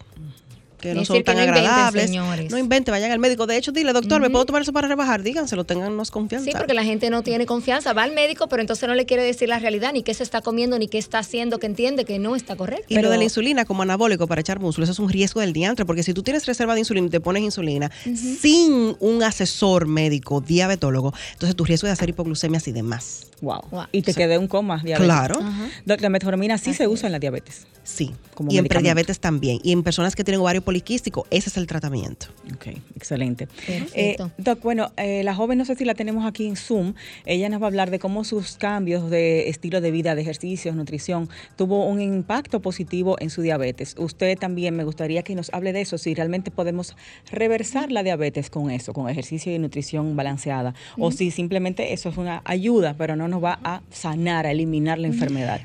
que 0.80 0.94
no 0.94 1.06
son 1.06 1.24
tan 1.24 1.40
agradables. 1.40 2.12
no 2.12 2.58
invente, 2.58 2.92
vayan 2.92 3.12
al 3.12 3.20
médico. 3.20 3.48
De 3.48 3.58
hecho, 3.58 3.72
dile, 3.72 3.94
doctor, 3.94 4.22
¿me 4.22 4.30
puedo 4.30 4.46
tomar 4.46 4.62
eso 4.62 4.74
para 4.74 4.88
rebajar? 4.88 5.24
Díganselo, 5.24 5.64
tengannos 5.64 6.12
confianza. 6.12 6.50
Sí, 6.50 6.56
porque 6.58 6.74
la 6.74 6.84
gente 6.84 7.10
no 7.10 7.24
tiene 7.24 7.46
confianza. 7.46 7.94
Va 7.94 8.04
al 8.04 8.14
médico, 8.14 8.48
pero 8.48 8.62
entonces 8.62 8.88
no 8.88 8.96
le 8.96 9.06
quiere 9.06 9.24
decir 9.24 9.50
la 9.50 9.60
realidad, 9.60 9.94
ni 9.94 10.04
qué 10.04 10.14
se 10.14 10.24
está 10.24 10.42
comiendo, 10.42 10.78
ni 10.80 10.88
qué 10.88 10.98
está 10.98 11.20
haciendo, 11.20 11.60
que 11.60 11.68
entiende 11.68 12.06
que 12.06 12.20
no 12.20 12.36
está 12.36 12.56
correcto. 12.56 12.86
Y 12.90 13.00
lo 13.00 13.10
de 13.10 13.18
la 13.18 13.24
insulina 13.24 13.66
como 13.66 13.84
anabólico 13.84 14.28
para 14.28 14.42
echar 14.42 14.60
músculo, 14.60 14.84
eso 14.84 14.94
es 14.94 15.00
un 15.00 15.10
riesgo 15.10 15.42
del 15.42 15.54
diantre, 15.54 15.86
porque 15.86 16.04
si 16.04 16.14
tú 16.14 16.24
tienes 16.24 16.46
reserva 16.46 16.74
de 16.74 16.82
insulina 16.82 17.08
y 17.08 17.10
te 17.10 17.20
pones 17.20 17.44
insulina 17.44 17.92
sin 18.04 18.96
un 19.00 19.24
asesor 19.24 19.88
médico, 19.88 20.42
diabetólogo, 20.42 21.14
entonces 21.34 21.56
tu 21.56 21.66
riesgo 21.66 21.88
de 21.88 21.94
hacer 21.94 22.10
hipoglucemias 22.10 22.68
y 22.68 22.72
demás. 22.72 23.28
Wow. 23.42 23.62
Y 23.92 24.02
te 24.02 24.14
quedé 24.14 24.38
un 24.38 24.48
coma 24.48 24.82
diabetes. 24.84 25.06
Claro. 25.06 25.40
La 25.86 26.10
metformina 26.10 26.58
sí 26.58 26.74
se 26.74 26.88
usa 26.88 27.08
en 27.08 27.14
la 27.14 27.20
diabetes. 27.20 27.68
Sí. 27.84 28.14
Como 28.34 28.52
y 28.52 28.58
en 28.58 28.66
prediabetes 28.66 29.20
también. 29.20 29.60
Y 29.64 29.72
en 29.72 29.84
personas 29.84 30.16
que 30.16 30.24
tienen 30.24 30.42
ovario 30.42 30.62
poliquístico, 30.68 31.26
ese 31.32 31.48
es 31.48 31.56
el 31.56 31.66
tratamiento. 31.66 32.28
Ok, 32.54 32.68
excelente. 32.94 33.48
Eh, 33.70 34.18
doc, 34.38 34.62
bueno, 34.62 34.92
eh, 34.98 35.24
la 35.24 35.34
joven, 35.34 35.58
no 35.58 35.64
sé 35.64 35.76
si 35.76 35.86
la 35.86 35.94
tenemos 35.94 36.26
aquí 36.26 36.46
en 36.46 36.58
Zoom, 36.58 36.94
ella 37.26 37.48
nos 37.48 37.62
va 37.62 37.68
a 37.68 37.70
hablar 37.70 37.90
de 37.90 38.00
cómo 38.00 38.26
sus 38.26 38.58
cambios 38.58 39.10
de 39.10 39.48
estilo 39.48 39.80
de 39.80 39.92
vida, 39.92 40.14
de 40.14 40.24
ejercicios, 40.24 40.76
nutrición, 40.76 41.30
tuvo 41.56 41.86
un 41.86 42.02
impacto 42.02 42.62
positivo 42.62 43.16
en 43.22 43.30
su 43.30 43.42
diabetes. 43.44 43.96
Usted 43.98 44.38
también 44.38 44.76
me 44.76 44.84
gustaría 44.84 45.24
que 45.24 45.36
nos 45.36 45.54
hable 45.54 45.72
de 45.72 45.80
eso, 45.80 45.98
si 45.98 46.14
realmente 46.14 46.52
podemos 46.52 46.98
reversar 47.32 47.90
la 47.90 48.04
diabetes 48.04 48.50
con 48.50 48.70
eso, 48.70 48.92
con 48.92 49.10
ejercicio 49.10 49.56
y 49.56 49.60
nutrición 49.60 50.18
balanceada, 50.18 50.76
o 50.98 51.12
si 51.12 51.32
simplemente 51.32 51.94
eso 51.94 52.10
es 52.10 52.18
una 52.18 52.42
ayuda, 52.44 52.94
pero 52.98 53.16
no 53.16 53.30
nos 53.30 53.42
va 53.42 53.58
a 53.64 53.84
sanar, 53.90 54.46
a 54.46 54.52
eliminar 54.52 55.00
la 55.00 55.08
enfermedad. 55.08 55.62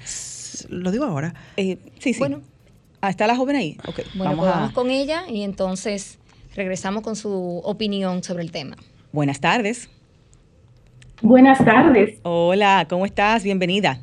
Lo 0.68 0.92
digo 0.92 1.06
ahora. 1.06 1.34
Eh, 1.56 1.78
sí, 1.98 2.12
sí. 2.12 2.20
Bueno, 2.20 2.42
ah, 3.02 3.10
¿está 3.10 3.26
la 3.26 3.36
joven 3.36 3.56
ahí? 3.56 3.76
Okay, 3.86 4.04
bueno, 4.14 4.30
vamos, 4.30 4.44
pues 4.46 4.54
vamos 4.54 4.72
con 4.72 4.90
ella 4.90 5.24
y 5.28 5.42
entonces 5.42 6.18
regresamos 6.54 7.02
con 7.02 7.16
su 7.16 7.60
opinión 7.64 8.22
sobre 8.22 8.42
el 8.42 8.50
tema. 8.50 8.76
Buenas 9.12 9.40
tardes. 9.40 9.90
Buenas 11.20 11.62
tardes. 11.64 12.18
Hola, 12.22 12.86
¿cómo 12.88 13.04
estás? 13.04 13.44
Bienvenida. 13.44 14.00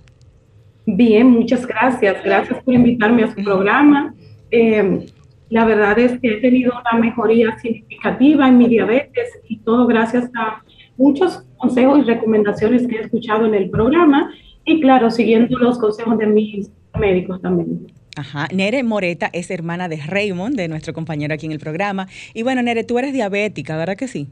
Bien, 0.86 1.30
muchas 1.30 1.66
gracias. 1.66 2.24
Gracias 2.24 2.64
por 2.64 2.74
invitarme 2.74 3.24
a 3.24 3.34
su 3.34 3.44
programa. 3.44 4.14
Eh, 4.52 5.08
la 5.50 5.66
verdad 5.66 5.98
es 5.98 6.20
que 6.20 6.34
he 6.34 6.42
tenido 6.42 6.74
una 6.80 7.00
mejoría 7.00 7.58
significativa 7.60 8.48
en 8.48 8.58
mi 8.58 8.68
diabetes 8.68 9.40
y 9.48 9.58
todo 9.60 9.88
gracias 9.88 10.30
a 10.36 10.64
muchos 10.98 11.44
consejos 11.58 12.00
y 12.00 12.04
recomendaciones 12.04 12.88
que 12.88 12.98
he 12.98 13.02
escuchado 13.02 13.46
en 13.46 13.56
el 13.56 13.70
programa 13.70 14.32
y 14.66 14.80
claro, 14.82 15.10
siguiendo 15.10 15.58
los 15.58 15.80
consejos 15.80 16.18
de 16.18 16.28
mis 16.28 16.72
médicos 16.98 17.42
también. 17.42 17.88
Ajá. 18.20 18.48
Nere 18.54 18.84
Moreta 18.84 19.30
es 19.32 19.50
hermana 19.50 19.88
de 19.88 19.98
Raymond, 19.98 20.58
de 20.58 20.68
nuestro 20.68 20.94
compañero 20.94 21.34
aquí 21.34 21.46
en 21.46 21.54
el 21.54 21.60
programa. 21.60 22.08
Y 22.34 22.44
bueno, 22.44 22.62
Nere, 22.62 22.84
tú 22.84 23.00
eres 23.00 23.14
diabética, 23.14 23.78
¿verdad 23.78 23.96
que 23.96 24.10
sí? 24.10 24.28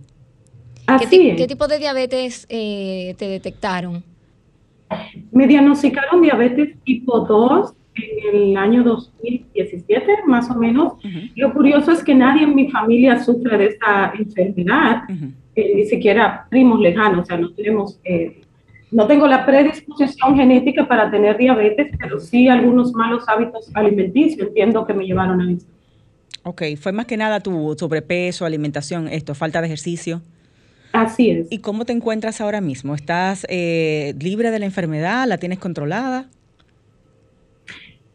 ¿Qué, 1.09 1.35
¿Qué 1.35 1.47
tipo 1.47 1.67
de 1.67 1.79
diabetes 1.79 2.45
eh, 2.49 3.15
te 3.17 3.27
detectaron? 3.27 4.03
Me 5.31 5.47
diagnosticaron 5.47 6.21
diabetes 6.21 6.75
tipo 6.83 7.21
2 7.21 7.73
en 7.95 8.35
el 8.35 8.57
año 8.57 8.83
2017, 8.83 10.05
más 10.27 10.49
o 10.51 10.55
menos. 10.55 10.93
Lo 11.35 11.53
curioso 11.53 11.91
es 11.91 12.03
que 12.03 12.13
nadie 12.13 12.43
en 12.43 12.55
mi 12.55 12.69
familia 12.69 13.23
sufre 13.23 13.57
de 13.57 13.65
esta 13.67 14.13
enfermedad, 14.17 15.03
eh, 15.55 15.73
ni 15.75 15.85
siquiera 15.85 16.45
primos 16.49 16.79
lejanos, 16.79 17.21
o 17.21 17.25
sea, 17.25 17.37
no 17.37 17.51
tenemos 17.53 17.99
eh, 18.03 18.41
no 18.91 19.07
tengo 19.07 19.27
la 19.27 19.45
predisposición 19.45 20.35
genética 20.35 20.87
para 20.87 21.11
tener 21.11 21.37
diabetes, 21.37 21.87
pero 21.99 22.19
sí 22.19 22.47
algunos 22.47 22.93
malos 22.93 23.23
hábitos 23.27 23.69
alimenticios, 23.73 24.47
entiendo 24.47 24.85
que 24.85 24.93
me 24.93 25.05
llevaron 25.05 25.41
a 25.41 25.51
eso. 25.51 25.65
Ok, 26.43 26.63
fue 26.79 26.93
más 26.93 27.05
que 27.05 27.17
nada 27.17 27.41
tu 27.41 27.75
sobrepeso, 27.77 28.45
alimentación, 28.45 29.09
esto, 29.09 29.35
falta 29.35 29.59
de 29.59 29.67
ejercicio. 29.67 30.21
Así 30.93 31.29
es. 31.29 31.47
¿Y 31.51 31.59
cómo 31.59 31.83
te 31.83 31.91
encuentras 31.91 32.39
ahora 32.39 32.61
mismo? 32.61 32.95
¿Estás 32.95 33.45
eh, 33.49 34.15
libre 34.19 34.51
de 34.51 34.59
la 34.59 34.65
enfermedad? 34.65 35.27
¿La 35.27 35.37
tienes 35.37 35.59
controlada? 35.59 36.29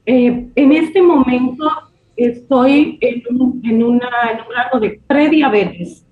Eh, 0.07 0.47
en 0.55 0.73
este 0.73 1.03
momento 1.03 1.71
estoy 2.17 2.99
en 3.01 3.23
un, 3.39 3.61
en, 3.65 3.83
una, 3.83 4.09
en 4.33 4.41
un 4.41 4.49
grado 4.49 4.81
de 4.81 4.99
prediabetes, 5.07 6.05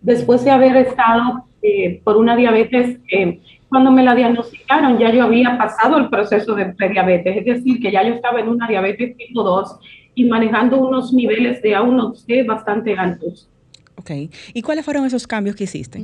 después 0.00 0.44
de 0.44 0.50
haber 0.52 0.76
estado 0.76 1.44
eh, 1.62 2.00
por 2.04 2.16
una 2.16 2.36
diabetes 2.36 2.98
cuando 3.68 3.90
me 3.90 4.02
la 4.02 4.14
diagnosticaron 4.14 4.98
ya 4.98 5.10
yo 5.12 5.24
había 5.24 5.58
pasado 5.58 5.98
el 5.98 6.08
proceso 6.08 6.54
de 6.54 6.66
prediabetes, 6.66 7.38
es 7.38 7.44
decir, 7.44 7.80
que 7.80 7.90
ya 7.90 8.02
yo 8.02 8.14
estaba 8.14 8.40
en 8.40 8.48
una 8.48 8.68
diabetes 8.68 9.16
tipo 9.16 9.42
2 9.42 9.78
y 10.14 10.24
manejando 10.24 10.78
unos 10.78 11.12
niveles 11.12 11.60
de 11.62 11.76
A1C 11.76 12.46
bastante 12.46 12.94
altos. 12.96 13.48
Ok. 13.96 14.10
¿Y 14.54 14.62
cuáles 14.62 14.84
fueron 14.84 15.04
esos 15.04 15.26
cambios 15.26 15.56
que 15.56 15.64
hiciste? 15.64 16.02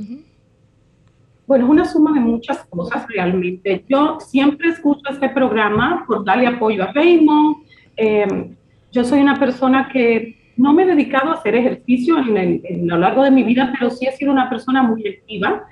Bueno, 1.47 1.65
es 1.65 1.71
una 1.71 1.85
suma 1.85 2.13
de 2.13 2.19
muchas 2.19 2.63
cosas 2.65 3.05
realmente. 3.07 3.83
Yo 3.89 4.17
siempre 4.19 4.69
escucho 4.69 5.01
este 5.09 5.29
programa 5.29 6.03
por 6.07 6.23
darle 6.23 6.47
apoyo 6.47 6.83
a 6.83 6.91
Raymond. 6.91 7.57
Eh, 7.97 8.55
yo 8.91 9.03
soy 9.03 9.21
una 9.21 9.39
persona 9.39 9.89
que 9.91 10.37
no 10.57 10.73
me 10.73 10.83
he 10.83 10.85
dedicado 10.85 11.31
a 11.31 11.35
hacer 11.35 11.55
ejercicio 11.55 12.17
en, 12.19 12.91
a 12.91 12.95
lo 12.95 13.01
largo 13.01 13.23
de 13.23 13.31
mi 13.31 13.43
vida, 13.43 13.73
pero 13.77 13.89
sí 13.89 14.05
he 14.05 14.11
sido 14.11 14.31
una 14.31 14.49
persona 14.49 14.83
muy 14.83 15.07
activa. 15.07 15.65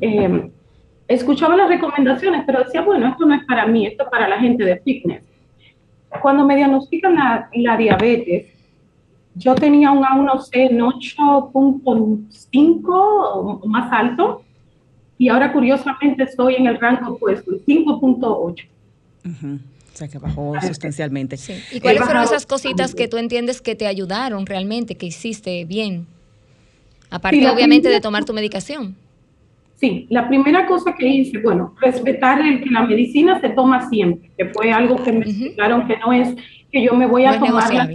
Eh, 0.00 0.50
escuchaba 1.08 1.56
las 1.56 1.68
recomendaciones, 1.68 2.44
pero 2.46 2.62
decía, 2.62 2.82
bueno, 2.82 3.08
esto 3.08 3.26
no 3.26 3.34
es 3.34 3.44
para 3.44 3.66
mí, 3.66 3.86
esto 3.86 4.04
es 4.04 4.10
para 4.10 4.28
la 4.28 4.38
gente 4.38 4.64
de 4.64 4.78
fitness. 4.80 5.22
Cuando 6.22 6.44
me 6.44 6.56
diagnostican 6.56 7.14
la, 7.14 7.48
la 7.54 7.76
diabetes, 7.76 8.46
yo 9.34 9.54
tenía 9.54 9.90
un 9.90 10.04
A1C 10.04 10.50
en 10.52 10.80
8.5 10.80 12.86
o 12.86 13.66
más 13.66 13.92
alto 13.92 14.42
y 15.16 15.28
ahora 15.28 15.52
curiosamente 15.52 16.24
estoy 16.24 16.56
en 16.56 16.66
el 16.66 16.78
rango 16.78 17.14
opuesto, 17.14 17.52
5.8. 17.66 18.66
O 19.24 19.58
sea 19.92 20.08
que 20.08 20.18
bajó 20.18 20.54
sustancialmente. 20.60 21.36
¿Y 21.72 21.80
cuáles 21.80 22.04
fueron 22.04 22.22
esas 22.22 22.46
cositas 22.46 22.94
que 22.94 23.08
tú 23.08 23.16
entiendes 23.16 23.60
que 23.60 23.74
te 23.74 23.86
ayudaron 23.86 24.46
realmente, 24.46 24.96
que 24.96 25.06
hiciste 25.06 25.64
bien? 25.64 26.06
Aparte, 27.10 27.48
obviamente, 27.48 27.88
de 27.88 28.00
tomar 28.00 28.24
tu 28.24 28.32
medicación. 28.32 28.96
Sí, 29.78 30.08
la 30.10 30.26
primera 30.26 30.66
cosa 30.66 30.92
que 30.98 31.06
hice, 31.06 31.38
bueno, 31.38 31.74
respetar 31.80 32.40
el 32.40 32.60
que 32.60 32.70
la 32.70 32.84
medicina 32.84 33.40
se 33.40 33.50
toma 33.50 33.88
siempre, 33.88 34.32
que 34.36 34.46
fue 34.46 34.72
algo 34.72 34.96
que 35.02 35.12
me 35.12 35.20
explicaron 35.20 35.86
que 35.86 35.96
no 35.98 36.12
es 36.12 36.34
que 36.72 36.82
yo 36.82 36.94
me 36.94 37.06
voy 37.06 37.26
a 37.26 37.38
tomar 37.38 37.88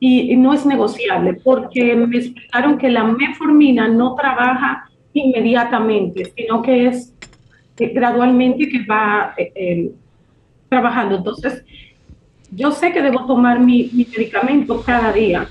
y, 0.00 0.34
no 0.36 0.54
es 0.54 0.64
negociable, 0.64 1.34
porque 1.34 1.94
me 1.94 2.16
explicaron 2.16 2.78
que 2.78 2.88
la 2.88 3.04
meformina 3.04 3.86
no 3.86 4.14
trabaja 4.14 4.88
inmediatamente, 5.12 6.32
sino 6.34 6.62
que 6.62 6.86
es 6.86 7.12
gradualmente 7.76 8.68
que 8.68 8.84
va 8.86 9.34
eh, 9.36 9.52
eh, 9.54 9.90
trabajando. 10.70 11.16
Entonces, 11.16 11.64
yo 12.50 12.70
sé 12.70 12.92
que 12.92 13.02
debo 13.02 13.26
tomar 13.26 13.60
mi, 13.60 13.90
medicamento 13.92 14.82
cada 14.82 15.12
día. 15.12 15.48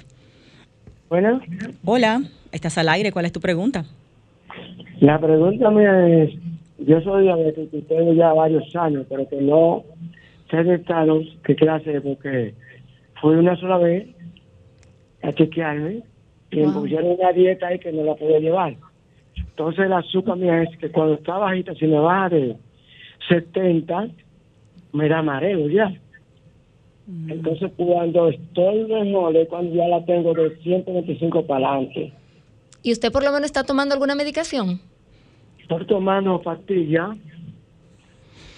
Buenas. 1.09 1.41
Hola, 1.83 2.21
estás 2.51 2.77
al 2.77 2.89
aire, 2.89 3.11
¿cuál 3.11 3.25
es 3.25 3.31
tu 3.31 3.39
pregunta? 3.39 3.83
La 4.99 5.19
pregunta 5.19 5.69
mía 5.71 6.23
es, 6.23 6.31
yo 6.79 7.01
soy 7.01 7.23
diabético 7.23 7.77
y 7.77 7.81
tengo 7.83 8.13
ya 8.13 8.33
varios 8.33 8.75
años, 8.75 9.05
pero 9.09 9.27
que 9.27 9.41
no 9.41 9.83
sé 10.49 10.63
de 10.63 10.75
estados 10.75 11.25
qué 11.43 11.55
clase, 11.55 12.01
porque 12.01 12.53
fui 13.21 13.35
una 13.35 13.55
sola 13.57 13.77
vez 13.77 14.07
a 15.21 15.33
chequearme 15.33 16.03
y 16.51 16.57
me 16.57 16.71
pusieron 16.71 17.17
una 17.19 17.31
dieta 17.31 17.67
ahí 17.67 17.79
que 17.79 17.91
no 17.91 18.03
la 18.03 18.15
podía 18.15 18.39
llevar. 18.39 18.75
Entonces 19.35 19.89
la 19.89 19.99
azúcar 19.99 20.37
mía 20.37 20.63
es 20.63 20.77
que 20.77 20.91
cuando 20.91 21.15
está 21.15 21.37
bajita, 21.37 21.73
si 21.75 21.87
me 21.87 21.99
baja 21.99 22.29
de 22.29 22.55
70, 23.29 24.09
me 24.93 25.09
da 25.09 25.21
mareo 25.21 25.67
ya. 25.69 25.93
Mm. 27.07 27.31
Entonces 27.31 27.71
cuando 27.75 28.29
estoy 28.29 28.85
mejor 28.85 29.35
es 29.35 29.47
cuando 29.47 29.75
ya 29.75 29.87
la 29.87 30.05
tengo 30.05 30.33
de 30.33 30.55
125 30.57 31.45
para 31.45 31.69
adelante. 31.69 32.13
¿Y 32.85 32.91
usted 32.91 33.11
por 33.11 33.23
lo 33.23 33.31
menos 33.31 33.47
está 33.47 33.63
tomando 33.63 33.95
alguna 33.95 34.13
medicación? 34.13 34.79
Estoy 35.57 35.87
tomando 35.87 36.39
pastilla, 36.43 37.15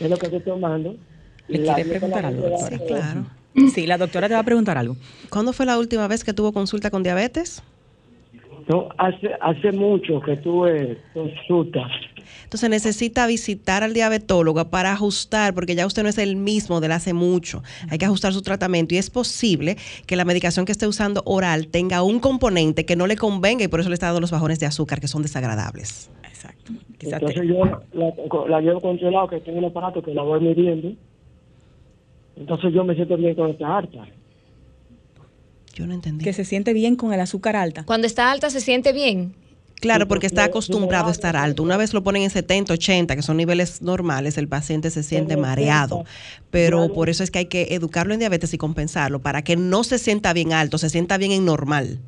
es 0.02 0.10
lo 0.10 0.18
que 0.18 0.26
estoy 0.26 0.42
tomando. 0.42 0.98
¿Le 1.48 1.64
quiere 1.64 1.86
preguntar 1.86 2.26
algo? 2.26 2.58
Sí, 2.58 2.78
claro. 2.86 3.26
Sí, 3.74 3.88
la 3.88 3.98
doctora 3.98 4.28
te 4.28 4.34
va 4.34 4.42
a 4.42 4.44
preguntar 4.44 4.78
algo. 4.78 4.98
¿Cuándo 5.30 5.54
fue 5.54 5.66
la 5.66 5.80
última 5.80 6.10
vez 6.10 6.26
que 6.26 6.34
tuvo 6.34 6.52
consulta 6.52 6.92
con 6.92 7.04
diabetes? 7.04 7.64
No, 8.68 8.90
hace, 8.98 9.30
hace 9.40 9.72
mucho 9.72 10.20
que 10.22 10.36
tuve 10.38 10.98
consulta. 11.14 11.88
Entonces 12.44 12.70
necesita 12.70 13.26
visitar 13.26 13.84
al 13.84 13.94
diabetólogo 13.94 14.70
para 14.70 14.92
ajustar, 14.92 15.54
porque 15.54 15.76
ya 15.76 15.86
usted 15.86 16.04
no 16.04 16.10
es 16.10 16.18
el 16.18 16.36
mismo 16.36 16.82
del 16.82 16.92
hace 16.92 17.14
mucho. 17.14 17.64
Hay 17.90 17.98
que 17.98 18.06
ajustar 18.06 18.34
su 18.34 18.42
tratamiento 18.42 18.94
y 18.94 18.98
es 18.98 19.10
posible 19.10 19.78
que 20.06 20.16
la 20.16 20.26
medicación 20.26 20.66
que 20.66 20.74
esté 20.74 20.88
usando 20.88 21.24
oral 21.26 21.68
tenga 21.68 22.04
un 22.04 22.20
componente 22.20 22.86
que 22.86 22.96
no 22.96 23.08
le 23.08 23.16
convenga 23.16 23.64
y 23.64 23.68
por 23.68 23.80
eso 23.80 23.90
le 23.90 23.94
está 23.94 24.08
dando 24.08 24.22
los 24.22 24.32
bajones 24.32 24.60
de 24.60 24.66
azúcar 24.66 25.00
que 25.00 25.08
son 25.08 25.22
desagradables. 25.22 26.12
Exacto. 26.24 26.74
Entonces 27.00 27.48
yo 27.48 28.48
la, 28.48 28.62
llevo 28.62 28.82
controlado, 28.82 29.28
que 29.30 29.40
tengo 29.40 29.60
un 29.60 29.66
aparato 29.66 30.02
que 30.02 30.14
la 30.14 30.24
voy 30.24 30.42
midiendo. 30.42 30.92
Entonces 32.36 32.74
yo 32.74 32.84
me 32.84 32.96
siento 32.96 33.18
bien 33.18 33.36
con 33.36 33.50
esta 33.50 33.78
alta. 33.78 34.08
Yo 35.78 35.86
no 35.86 35.94
entendí. 35.94 36.26
Que 36.26 36.34
se 36.34 36.44
siente 36.44 36.74
bien 36.74 36.96
con 36.96 37.14
el 37.14 37.20
azúcar 37.20 37.56
alta. 37.56 37.84
Cuando 37.86 38.08
está 38.08 38.32
alta 38.32 38.50
se 38.50 38.62
siente 38.62 38.94
bien. 38.94 39.36
Claro, 39.80 40.08
porque 40.08 40.26
está 40.26 40.46
acostumbrado 40.46 41.10
a 41.10 41.12
estar 41.12 41.36
alto. 41.36 41.62
Una 41.62 41.78
vez 41.78 41.94
lo 41.94 42.04
ponen 42.04 42.24
en 42.24 42.32
70, 42.32 42.74
80, 42.74 43.16
que 43.16 43.22
son 43.22 43.38
niveles 43.38 43.84
normales, 43.84 44.40
el 44.40 44.48
paciente 44.48 44.90
se 44.90 45.04
siente 45.04 45.38
mareado. 45.38 46.04
Pero 46.50 46.92
por 46.94 47.10
eso 47.10 47.24
es 47.24 47.30
que 47.30 47.38
hay 47.38 47.46
que 47.46 47.76
educarlo 47.76 48.16
en 48.16 48.20
diabetes 48.20 48.56
y 48.56 48.58
compensarlo, 48.58 49.22
para 49.22 49.44
que 49.44 49.56
no 49.56 49.84
se 49.84 50.00
sienta 50.00 50.34
bien 50.34 50.52
alto, 50.52 50.80
se 50.80 50.90
sienta 50.90 51.20
bien 51.20 51.32
en 51.32 51.46
normal. 51.46 52.00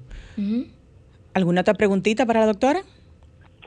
¿Alguna 1.35 1.61
otra 1.61 1.75
preguntita 1.75 2.25
para 2.25 2.39
la 2.39 2.47
doctora? 2.47 2.81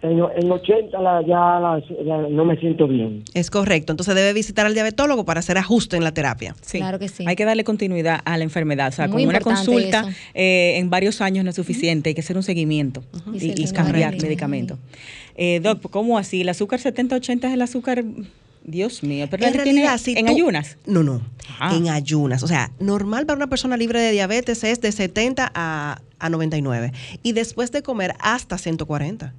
En, 0.02 0.50
80 0.50 0.98
ya, 1.26 1.80
no 2.28 2.44
me 2.44 2.56
siento 2.58 2.88
bien. 2.88 3.22
Es 3.34 3.50
correcto. 3.50 3.92
Entonces 3.92 4.14
debe 4.14 4.32
visitar 4.32 4.66
al 4.66 4.74
diabetólogo 4.74 5.24
para 5.24 5.40
hacer 5.40 5.58
ajuste 5.58 5.96
en 5.96 6.04
la 6.04 6.12
terapia. 6.12 6.56
Sí. 6.60 6.78
Claro 6.78 6.98
que 6.98 7.08
sí. 7.08 7.24
Hay 7.26 7.36
que 7.36 7.44
darle 7.44 7.62
continuidad 7.62 8.20
a 8.24 8.36
la 8.36 8.44
enfermedad. 8.44 8.88
O 8.88 8.92
sea, 8.92 9.08
con 9.08 9.24
una 9.24 9.40
consulta 9.40 10.04
eh, 10.34 10.74
en 10.78 10.90
varios 10.90 11.20
años 11.20 11.44
no 11.44 11.50
es 11.50 11.56
suficiente. 11.56 12.10
Hay 12.10 12.14
que 12.14 12.20
hacer 12.20 12.36
un 12.36 12.42
seguimiento 12.42 13.02
y, 13.32 13.70
cambiar 13.72 14.16
medicamentos. 14.20 14.78
Eh, 15.36 15.60
doc, 15.62 15.88
¿cómo 15.90 16.18
así? 16.18 16.40
¿El 16.40 16.48
azúcar 16.48 16.80
70-80 16.80 17.46
es 17.46 17.52
el 17.52 17.62
azúcar 17.62 18.04
Dios 18.64 19.02
mío, 19.02 19.26
pero 19.30 19.46
en 19.46 19.54
realidad, 19.54 20.00
en 20.06 20.28
ayunas. 20.28 20.78
No, 20.86 21.02
no, 21.02 21.20
en 21.72 21.88
ayunas. 21.88 22.42
O 22.42 22.46
sea, 22.46 22.70
normal 22.78 23.26
para 23.26 23.36
una 23.36 23.48
persona 23.48 23.76
libre 23.76 24.00
de 24.00 24.12
diabetes 24.12 24.62
es 24.64 24.80
de 24.80 24.92
70 24.92 25.50
a, 25.54 26.00
a 26.22 26.30
99 26.30 26.92
y 27.22 27.32
después 27.32 27.72
de 27.72 27.82
comer 27.82 28.14
hasta 28.20 28.56
140. 28.56 29.34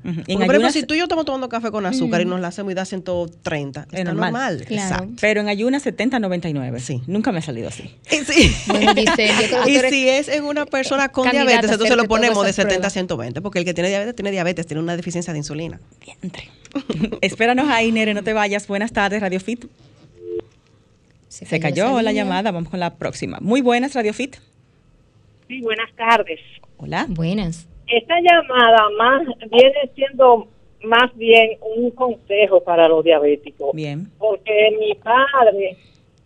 si 0.71 0.83
tú 0.83 0.93
y 0.93 0.97
yo 0.97 1.03
estamos 1.03 1.25
tomando 1.25 1.49
café 1.49 1.71
con 1.71 1.85
azúcar 1.85 2.21
y 2.21 2.25
nos 2.25 2.41
la 2.41 2.49
hacemos 2.49 2.71
y 2.73 2.75
da 2.75 2.85
130, 2.85 3.87
es 3.91 4.05
normal. 4.05 4.65
Exacto. 4.69 5.13
Pero 5.19 5.41
en 5.41 5.47
ayunas 5.47 5.81
70 5.83 6.17
a 6.17 6.19
99. 6.19 6.79
Sí. 6.79 7.01
Nunca 7.07 7.31
me 7.31 7.39
ha 7.39 7.41
salido 7.41 7.69
así. 7.69 7.95
Sí. 8.07 8.53
y 9.67 9.79
si 9.89 10.09
es 10.09 10.27
en 10.27 10.43
una 10.43 10.65
persona 10.65 11.09
con 11.09 11.29
diabetes, 11.29 11.71
entonces 11.71 11.95
lo 11.95 12.05
ponemos 12.05 12.45
de 12.45 12.53
70 12.53 12.85
a 12.85 12.89
120, 12.89 13.41
porque 13.41 13.59
el 13.59 13.65
que 13.65 13.73
tiene 13.73 13.89
diabetes 13.89 14.15
tiene 14.15 14.31
diabetes, 14.31 14.67
tiene 14.67 14.81
una 14.81 14.95
deficiencia 14.95 15.33
de 15.33 15.39
insulina. 15.39 15.79
Vientre. 16.05 16.49
Espéranos 17.21 17.69
ahí, 17.69 17.91
Nere, 17.91 18.13
no 18.13 18.23
te 18.23 18.33
vayas. 18.33 18.67
Buenas 18.67 18.91
tardes, 18.91 19.21
Radio 19.21 19.39
Fit. 19.39 19.65
Se, 21.29 21.59
cayó, 21.59 21.99
la 22.01 22.11
llamada, 22.11 22.51
vamos 22.51 22.69
con 22.69 22.79
la 22.79 22.95
próxima. 22.95 23.39
Muy 23.41 23.61
buenas, 23.61 23.95
Radio 23.95 24.13
Fit. 24.13 24.35
Sí, 25.47 25.61
buenas 25.61 25.91
tardes. 25.95 26.39
Hola. 26.83 27.05
Buenas. 27.07 27.65
Esta 27.87 28.15
llamada 28.19 28.89
más 28.97 29.21
viene 29.49 29.89
siendo 29.95 30.49
más 30.83 31.15
bien 31.15 31.51
un 31.77 31.91
consejo 31.91 32.61
para 32.61 32.89
los 32.89 33.05
diabéticos. 33.05 33.73
Bien. 33.73 34.11
Porque 34.17 34.77
mi 34.77 34.93
padre 34.95 35.77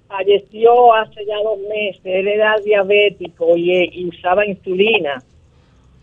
falleció 0.08 0.96
hace 0.96 1.24
ya 1.28 1.36
dos 1.44 1.60
meses, 1.60 2.02
él 2.04 2.28
era 2.28 2.56
diabético 2.66 3.56
y 3.56 4.08
usaba 4.08 4.48
insulina. 4.48 5.22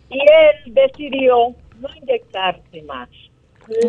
Y 0.08 0.20
él 0.20 0.72
decidió 0.72 1.48
no 1.80 1.88
inyectarse 2.00 2.82
más. 2.82 3.08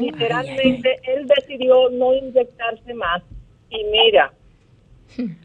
Literalmente, 0.01 0.99
él 1.03 1.27
decidió 1.27 1.91
no 1.91 2.11
inyectarse 2.15 2.91
más. 2.95 3.21
Y 3.69 3.83
mira, 3.83 4.33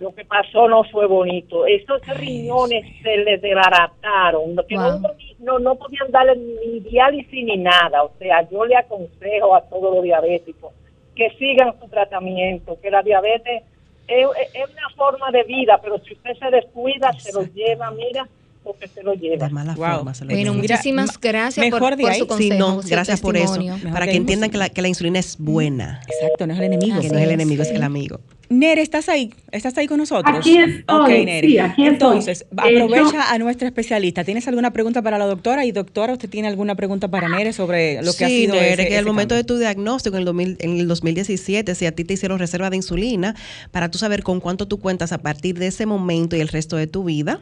Lo 0.01 0.13
que 0.15 0.25
pasó 0.25 0.69
no 0.69 0.83
fue 0.85 1.07
bonito. 1.07 1.65
Esos 1.67 2.01
riñones 2.19 2.85
se 3.03 3.17
le 3.19 3.39
desbarataron. 3.39 4.57
Que 4.69 4.75
no, 4.75 5.01
no, 5.41 5.59
no 5.59 5.75
podían 5.77 6.11
darle 6.11 6.37
ni 6.37 6.81
diálisis 6.81 7.45
ni 7.45 7.57
nada. 7.57 8.03
O 8.05 8.11
sea, 8.19 8.49
yo 8.51 8.65
le 8.65 8.77
aconsejo 8.77 9.55
a 9.55 9.63
todos 9.63 9.95
los 9.95 10.03
diabéticos 10.05 10.73
que 11.15 11.31
sigan 11.39 11.75
su 11.81 11.87
tratamiento, 11.89 12.79
que 12.81 12.91
la 12.91 13.03
diabetes 13.03 13.63
es, 14.09 14.27
es 14.55 14.71
una 14.71 14.89
forma 14.97 15.31
de 15.31 15.45
vida, 15.45 15.79
pero 15.83 15.99
si 16.01 16.15
usted 16.15 16.33
se 16.39 16.51
descuida, 16.51 17.13
se 17.19 17.33
lo 17.33 17.43
lleva, 17.45 17.91
mira, 17.91 18.27
porque 18.65 18.89
se 18.89 19.03
lo 19.03 19.13
lleva. 19.15 19.47
De 19.47 19.53
mala 19.53 19.75
forma 19.77 20.15
se 20.15 20.25
lo 20.25 20.31
Bueno, 20.31 20.53
lleva. 20.53 20.63
muchísimas 20.63 21.21
gracias 21.21 21.67
por, 21.71 21.75
mejor 21.81 21.97
de 21.97 22.03
por 22.05 22.15
su 22.15 22.25
Sí, 22.25 22.27
consejo. 22.27 22.59
no, 22.59 22.83
su 22.83 22.89
gracias 22.89 23.21
por 23.21 23.37
eso. 23.37 23.47
testimonio. 23.55 23.77
Mejor 23.77 23.93
Para 23.93 24.07
que 24.07 24.17
entiendan 24.17 24.51
que 24.51 24.59
la, 24.59 24.69
que 24.71 24.83
la 24.83 24.89
insulina 24.89 25.19
es 25.19 25.37
buena. 25.39 26.01
Exacto, 26.09 26.47
no 26.47 26.55
es 26.55 26.59
el 26.59 26.65
enemigo. 26.67 27.01
Que 27.01 27.09
no 27.11 27.19
es 27.19 27.25
el 27.25 27.31
enemigo, 27.33 27.63
es 27.63 27.71
el 27.71 27.83
amigo. 27.83 28.21
Nere, 28.51 28.82
¿estás 28.82 29.09
ahí? 29.09 29.32
¿Estás 29.53 29.78
ahí 29.78 29.86
con 29.86 29.98
nosotros? 29.98 30.36
Aquí 30.38 30.59
estoy, 30.59 31.24
Nere. 31.24 31.46
sí, 31.46 31.59
aquí 31.59 31.82
estoy. 31.86 31.92
Entonces, 31.92 32.42
Eh, 32.51 32.82
aprovecha 32.82 33.12
yo- 33.12 33.20
a 33.34 33.38
nuestra 33.38 33.68
especialista. 33.68 34.24
¿Tienes 34.24 34.48
alguna 34.48 34.72
pregunta 34.72 35.03
para 35.03 35.18
la 35.18 35.26
doctora? 35.26 35.64
Y 35.64 35.70
doctora, 35.70 36.14
¿usted 36.14 36.28
tiene 36.28 36.48
alguna 36.48 36.74
pregunta 36.74 37.07
para 37.07 37.28
Nere 37.28 37.53
sobre 37.53 38.03
lo 38.03 38.12
que 38.12 38.24
ha 38.24 38.28
sido 38.28 38.55
Nere, 38.55 38.72
ese- 38.72 38.88
que 38.88 38.96
al 38.96 39.03
ese 39.05 39.07
momento 39.07 39.34
cambio? 39.36 39.42
de 39.42 39.44
tu 39.44 39.57
diagnóstico 39.59 40.16
en 40.16 40.20
el, 40.22 40.24
2000 40.24 40.57
en 40.59 40.80
el 40.80 40.88
2017, 40.88 41.76
si 41.76 41.86
a 41.86 41.92
ti 41.92 42.03
te 42.05 42.14
hicieron 42.14 42.40
reserva 42.40 42.70
de 42.70 42.76
insulina, 42.76 43.36
para 43.70 43.88
tú 43.88 43.98
saber 43.98 44.24
con 44.24 44.40
cuánto 44.40 44.66
tú 44.66 44.80
cuentas 44.80 45.12
a 45.12 45.18
partir 45.18 45.57
de 45.57 45.68
ese 45.68 45.86
momento 45.86 46.34
y 46.34 46.40
el 46.40 46.48
resto 46.48 46.74
de 46.76 46.88
tu 46.88 47.05
vida. 47.05 47.40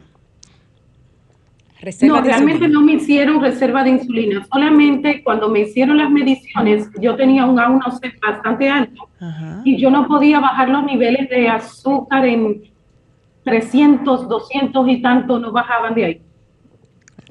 Reserva 1.81 2.17
no, 2.17 2.23
realmente 2.25 2.65
insulina. 2.65 2.79
no 2.79 2.85
me 2.85 2.93
hicieron 2.93 3.41
reserva 3.41 3.83
de 3.83 3.89
insulina. 3.91 4.45
Solamente 4.51 5.23
cuando 5.23 5.49
me 5.49 5.61
hicieron 5.61 5.97
las 5.97 6.09
mediciones, 6.09 6.89
yo 6.99 7.15
tenía 7.15 7.45
un 7.45 7.57
A1C 7.57 8.19
bastante 8.19 8.69
alto 8.69 9.07
Ajá. 9.19 9.61
y 9.63 9.77
yo 9.77 9.89
no 9.89 10.07
podía 10.07 10.39
bajar 10.39 10.69
los 10.69 10.83
niveles 10.83 11.29
de 11.29 11.47
azúcar 11.47 12.25
en 12.25 12.63
300, 13.43 14.27
200 14.27 14.89
y 14.89 15.01
tanto, 15.01 15.39
no 15.39 15.51
bajaban 15.51 15.95
de 15.95 16.05
ahí. 16.05 16.21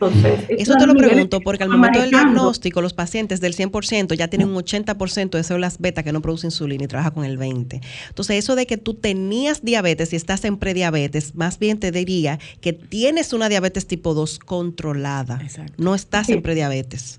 Entonces, 0.00 0.44
Eso 0.48 0.74
te 0.76 0.86
lo 0.86 0.94
pregunto 0.94 1.38
que 1.38 1.44
porque 1.44 1.64
al 1.64 1.70
momento 1.70 2.00
del 2.00 2.10
diagnóstico, 2.10 2.80
los 2.80 2.92
pacientes 2.94 3.40
del 3.40 3.56
100% 3.56 4.14
ya 4.14 4.28
tienen 4.28 4.48
un 4.48 4.54
80% 4.54 5.30
de 5.30 5.42
células 5.42 5.78
beta 5.78 6.04
que 6.04 6.12
no 6.12 6.22
producen 6.22 6.48
insulina 6.48 6.84
y 6.84 6.86
trabaja 6.86 7.10
con 7.10 7.24
el 7.24 7.36
20%. 7.38 7.80
Entonces, 8.08 8.36
eso 8.36 8.54
de 8.54 8.66
que 8.66 8.76
tú 8.76 8.94
tenías 8.94 9.62
diabetes 9.64 10.12
y 10.12 10.16
estás 10.16 10.44
en 10.44 10.56
prediabetes, 10.56 11.34
más 11.34 11.58
bien 11.58 11.80
te 11.80 11.90
diría 11.90 12.38
que 12.60 12.72
tienes 12.72 13.32
una 13.32 13.48
diabetes 13.48 13.86
tipo 13.88 14.14
2 14.14 14.38
controlada. 14.38 15.40
Exacto. 15.42 15.72
No 15.78 15.94
estás 15.96 16.26
Sí. 16.26 16.32
en 16.34 16.42
prediabetes. 16.42 17.18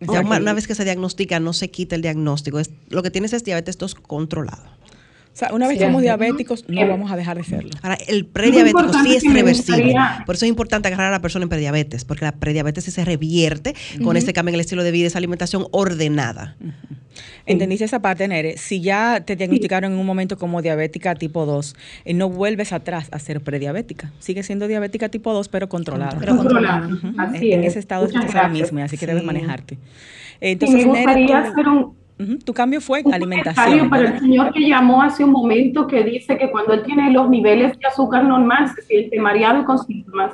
Ya 0.00 0.20
una, 0.20 0.36
una 0.36 0.52
vez 0.52 0.66
que 0.68 0.74
se 0.74 0.84
diagnostica, 0.84 1.40
no 1.40 1.52
se 1.52 1.70
quita 1.70 1.96
el 1.96 2.02
diagnóstico. 2.02 2.60
Es, 2.60 2.70
lo 2.88 3.02
que 3.02 3.10
tienes 3.10 3.32
es 3.32 3.44
diabetes 3.44 3.78
2 3.78 3.94
controlado. 3.96 4.62
O 5.38 5.40
sea, 5.40 5.54
una 5.54 5.68
vez 5.68 5.78
Sí. 5.78 5.84
somos 5.84 6.02
diabéticos, 6.02 6.64
no 6.68 6.80
Eh, 6.80 6.88
vamos 6.88 7.12
a 7.12 7.16
dejar 7.16 7.36
de 7.36 7.44
serlo. 7.44 7.70
Ahora, 7.82 7.96
el 8.08 8.26
prediabético 8.26 8.92
sí 9.04 9.14
es 9.14 9.22
que 9.22 9.28
me 9.28 9.34
reversible. 9.36 9.84
gustaría- 9.84 10.24
Por 10.26 10.34
eso 10.34 10.44
es 10.46 10.48
importante 10.48 10.88
agarrar 10.88 11.06
a 11.06 11.10
la 11.12 11.20
persona 11.22 11.44
en 11.44 11.48
prediabetes, 11.48 12.04
porque 12.04 12.24
la 12.24 12.32
prediabetes 12.32 12.82
sí 12.82 12.90
se 12.90 13.04
revierte 13.04 13.72
con 14.02 14.16
ese 14.16 14.32
cambio 14.32 14.50
en 14.50 14.54
el 14.56 14.60
estilo 14.62 14.82
de 14.82 14.90
vida, 14.90 15.06
esa 15.06 15.18
alimentación 15.18 15.66
ordenada. 15.70 16.56
¿Entendiste 17.46 17.84
esa 17.84 18.02
parte, 18.02 18.26
Nere? 18.26 18.58
Si 18.58 18.80
ya 18.80 19.20
te 19.24 19.36
diagnosticaron 19.36 19.92
en 19.92 19.98
un 19.98 20.06
momento 20.06 20.36
como 20.38 20.60
diabética 20.60 21.14
tipo 21.14 21.46
2, 21.46 21.76
eh, 22.04 22.14
no 22.14 22.28
vuelves 22.28 22.72
atrás 22.72 23.08
a 23.12 23.20
ser 23.20 23.40
prediabética. 23.40 24.10
Sigue 24.18 24.42
siendo 24.42 24.66
diabética 24.66 25.08
tipo 25.08 25.32
2, 25.32 25.48
pero 25.48 25.68
controlada. 25.68 26.16
Pero 26.18 26.36
controlada. 26.36 26.88
Ujú. 26.88 27.12
Así 27.16 27.52
en 27.52 27.60
es. 27.62 27.68
ese 27.70 27.78
estado 27.78 28.06
Muchas 28.06 28.22
estás 28.24 28.34
ahora 28.36 28.48
mismo, 28.48 28.80
así 28.80 28.98
que 28.98 29.06
debes 29.06 29.22
Sí. 29.22 29.26
manejarte. 29.26 29.74
Sí, 29.76 29.80
Entonces, 30.40 30.86
me 30.86 30.92
Nere, 30.92 30.98
gustaría 31.04 31.26
tú- 31.44 31.50
hacer 31.52 31.68
un, 31.68 31.97
ujú, 32.18 32.38
tu 32.38 32.52
cambio 32.52 32.80
fue 32.80 33.02
un 33.04 33.14
alimentación. 33.14 33.88
para 33.88 34.14
el 34.14 34.20
señor 34.20 34.52
que 34.52 34.60
llamó 34.60 35.02
hace 35.02 35.24
un 35.24 35.30
momento 35.30 35.86
que 35.86 36.02
dice 36.04 36.36
que 36.36 36.50
cuando 36.50 36.72
él 36.72 36.82
tiene 36.82 37.12
los 37.12 37.28
niveles 37.28 37.78
de 37.78 37.86
azúcar 37.86 38.24
normal 38.24 38.68
se 38.74 38.82
siente 38.82 39.18
mareado 39.20 39.62
y 39.62 39.64
con 39.64 39.78
síntomas. 39.78 40.32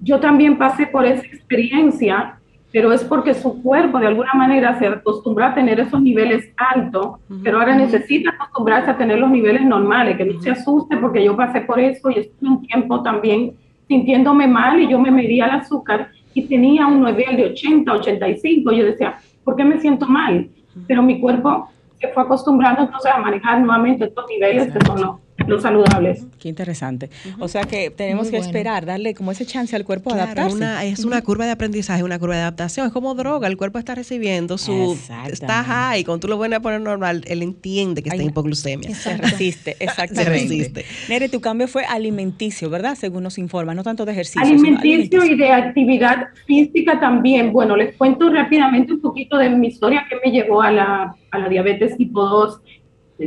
Yo 0.00 0.18
también 0.18 0.58
pasé 0.58 0.86
por 0.86 1.06
esa 1.06 1.24
experiencia, 1.24 2.38
pero 2.72 2.92
es 2.92 3.04
porque 3.04 3.34
su 3.34 3.62
cuerpo 3.62 4.00
de 4.00 4.08
alguna 4.08 4.32
manera 4.34 4.76
se 4.78 4.86
acostumbró 4.86 5.44
a 5.44 5.54
tener 5.54 5.78
esos 5.78 6.02
niveles 6.02 6.50
altos, 6.56 7.18
pero 7.44 7.58
ahora 7.60 7.76
necesita 7.76 8.30
acostumbrarse 8.30 8.90
a 8.90 8.96
tener 8.96 9.18
los 9.18 9.30
niveles 9.30 9.62
normales, 9.64 10.16
que 10.16 10.24
no 10.24 10.40
se 10.40 10.50
asuste 10.50 10.96
porque 10.96 11.22
yo 11.22 11.36
pasé 11.36 11.60
por 11.60 11.78
eso 11.78 12.10
y 12.10 12.18
estuve 12.18 12.50
un 12.50 12.62
tiempo 12.62 13.02
también 13.02 13.52
sintiéndome 13.86 14.48
mal 14.48 14.80
y 14.80 14.88
yo 14.88 14.98
me 14.98 15.10
medía 15.10 15.44
el 15.44 15.52
azúcar 15.52 16.10
y 16.34 16.42
tenía 16.42 16.86
un 16.86 17.04
nivel 17.04 17.36
de 17.36 17.44
80, 17.50 17.92
85. 17.92 18.72
Yo 18.72 18.84
decía, 18.86 19.18
¿por 19.44 19.54
qué 19.54 19.64
me 19.64 19.78
siento 19.80 20.06
mal? 20.06 20.48
Pero 20.86 21.02
mi 21.02 21.20
cuerpo 21.20 21.68
se 22.00 22.08
fue 22.08 22.22
acostumbrando 22.22 22.82
entonces 22.82 23.12
a 23.12 23.18
manejar 23.18 23.60
nuevamente 23.60 24.06
estos 24.06 24.26
niveles 24.28 24.72
que 24.72 24.84
son 24.84 25.20
los 25.46 25.62
saludables. 25.62 26.24
Qué 26.38 26.48
interesante. 26.48 27.10
O 27.38 27.48
sea 27.48 27.64
que 27.64 27.90
tenemos 27.90 28.24
Muy 28.24 28.30
que 28.32 28.36
bueno. 28.38 28.46
esperar, 28.50 28.86
darle 28.86 29.14
como 29.14 29.32
ese 29.32 29.46
chance 29.46 29.74
al 29.76 29.84
cuerpo 29.84 30.10
a 30.10 30.14
Claro, 30.14 30.26
adaptarse. 30.30 30.56
una- 30.56 30.84
es 30.84 31.04
una 31.04 31.22
curva 31.22 31.44
de 31.46 31.52
aprendizaje, 31.52 32.02
una 32.02 32.18
curva 32.18 32.34
de 32.36 32.40
adaptación. 32.42 32.86
Es 32.86 32.92
como 32.92 33.14
droga, 33.14 33.46
el 33.48 33.56
cuerpo 33.56 33.78
está 33.78 33.94
recibiendo 33.94 34.58
su... 34.58 34.98
Está 35.30 35.62
high, 35.64 36.04
cuando 36.04 36.20
tú 36.20 36.28
lo 36.28 36.36
vuelves 36.36 36.58
a 36.58 36.62
poner 36.62 36.80
normal, 36.80 37.22
él 37.26 37.42
entiende 37.42 38.02
que 38.02 38.08
está 38.10 38.22
en 38.22 38.28
hipoglucemia. 38.28 38.94
Se 38.94 39.16
resiste, 39.16 39.76
exactamente. 39.80 40.24
Se 40.24 40.30
resiste. 40.30 40.84
Nere, 41.08 41.28
tu 41.28 41.40
cambio 41.40 41.68
fue 41.68 41.84
alimenticio, 41.84 42.70
¿verdad? 42.70 42.94
Según 42.94 43.22
nos 43.22 43.38
informa, 43.38 43.74
no 43.74 43.82
tanto 43.82 44.04
de 44.04 44.12
ejercicio. 44.12 44.40
Alimenticio 44.42 45.24
y 45.24 45.36
de 45.36 45.50
actividad 45.50 46.28
física 46.46 46.98
también. 47.00 47.52
Bueno, 47.52 47.76
les 47.76 47.96
cuento 47.96 48.30
rápidamente 48.30 48.92
un 48.92 49.00
poquito 49.00 49.36
de 49.38 49.50
mi 49.50 49.68
historia 49.68 50.06
que 50.08 50.16
me 50.24 50.32
llevó 50.32 50.62
a 50.62 50.70
la, 50.70 51.14
a 51.30 51.38
la 51.38 51.48
diabetes 51.48 51.96
tipo 51.96 52.24
2. 52.26 52.60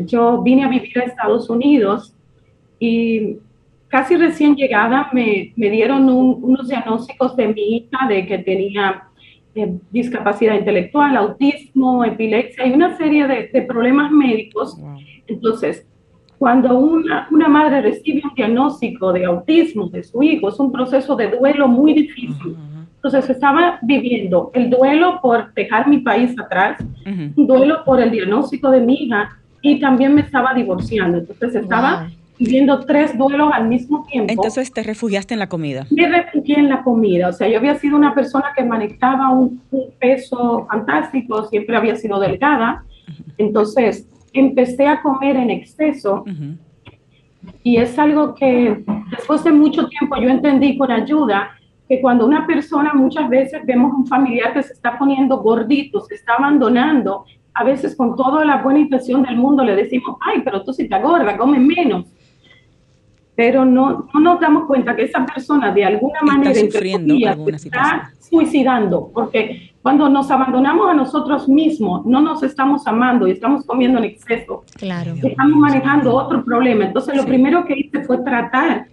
Yo 0.06 0.42
vine 0.42 0.64
a 0.64 0.68
vivir 0.68 0.98
a 1.00 1.04
Estados 1.04 1.50
Unidos 1.50 2.14
y 2.80 3.38
casi 3.88 4.16
recién 4.18 4.56
llegada 4.56 5.10
me, 5.14 5.54
me 5.56 5.70
dieron 5.70 6.10
un- 6.10 6.40
unos 6.44 6.68
diagnósticos 6.68 7.36
de 7.36 7.48
mi 7.50 7.62
hija 7.78 8.08
de 8.08 8.26
que 8.26 8.40
tenía 8.40 9.04
eh, 9.58 9.74
discapacidad 9.92 10.56
intelectual, 10.56 11.16
autismo, 11.16 12.04
epilepsia 12.04 12.66
y 12.68 12.74
una 12.74 12.98
serie 12.98 13.26
de, 13.26 13.50
de 13.54 13.62
problemas 13.62 14.12
médicos. 14.12 14.78
Entonces, 15.28 15.88
cuando 16.38 16.78
una, 16.78 17.28
una 17.32 17.48
madre 17.48 17.82
recibe 17.82 18.22
un 18.26 18.34
diagnóstico 18.36 19.14
de 19.14 19.24
autismo 19.24 19.88
de 19.88 20.04
su 20.04 20.22
hijo, 20.22 20.50
es 20.50 20.60
un 20.60 20.74
proceso 20.74 21.16
de 21.16 21.30
duelo 21.38 21.70
muy 21.70 21.94
difícil. 21.94 22.58
Entonces, 22.98 23.30
estaba 23.30 23.80
viviendo 23.84 24.52
el 24.54 24.70
duelo 24.70 25.20
por 25.22 25.54
dejar 25.54 25.88
mi 25.88 26.00
país 26.00 26.36
atrás, 26.38 26.84
un 27.38 27.48
duelo 27.48 27.84
por 27.86 28.02
el 28.02 28.12
diagnóstico 28.12 28.70
de 28.72 28.82
mi 28.82 28.96
hija 28.96 29.40
y 29.70 29.80
también 29.80 30.14
me 30.14 30.22
estaba 30.22 30.54
divorciando. 30.54 31.18
Entonces, 31.18 31.56
estaba 31.56 32.02
Wow. 32.04 32.10
viviendo 32.38 32.80
tres 32.86 33.18
duelos 33.18 33.50
al 33.52 33.68
mismo 33.68 34.06
tiempo. 34.06 34.32
Entonces 34.32 34.72
te 34.72 34.84
refugiaste 34.84 35.34
en 35.34 35.40
la 35.40 35.48
comida. 35.50 35.88
me 35.90 36.08
refugié 36.08 36.60
en 36.60 36.70
la 36.70 36.84
comida. 36.84 37.30
O 37.30 37.34
sea, 37.34 37.48
yo 37.48 37.58
había 37.58 37.76
sido 37.76 37.96
una 37.98 38.14
persona 38.14 38.48
que 38.56 38.64
manejaba 38.64 39.32
un, 39.32 39.62
un 39.72 39.86
peso 40.00 40.68
fantástico, 40.70 41.46
siempre 41.46 41.76
había 41.78 41.96
sido 41.96 42.20
delgada. 42.20 42.84
Entonces, 43.38 44.08
empecé 44.34 44.86
a 44.88 45.02
comer 45.02 45.36
en 45.38 45.50
exceso 45.50 46.24
Ujú. 46.28 46.58
y 47.64 47.78
es 47.78 47.98
algo 47.98 48.36
que 48.36 48.84
después 49.12 49.44
de 49.44 49.52
mucho 49.52 49.88
tiempo 49.88 50.16
yo 50.18 50.30
entendí 50.30 50.78
con 50.78 50.92
ayuda 50.92 51.50
que 51.88 52.02
cuando 52.02 52.26
una 52.26 52.46
persona 52.46 52.92
muchas 52.94 53.30
veces 53.30 53.62
vemos 53.66 53.94
un 53.94 54.06
familiar 54.08 54.54
que 54.54 54.62
se 54.64 54.74
está 54.74 54.98
poniendo 54.98 55.38
gordito, 55.38 56.02
se 56.02 56.16
está 56.16 56.34
abandonando, 56.34 57.26
a 57.56 57.64
veces 57.64 57.96
con 57.96 58.16
toda 58.16 58.44
la 58.46 58.58
buena 58.62 58.80
intención 58.82 59.24
del 59.24 59.38
mundo 59.38 59.64
le 59.64 59.76
decimos, 59.76 60.18
ay, 60.22 60.42
pero 60.44 60.62
tú 60.64 60.74
si 60.74 60.88
te 60.90 61.00
gorda, 61.02 61.38
come 61.38 61.58
menos. 61.60 62.06
Pero 63.36 63.66
no, 63.66 64.08
no 64.14 64.20
nos 64.20 64.40
damos 64.40 64.66
cuenta 64.66 64.96
que 64.96 65.04
esa 65.04 65.26
persona 65.26 65.72
de 65.74 65.84
alguna 65.86 66.20
Está 66.22 66.26
manera 66.26 66.54
sufriendo 66.54 67.16
alguna 67.28 67.58
está 67.58 68.12
suicidando, 68.20 69.10
porque 69.14 69.72
cuando 69.82 70.08
nos 70.10 70.32
abandonamos 70.32 70.90
a 70.90 70.94
nosotros 70.94 71.48
mismos, 71.50 72.06
no 72.06 72.22
nos 72.22 72.44
estamos 72.44 72.88
amando 72.88 73.28
y 73.28 73.32
estamos 73.32 73.66
comiendo 73.66 74.00
en 74.00 74.06
exceso 74.06 74.64
Claro. 74.78 75.14
estamos 75.22 75.58
manejando 75.60 76.14
otro 76.16 76.44
problema. 76.44 76.86
Entonces, 76.86 77.16
lo 77.16 77.24
Sí. 77.24 77.28
primero 77.30 77.66
que 77.66 77.78
hice 77.78 78.04
fue 78.04 78.18
tratar 78.20 78.88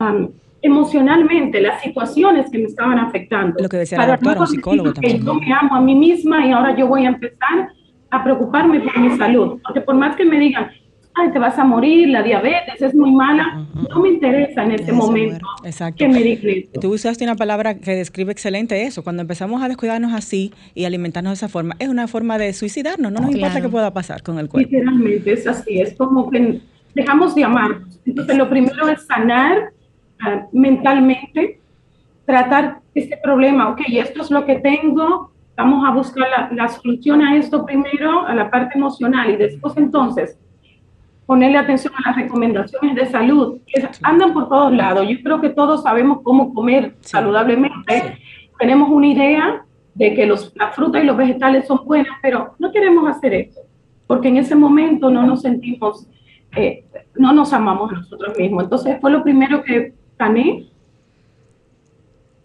um, 0.00 0.28
emocionalmente 0.62 1.60
las 1.60 1.82
situaciones 1.82 2.50
que 2.50 2.58
me 2.58 2.64
estaban 2.64 2.98
afectando. 2.98 3.54
Lo 3.62 3.68
que 3.68 3.78
decía 3.78 3.98
la 3.98 4.06
doctora, 4.08 4.40
un 4.40 4.46
psicólogo 4.46 4.92
decir 4.92 5.02
que 5.02 5.18
también. 5.18 5.26
Yo 5.26 5.34
me 5.34 5.52
amo 5.52 5.76
a 5.76 5.80
mí 5.80 5.94
misma 5.94 6.46
y 6.46 6.52
ahora 6.52 6.76
yo 6.76 6.86
voy 6.86 7.04
a 7.06 7.08
empezar 7.08 7.68
a 8.10 8.24
preocuparme 8.24 8.80
por 8.80 8.98
mi 8.98 9.16
salud. 9.16 9.60
Porque 9.62 9.80
por 9.80 9.94
más 9.94 10.16
que 10.16 10.24
me 10.24 10.38
digan, 10.38 10.70
ay, 11.14 11.30
te 11.32 11.38
vas 11.38 11.58
a 11.58 11.64
morir, 11.64 12.08
la 12.08 12.22
diabetes 12.22 12.80
es 12.82 12.94
muy 12.94 13.10
mala, 13.12 13.66
no 13.88 14.00
me 14.00 14.10
interesa 14.10 14.62
en 14.64 14.72
Ese 14.72 14.92
momento 14.92 15.46
Exacto. 15.64 15.96
que 15.98 16.08
me 16.08 16.22
digan 16.22 16.48
esto. 16.50 16.80
Tú 16.80 16.94
usaste 16.94 17.24
una 17.24 17.36
palabra 17.36 17.74
que 17.78 17.92
describe 17.96 18.32
excelente 18.32 18.82
eso. 18.84 19.02
Cuando 19.02 19.22
empezamos 19.22 19.62
a 19.62 19.68
descuidarnos 19.68 20.12
así 20.12 20.52
y 20.74 20.84
alimentarnos 20.84 21.30
de 21.30 21.34
esa 21.34 21.48
forma, 21.48 21.74
es 21.78 21.88
una 21.88 22.06
forma 22.08 22.36
de 22.38 22.52
suicidarnos. 22.52 23.12
No 23.12 23.20
nos 23.20 23.30
importa 23.30 23.50
Claro. 23.54 23.66
qué 23.66 23.70
pueda 23.72 23.92
pasar 23.92 24.22
con 24.22 24.38
el 24.38 24.48
cuerpo. 24.48 24.68
Literalmente 24.70 25.32
es 25.32 25.46
así, 25.46 25.80
es 25.80 25.94
como 25.94 26.30
que 26.30 26.60
dejamos 26.94 27.34
de 27.34 27.44
amarnos. 27.44 28.00
Entonces, 28.04 28.36
lo 28.36 28.48
primero 28.50 28.88
es 28.88 29.06
sanar 29.06 29.70
mentalmente, 30.52 31.60
tratar 32.24 32.80
este 32.94 33.16
problema, 33.22 33.70
ok, 33.70 33.80
esto 33.88 34.22
es 34.22 34.30
lo 34.30 34.44
que 34.44 34.56
tengo, 34.56 35.32
vamos 35.56 35.86
a 35.88 35.92
buscar 35.92 36.28
la, 36.28 36.50
la 36.52 36.68
solución 36.68 37.22
a 37.22 37.36
esto 37.36 37.64
primero, 37.64 38.26
a 38.26 38.34
la 38.34 38.50
parte 38.50 38.78
emocional, 38.78 39.30
y 39.30 39.36
después 39.36 39.76
entonces, 39.76 40.38
ponerle 41.30 41.58
atención 41.58 41.94
a 41.96 42.08
las 42.08 42.16
recomendaciones 42.16 42.96
de 42.96 43.06
salud, 43.06 43.60
que 43.64 43.88
andan 44.02 44.32
por 44.32 44.48
todos 44.48 44.72
lados. 44.72 45.06
Yo 45.08 45.16
creo 45.22 45.40
que 45.40 45.50
todos 45.50 45.84
sabemos 45.84 46.22
cómo 46.24 46.52
comer 46.52 46.96
saludablemente. 47.02 48.18
Tenemos 48.58 48.90
una 48.90 49.06
idea 49.06 49.64
de 49.94 50.12
que 50.14 50.26
los, 50.26 50.52
la 50.56 50.72
fruta 50.72 50.98
y 50.98 51.06
los 51.06 51.16
vegetales 51.16 51.68
son 51.68 51.84
buenas, 51.84 52.16
pero 52.20 52.56
no 52.58 52.72
queremos 52.72 53.08
hacer 53.08 53.32
eso, 53.34 53.60
porque 54.08 54.26
en 54.26 54.38
ese 54.38 54.56
momento 54.56 55.08
no 55.08 55.22
nos 55.24 55.42
sentimos, 55.42 56.08
eh, 56.56 56.84
no 57.14 57.32
nos 57.32 57.52
amamos 57.52 57.92
nosotros 57.92 58.36
mismos. 58.36 58.64
Entonces 58.64 58.98
fue 59.00 59.12
lo 59.12 59.22
primero 59.22 59.62
que 59.62 59.94
gané. 60.20 60.66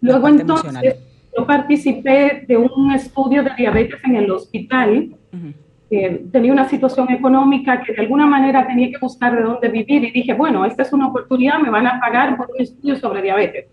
Luego 0.00 0.28
entonces 0.28 0.96
yo 1.36 1.46
participé 1.46 2.44
de 2.48 2.56
un 2.56 2.92
estudio 2.92 3.42
de 3.42 3.50
diabetes 3.56 4.00
en 4.04 4.16
el 4.16 4.30
hospital. 4.30 5.10
tenía 6.32 6.52
una 6.52 6.68
situación 6.68 7.10
económica 7.12 7.82
que 7.82 7.92
de 7.92 8.00
alguna 8.02 8.26
manera 8.26 8.66
tenía 8.66 8.88
que 8.90 8.98
buscar 8.98 9.36
de 9.36 9.42
dónde 9.42 9.68
vivir 9.68 10.02
y 10.04 10.10
dije, 10.10 10.32
bueno, 10.34 10.64
esta 10.64 10.82
es 10.82 10.92
una 10.92 11.08
oportunidad, 11.08 11.60
me 11.60 11.70
van 11.70 11.86
a 11.86 12.00
pagar 12.00 12.36
por 12.36 12.48
un 12.50 12.60
estudio 12.60 12.96
sobre 12.96 13.22
diabetes. 13.22 13.66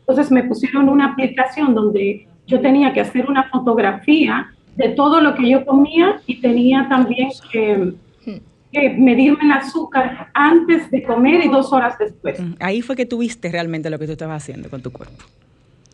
Entonces 0.00 0.30
me 0.30 0.44
pusieron 0.44 0.88
una 0.88 1.12
aplicación 1.12 1.74
donde 1.74 2.26
yo 2.46 2.60
tenía 2.60 2.92
que 2.92 3.00
hacer 3.00 3.28
una 3.28 3.44
fotografía 3.44 4.50
de 4.76 4.90
todo 4.90 5.20
lo 5.20 5.34
que 5.34 5.48
yo 5.48 5.64
comía 5.66 6.20
y 6.26 6.40
tenía 6.40 6.88
también 6.88 7.28
que, 7.52 7.92
medirme 8.72 9.44
el 9.44 9.52
azúcar 9.52 10.30
antes 10.34 10.90
de 10.90 11.02
comer 11.02 11.44
y 11.44 11.48
dos 11.48 11.72
horas 11.72 11.98
después. 11.98 12.40
Ahí 12.60 12.82
fue 12.82 12.96
que 12.96 13.06
tuviste 13.06 13.50
realmente 13.50 13.90
lo 13.90 13.98
que 13.98 14.06
tú 14.06 14.12
estabas 14.12 14.42
haciendo 14.42 14.70
con 14.70 14.80
tu 14.80 14.92
cuerpo. 14.92 15.24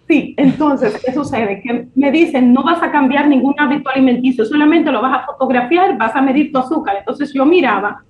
Sí, 0.08 0.34
entonces, 0.36 1.02
¿qué 1.04 1.12
sucede? 1.12 1.60
Que 1.62 1.88
me 1.96 2.12
dicen, 2.12 2.52
no 2.52 2.62
vas 2.62 2.80
a 2.82 2.92
cambiar 2.92 3.26
ningún 3.28 3.54
hábito 3.58 3.90
alimenticio, 3.90 4.44
solamente 4.44 4.92
lo 4.92 5.02
vas 5.02 5.20
a 5.20 5.26
fotografiar, 5.26 5.98
vas 5.98 6.14
a 6.14 6.22
medir 6.22 6.52
tu 6.52 6.58
azúcar. 6.58 6.96
Entonces 6.98 7.32
yo 7.32 7.44
miraba 7.44 8.04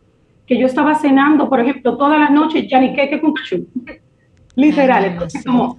que 0.46 0.58
yo 0.58 0.66
estaba 0.66 0.94
cenando, 0.94 1.48
por 1.48 1.60
ejemplo, 1.60 1.96
todas 1.96 2.20
las 2.20 2.30
noches 2.30 2.68
yaniqueque 2.68 3.20
con 3.20 3.32
cachú. 3.32 3.66
Literal. 4.56 5.04
Entonces, 5.04 5.44
como, 5.44 5.76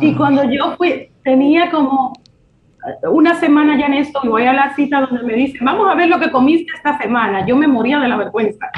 Y 0.00 0.14
cuando 0.14 0.44
yo 0.44 0.76
fui, 0.76 1.08
tenía 1.22 1.70
como 1.70 2.12
una 3.10 3.34
semana 3.34 3.78
ya 3.78 3.86
en 3.86 3.94
esto 3.94 4.20
y 4.22 4.28
voy 4.28 4.44
a 4.44 4.52
la 4.52 4.74
cita 4.74 5.00
donde 5.00 5.22
me 5.24 5.34
dicen, 5.34 5.64
vamos 5.64 5.88
a 5.90 5.94
ver 5.94 6.08
lo 6.08 6.18
que 6.18 6.30
comiste 6.30 6.72
esta 6.74 6.98
semana. 6.98 7.46
Yo 7.46 7.56
me 7.56 7.66
moría 7.66 7.98
de 7.98 8.08
la 8.08 8.16
vergüenza. 8.16 8.70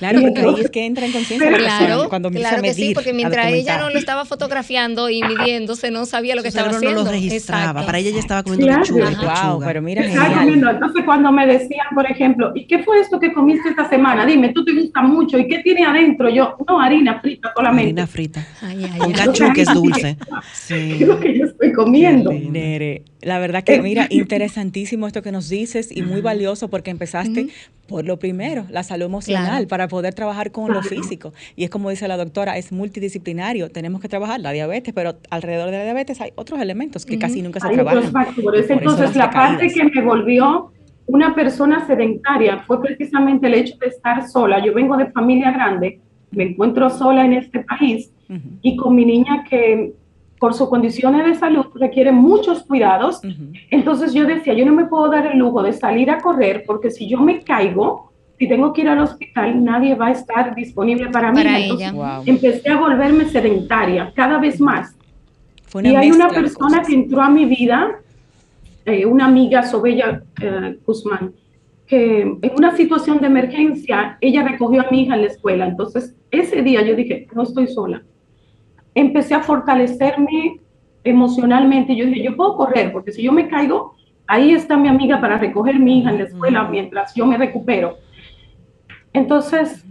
Claro, 0.00 0.22
porque 0.22 0.40
ahí 0.40 0.54
es 0.60 0.70
que 0.70 0.86
entra 0.86 1.04
en 1.04 1.12
conciencia 1.12 1.52
claro, 1.52 2.08
cuando 2.08 2.30
claro 2.30 2.62
que 2.62 2.72
sí, 2.72 2.92
porque 2.94 3.12
mientras 3.12 3.52
ella 3.52 3.76
no 3.78 3.90
lo 3.90 3.98
estaba 3.98 4.24
fotografiando 4.24 5.10
y 5.10 5.22
midiéndose, 5.22 5.90
no 5.90 6.06
sabía 6.06 6.34
lo 6.34 6.40
que 6.40 6.48
estaba 6.48 6.70
haciendo. 6.70 7.00
no 7.00 7.04
lo 7.04 7.10
registraba, 7.10 7.84
para 7.84 7.98
ella 7.98 8.10
ya 8.10 8.18
estaba 8.18 8.42
comiendo 8.42 8.66
claro. 8.66 8.80
lechuga, 8.80 9.50
Wow, 9.50 9.62
pero 9.62 9.82
mira, 9.82 10.02
Entonces 10.02 11.04
cuando 11.04 11.30
me 11.30 11.46
decían, 11.46 11.86
por 11.94 12.10
ejemplo, 12.10 12.52
¿y 12.54 12.66
qué 12.66 12.82
fue 12.82 13.00
esto 13.00 13.20
que 13.20 13.30
comiste 13.34 13.68
esta 13.68 13.90
semana? 13.90 14.24
Dime, 14.24 14.54
¿tú 14.54 14.64
te 14.64 14.72
gusta 14.72 15.02
mucho? 15.02 15.38
¿Y 15.38 15.46
qué 15.46 15.58
tiene 15.58 15.84
adentro? 15.84 16.30
Yo, 16.30 16.56
no, 16.66 16.80
harina 16.80 17.20
frita 17.20 17.52
solamente. 17.54 17.88
Harina 17.88 18.06
frita. 18.06 18.46
Ay, 18.62 18.86
ay, 18.90 18.98
Con 18.98 19.12
cachú 19.12 19.52
que 19.52 19.62
es 19.62 19.74
dulce. 19.74 20.16
Sí. 20.54 20.96
Es 21.00 21.08
lo 21.08 21.18
que 21.18 21.38
yo 21.38 21.46
estoy 21.46 21.72
comiendo. 21.72 22.32
Nere, 22.32 23.04
la 23.20 23.38
verdad 23.38 23.64
que, 23.64 23.80
mira, 23.82 24.06
interesantísimo 24.10 25.06
esto 25.06 25.22
que 25.22 25.32
nos 25.32 25.48
dices 25.48 25.94
y 25.94 26.02
muy 26.02 26.20
valioso 26.20 26.68
porque 26.68 26.90
empezaste 26.90 27.48
por 27.90 28.04
lo 28.04 28.20
primero, 28.20 28.66
la 28.70 28.84
salud 28.84 29.06
emocional, 29.06 29.66
para 29.66 29.88
poder 29.90 30.14
trabajar 30.14 30.50
con 30.50 30.72
lo 30.72 30.82
físico. 30.82 31.34
Y 31.54 31.64
es 31.64 31.70
como 31.70 31.90
dice 31.90 32.08
la 32.08 32.16
doctora, 32.16 32.56
es 32.56 32.72
multidisciplinario. 32.72 33.70
Tenemos 33.70 34.00
que 34.00 34.08
trabajar 34.08 34.40
la 34.40 34.52
diabetes, 34.52 34.94
pero 34.94 35.16
alrededor 35.28 35.70
de 35.70 35.78
la 35.78 35.84
diabetes 35.84 36.20
hay 36.22 36.32
otros 36.36 36.58
elementos 36.60 37.04
que 37.04 37.18
casi 37.18 37.42
nunca 37.42 37.60
se 37.60 37.68
trabajan. 37.68 38.04
Entonces, 38.70 39.16
la 39.16 39.30
parte 39.30 39.68
que 39.68 39.84
me 39.84 40.02
volvió 40.02 40.72
una 41.06 41.34
persona 41.34 41.86
sedentaria 41.86 42.58
fue 42.66 42.80
precisamente 42.80 43.48
el 43.48 43.54
hecho 43.54 43.76
de 43.78 43.88
estar 43.88 44.26
sola. 44.28 44.64
Yo 44.64 44.72
vengo 44.72 44.96
de 44.96 45.10
familia 45.10 45.50
grande, 45.50 46.00
me 46.30 46.44
encuentro 46.44 46.88
sola 46.88 47.24
en 47.24 47.34
este 47.34 47.60
país 47.60 48.12
y 48.62 48.76
con 48.76 48.94
mi 48.94 49.04
niña 49.04 49.44
que 49.48 49.92
por 50.38 50.54
sus 50.54 50.68
condiciones 50.68 51.26
de 51.26 51.34
salud 51.34 51.66
requiere 51.74 52.12
muchos 52.12 52.62
cuidados. 52.62 53.20
Entonces 53.70 54.14
yo 54.14 54.24
decía, 54.24 54.54
yo 54.54 54.64
no 54.64 54.72
me 54.72 54.86
puedo 54.86 55.10
dar 55.10 55.26
el 55.26 55.38
lujo 55.38 55.62
de 55.62 55.72
salir 55.72 56.10
a 56.10 56.18
correr 56.18 56.64
porque 56.66 56.90
si 56.90 57.08
yo 57.08 57.20
me 57.20 57.40
caigo, 57.40 58.09
si 58.40 58.48
tengo 58.48 58.72
que 58.72 58.80
ir 58.80 58.88
al 58.88 58.98
hospital, 58.98 59.62
nadie 59.62 59.94
va 59.94 60.06
a 60.06 60.10
estar 60.12 60.54
disponible 60.54 61.10
para, 61.10 61.30
mí. 61.30 61.42
Entonces, 61.44 61.92
Empecé 62.24 62.70
a 62.70 62.78
volverme 62.78 63.26
sedentaria 63.26 64.10
cada 64.16 64.38
vez 64.38 64.58
más. 64.58 64.96
y 65.80 65.94
hay 65.94 66.10
una 66.10 66.28
persona 66.28 66.82
que 66.82 66.94
entró 66.94 67.20
a 67.20 67.30
mi 67.30 67.44
vida, 67.44 68.00
eh, 68.86 69.06
una 69.06 69.26
amiga, 69.26 69.62
Sobella 69.62 70.22
eh, 70.40 70.78
Guzmán, 70.84 71.34
que 71.86 72.22
en 72.22 72.52
una 72.56 72.74
situación 72.74 73.20
de 73.20 73.26
emergencia, 73.26 74.16
ella 74.20 74.42
recogió 74.42 74.80
a 74.80 74.90
mi 74.90 75.02
hija 75.02 75.14
en 75.14 75.20
la 75.20 75.28
escuela. 75.28 75.66
Entonces, 75.66 76.16
ese 76.32 76.62
día 76.62 76.82
yo 76.82 76.96
dije, 76.96 77.28
no 77.34 77.42
estoy 77.42 77.68
sola 77.68 78.02
empecé 78.94 79.34
a 79.34 79.40
fortalecerme 79.40 80.60
emocionalmente. 81.04 81.94
Yo 81.96 82.06
dije, 82.06 82.22
yo 82.22 82.36
puedo 82.36 82.56
correr, 82.56 82.92
porque 82.92 83.12
si 83.12 83.22
yo 83.22 83.32
me 83.32 83.48
caigo, 83.48 83.94
ahí 84.26 84.52
está 84.52 84.76
mi 84.76 84.88
amiga 84.88 85.20
para 85.20 85.38
recoger 85.38 85.78
mi 85.78 86.00
hija 86.00 86.10
en 86.10 86.18
la 86.18 86.24
escuela 86.24 86.64
mientras 86.64 87.14
yo 87.14 87.26
me 87.26 87.38
recupero. 87.38 87.98
Entonces, 89.12 89.84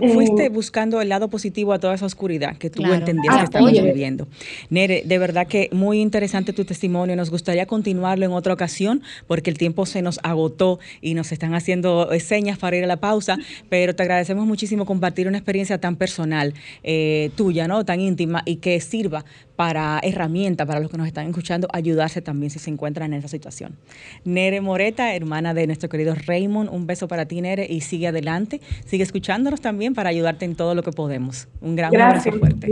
fuiste 0.00 0.48
buscando 0.48 1.00
el 1.00 1.08
lado 1.08 1.28
positivo 1.28 1.72
a 1.72 1.78
toda 1.78 1.94
esa 1.94 2.06
oscuridad 2.06 2.56
que 2.56 2.70
tú 2.70 2.82
entendías 2.84 3.36
que 3.36 3.44
estábamos 3.44 3.72
viviendo. 3.72 4.26
Nere, 4.70 5.02
de 5.04 5.18
verdad 5.18 5.46
que 5.46 5.68
muy 5.72 6.00
interesante 6.00 6.52
tu 6.52 6.64
testimonio. 6.64 7.16
Nos 7.16 7.30
gustaría 7.30 7.66
continuarlo 7.66 8.24
en 8.24 8.32
otra 8.32 8.54
ocasión 8.54 9.02
porque 9.26 9.50
el 9.50 9.58
tiempo 9.58 9.86
se 9.86 10.02
nos 10.02 10.20
agotó 10.22 10.78
y 11.00 11.14
nos 11.14 11.32
están 11.32 11.54
haciendo 11.54 12.12
eh, 12.12 12.20
señas 12.20 12.58
para 12.58 12.76
ir 12.76 12.84
a 12.84 12.86
la 12.86 12.98
pausa, 12.98 13.38
pero 13.68 13.94
te 13.94 14.02
agradecemos 14.02 14.46
muchísimo 14.46 14.86
compartir 14.86 15.28
una 15.28 15.38
experiencia 15.38 15.78
tan 15.78 15.96
personal 15.96 16.54
eh, 16.82 17.30
tuya, 17.36 17.68
¿no? 17.68 17.84
Tan 17.84 18.00
íntima 18.00 18.42
y 18.44 18.56
que 18.56 18.80
sirva 18.80 19.24
para 19.56 20.00
herramienta 20.02 20.66
para 20.66 20.80
los 20.80 20.90
que 20.90 20.98
nos 20.98 21.06
están 21.06 21.26
escuchando, 21.26 21.68
ayudarse 21.72 22.20
también 22.20 22.50
si 22.50 22.58
se 22.58 22.70
encuentran 22.70 23.12
en 23.12 23.20
esa 23.20 23.28
situación. 23.28 23.76
Nere 24.24 24.60
Moreta, 24.60 25.14
hermana 25.14 25.54
de 25.54 25.66
nuestro 25.66 25.88
querido 25.88 26.14
Raymond, 26.14 26.70
un 26.72 26.86
beso 26.86 27.06
para 27.06 27.26
ti, 27.26 27.40
Nere, 27.40 27.66
y 27.68 27.80
sigue 27.80 28.08
adelante. 28.08 28.60
Sigue 28.84 29.04
escuchándonos 29.04 29.60
también 29.60 29.83
para 29.92 30.08
ayudarte 30.08 30.44
en 30.44 30.54
todo 30.54 30.74
lo 30.74 30.82
que 30.82 30.92
podemos. 30.92 31.48
Un 31.60 31.76
gran 31.76 31.94
abrazo 31.94 32.32
fuerte. 32.32 32.68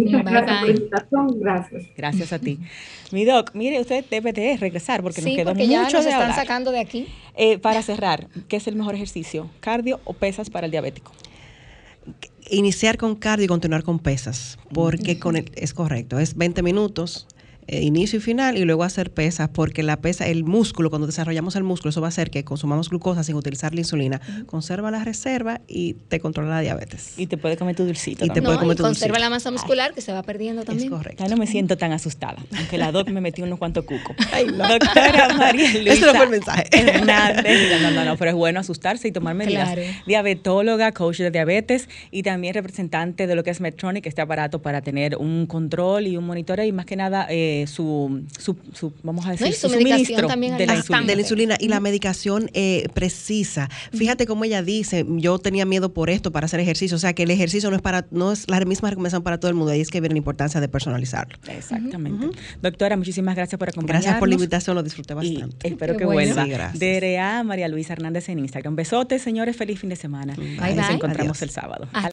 gracias. 1.36 1.82
Gracias 1.96 2.32
a 2.32 2.38
ti. 2.38 2.58
Mi 3.10 3.24
doc, 3.24 3.50
mire, 3.54 3.80
usted 3.80 4.04
debe 4.10 4.32
de 4.32 4.56
regresar 4.56 5.02
porque 5.02 5.20
nos 5.20 5.34
quedó 5.34 5.50
porque 5.50 5.66
mucho 5.66 5.74
ya 5.74 5.98
nos 5.98 6.06
están 6.06 6.34
sacando 6.34 6.70
de 6.70 6.80
aquí. 6.80 7.08
Eh, 7.36 7.58
para 7.58 7.82
cerrar, 7.82 8.28
¿qué 8.48 8.56
es 8.56 8.66
el 8.66 8.76
mejor 8.76 8.94
ejercicio? 8.94 9.50
¿Cardio 9.60 10.00
o 10.04 10.14
pesas 10.14 10.48
para 10.48 10.66
el 10.66 10.70
diabético? 10.70 11.12
iniciar 12.50 12.98
con 12.98 13.14
cardio 13.14 13.44
y 13.44 13.48
continuar 13.48 13.82
con 13.82 13.98
pesas, 13.98 14.58
porque 14.72 15.18
con 15.18 15.36
el, 15.36 15.50
es 15.54 15.72
correcto, 15.72 16.18
es 16.18 16.36
20 16.36 16.62
minutos 16.62 17.26
eh, 17.68 17.82
inicio 17.82 18.18
y 18.18 18.22
final 18.22 18.58
y 18.58 18.64
luego 18.64 18.82
hacer 18.82 19.12
pesas 19.12 19.48
porque 19.48 19.82
la 19.82 20.00
pesa, 20.00 20.26
el 20.26 20.44
músculo, 20.44 20.90
cuando 20.90 21.06
desarrollamos 21.06 21.54
el 21.54 21.62
músculo, 21.62 21.90
eso 21.90 22.00
va 22.00 22.08
a 22.08 22.10
hacer 22.10 22.30
que 22.30 22.44
consumamos 22.44 22.90
glucosa 22.90 23.22
sin 23.22 23.36
utilizar 23.36 23.72
la 23.72 23.80
insulina, 23.80 24.20
conserva 24.46 24.90
la 24.90 25.04
reserva 25.04 25.60
y 25.68 25.94
te 25.94 26.18
controla 26.18 26.50
la 26.50 26.60
diabetes. 26.60 27.14
Y 27.16 27.28
te 27.28 27.36
puede 27.36 27.56
comer 27.56 27.76
tu 27.76 27.84
dulcito. 27.84 28.24
Y 28.24 28.30
te 28.30 28.42
puede 28.42 28.58
comer 28.58 28.76
tu 28.76 28.82
conserva 28.82 29.18
la 29.18 29.30
masa 29.30 29.50
muscular 29.50 29.94
que 29.94 30.00
se 30.00 30.12
va 30.12 30.22
perdiendo 30.22 30.64
también. 30.64 30.92
Es 30.92 30.98
correcto. 30.98 31.22
Ya 31.22 31.30
no 31.30 31.36
me 31.36 31.46
siento 31.46 31.76
tan 31.76 31.92
asustada, 31.92 32.42
aunque 32.56 32.78
la 32.78 32.90
doc 32.90 33.08
me 33.10 33.20
metió 33.20 33.44
unos 33.44 33.58
cuantos 33.58 33.84
cucos. 33.84 34.16
Doctora 34.58 35.34
María 35.34 35.72
Luisa. 35.72 35.92
Eso 35.92 36.06
no 36.06 36.14
fue 36.14 36.24
el 36.24 36.30
mensaje. 36.30 36.64
No, 37.82 37.90
no, 37.90 38.04
no, 38.04 38.16
pero 38.16 38.30
es 38.30 38.36
bueno 38.36 38.60
asustarse 38.60 39.08
y 39.08 39.12
tomar 39.12 39.34
medidas. 39.34 39.76
Diabetóloga, 40.06 40.92
coach 40.92 41.18
de 41.18 41.30
diabetes 41.30 41.88
y 42.10 42.22
también 42.22 42.54
representante 42.54 43.26
de 43.26 43.34
lo 43.34 43.42
que 43.42 43.50
es 43.50 43.60
Medtronic, 43.60 44.06
este 44.06 44.20
aparato 44.20 44.62
para 44.62 44.82
tener 44.82 45.16
un 45.16 45.46
control 45.46 46.06
y 46.06 46.16
un 46.16 46.24
monitoreo 46.24 46.64
y 46.64 46.72
más 46.72 46.86
que 46.86 46.96
nada 46.96 47.26
eh, 47.28 47.51
su, 47.66 48.24
su, 48.38 48.92
vamos 49.02 49.26
a 49.26 49.32
decir, 49.32 49.52
su, 49.54 49.68
suministro 49.68 50.28
de 50.28 50.66
la, 50.66 51.20
insulina. 51.20 51.56
y 51.58 51.68
la 51.68 51.80
medicación 51.80 52.50
eh, 52.54 52.88
precisa. 52.94 53.68
Fíjate 53.92 54.26
cómo 54.26 54.44
ella 54.44 54.62
dice, 54.62 55.04
yo 55.08 55.38
tenía 55.38 55.64
miedo 55.64 55.92
por 55.92 56.10
esto 56.10 56.32
para 56.32 56.46
hacer 56.46 56.60
ejercicio, 56.60 56.96
o 56.96 57.00
sea 57.00 57.12
que 57.12 57.24
el 57.24 57.30
ejercicio 57.30 57.70
no 57.70 57.76
es 57.76 57.82
para 57.82 58.06
no 58.10 58.32
es 58.32 58.48
la 58.48 58.60
misma 58.64 58.90
recomendación 58.90 59.22
para 59.22 59.38
todo 59.38 59.50
el 59.50 59.54
mundo, 59.56 59.72
ahí 59.72 59.80
es 59.80 59.90
que 59.90 60.00
viene 60.00 60.14
la 60.14 60.18
importancia 60.18 60.60
de 60.60 60.68
personalizarlo. 60.68 61.38
Exactamente. 61.48 62.30
Doctora, 62.60 62.96
muchísimas 62.96 63.36
gracias 63.36 63.58
por 63.58 63.68
acompañarnos. 63.68 64.04
Gracias 64.04 64.18
por 64.18 64.28
la 64.28 64.34
invitación, 64.34 64.76
lo 64.76 64.82
disfruté 64.82 65.14
bastante. 65.14 65.68
espero 65.68 65.96
que 65.96 66.04
vuelva. 66.04 66.46
DRA 66.74 67.42
María 67.44 67.68
Luisa 67.68 67.92
Hernández 67.92 68.28
en 68.28 68.38
Instagram. 68.38 68.76
Besotes, 68.76 69.22
señores, 69.22 69.56
feliz 69.56 69.78
fin 69.78 69.90
de 69.90 69.96
semana. 69.96 70.34
Nos 70.36 70.90
encontramos 70.90 71.40
el 71.42 71.50
sábado. 71.50 71.88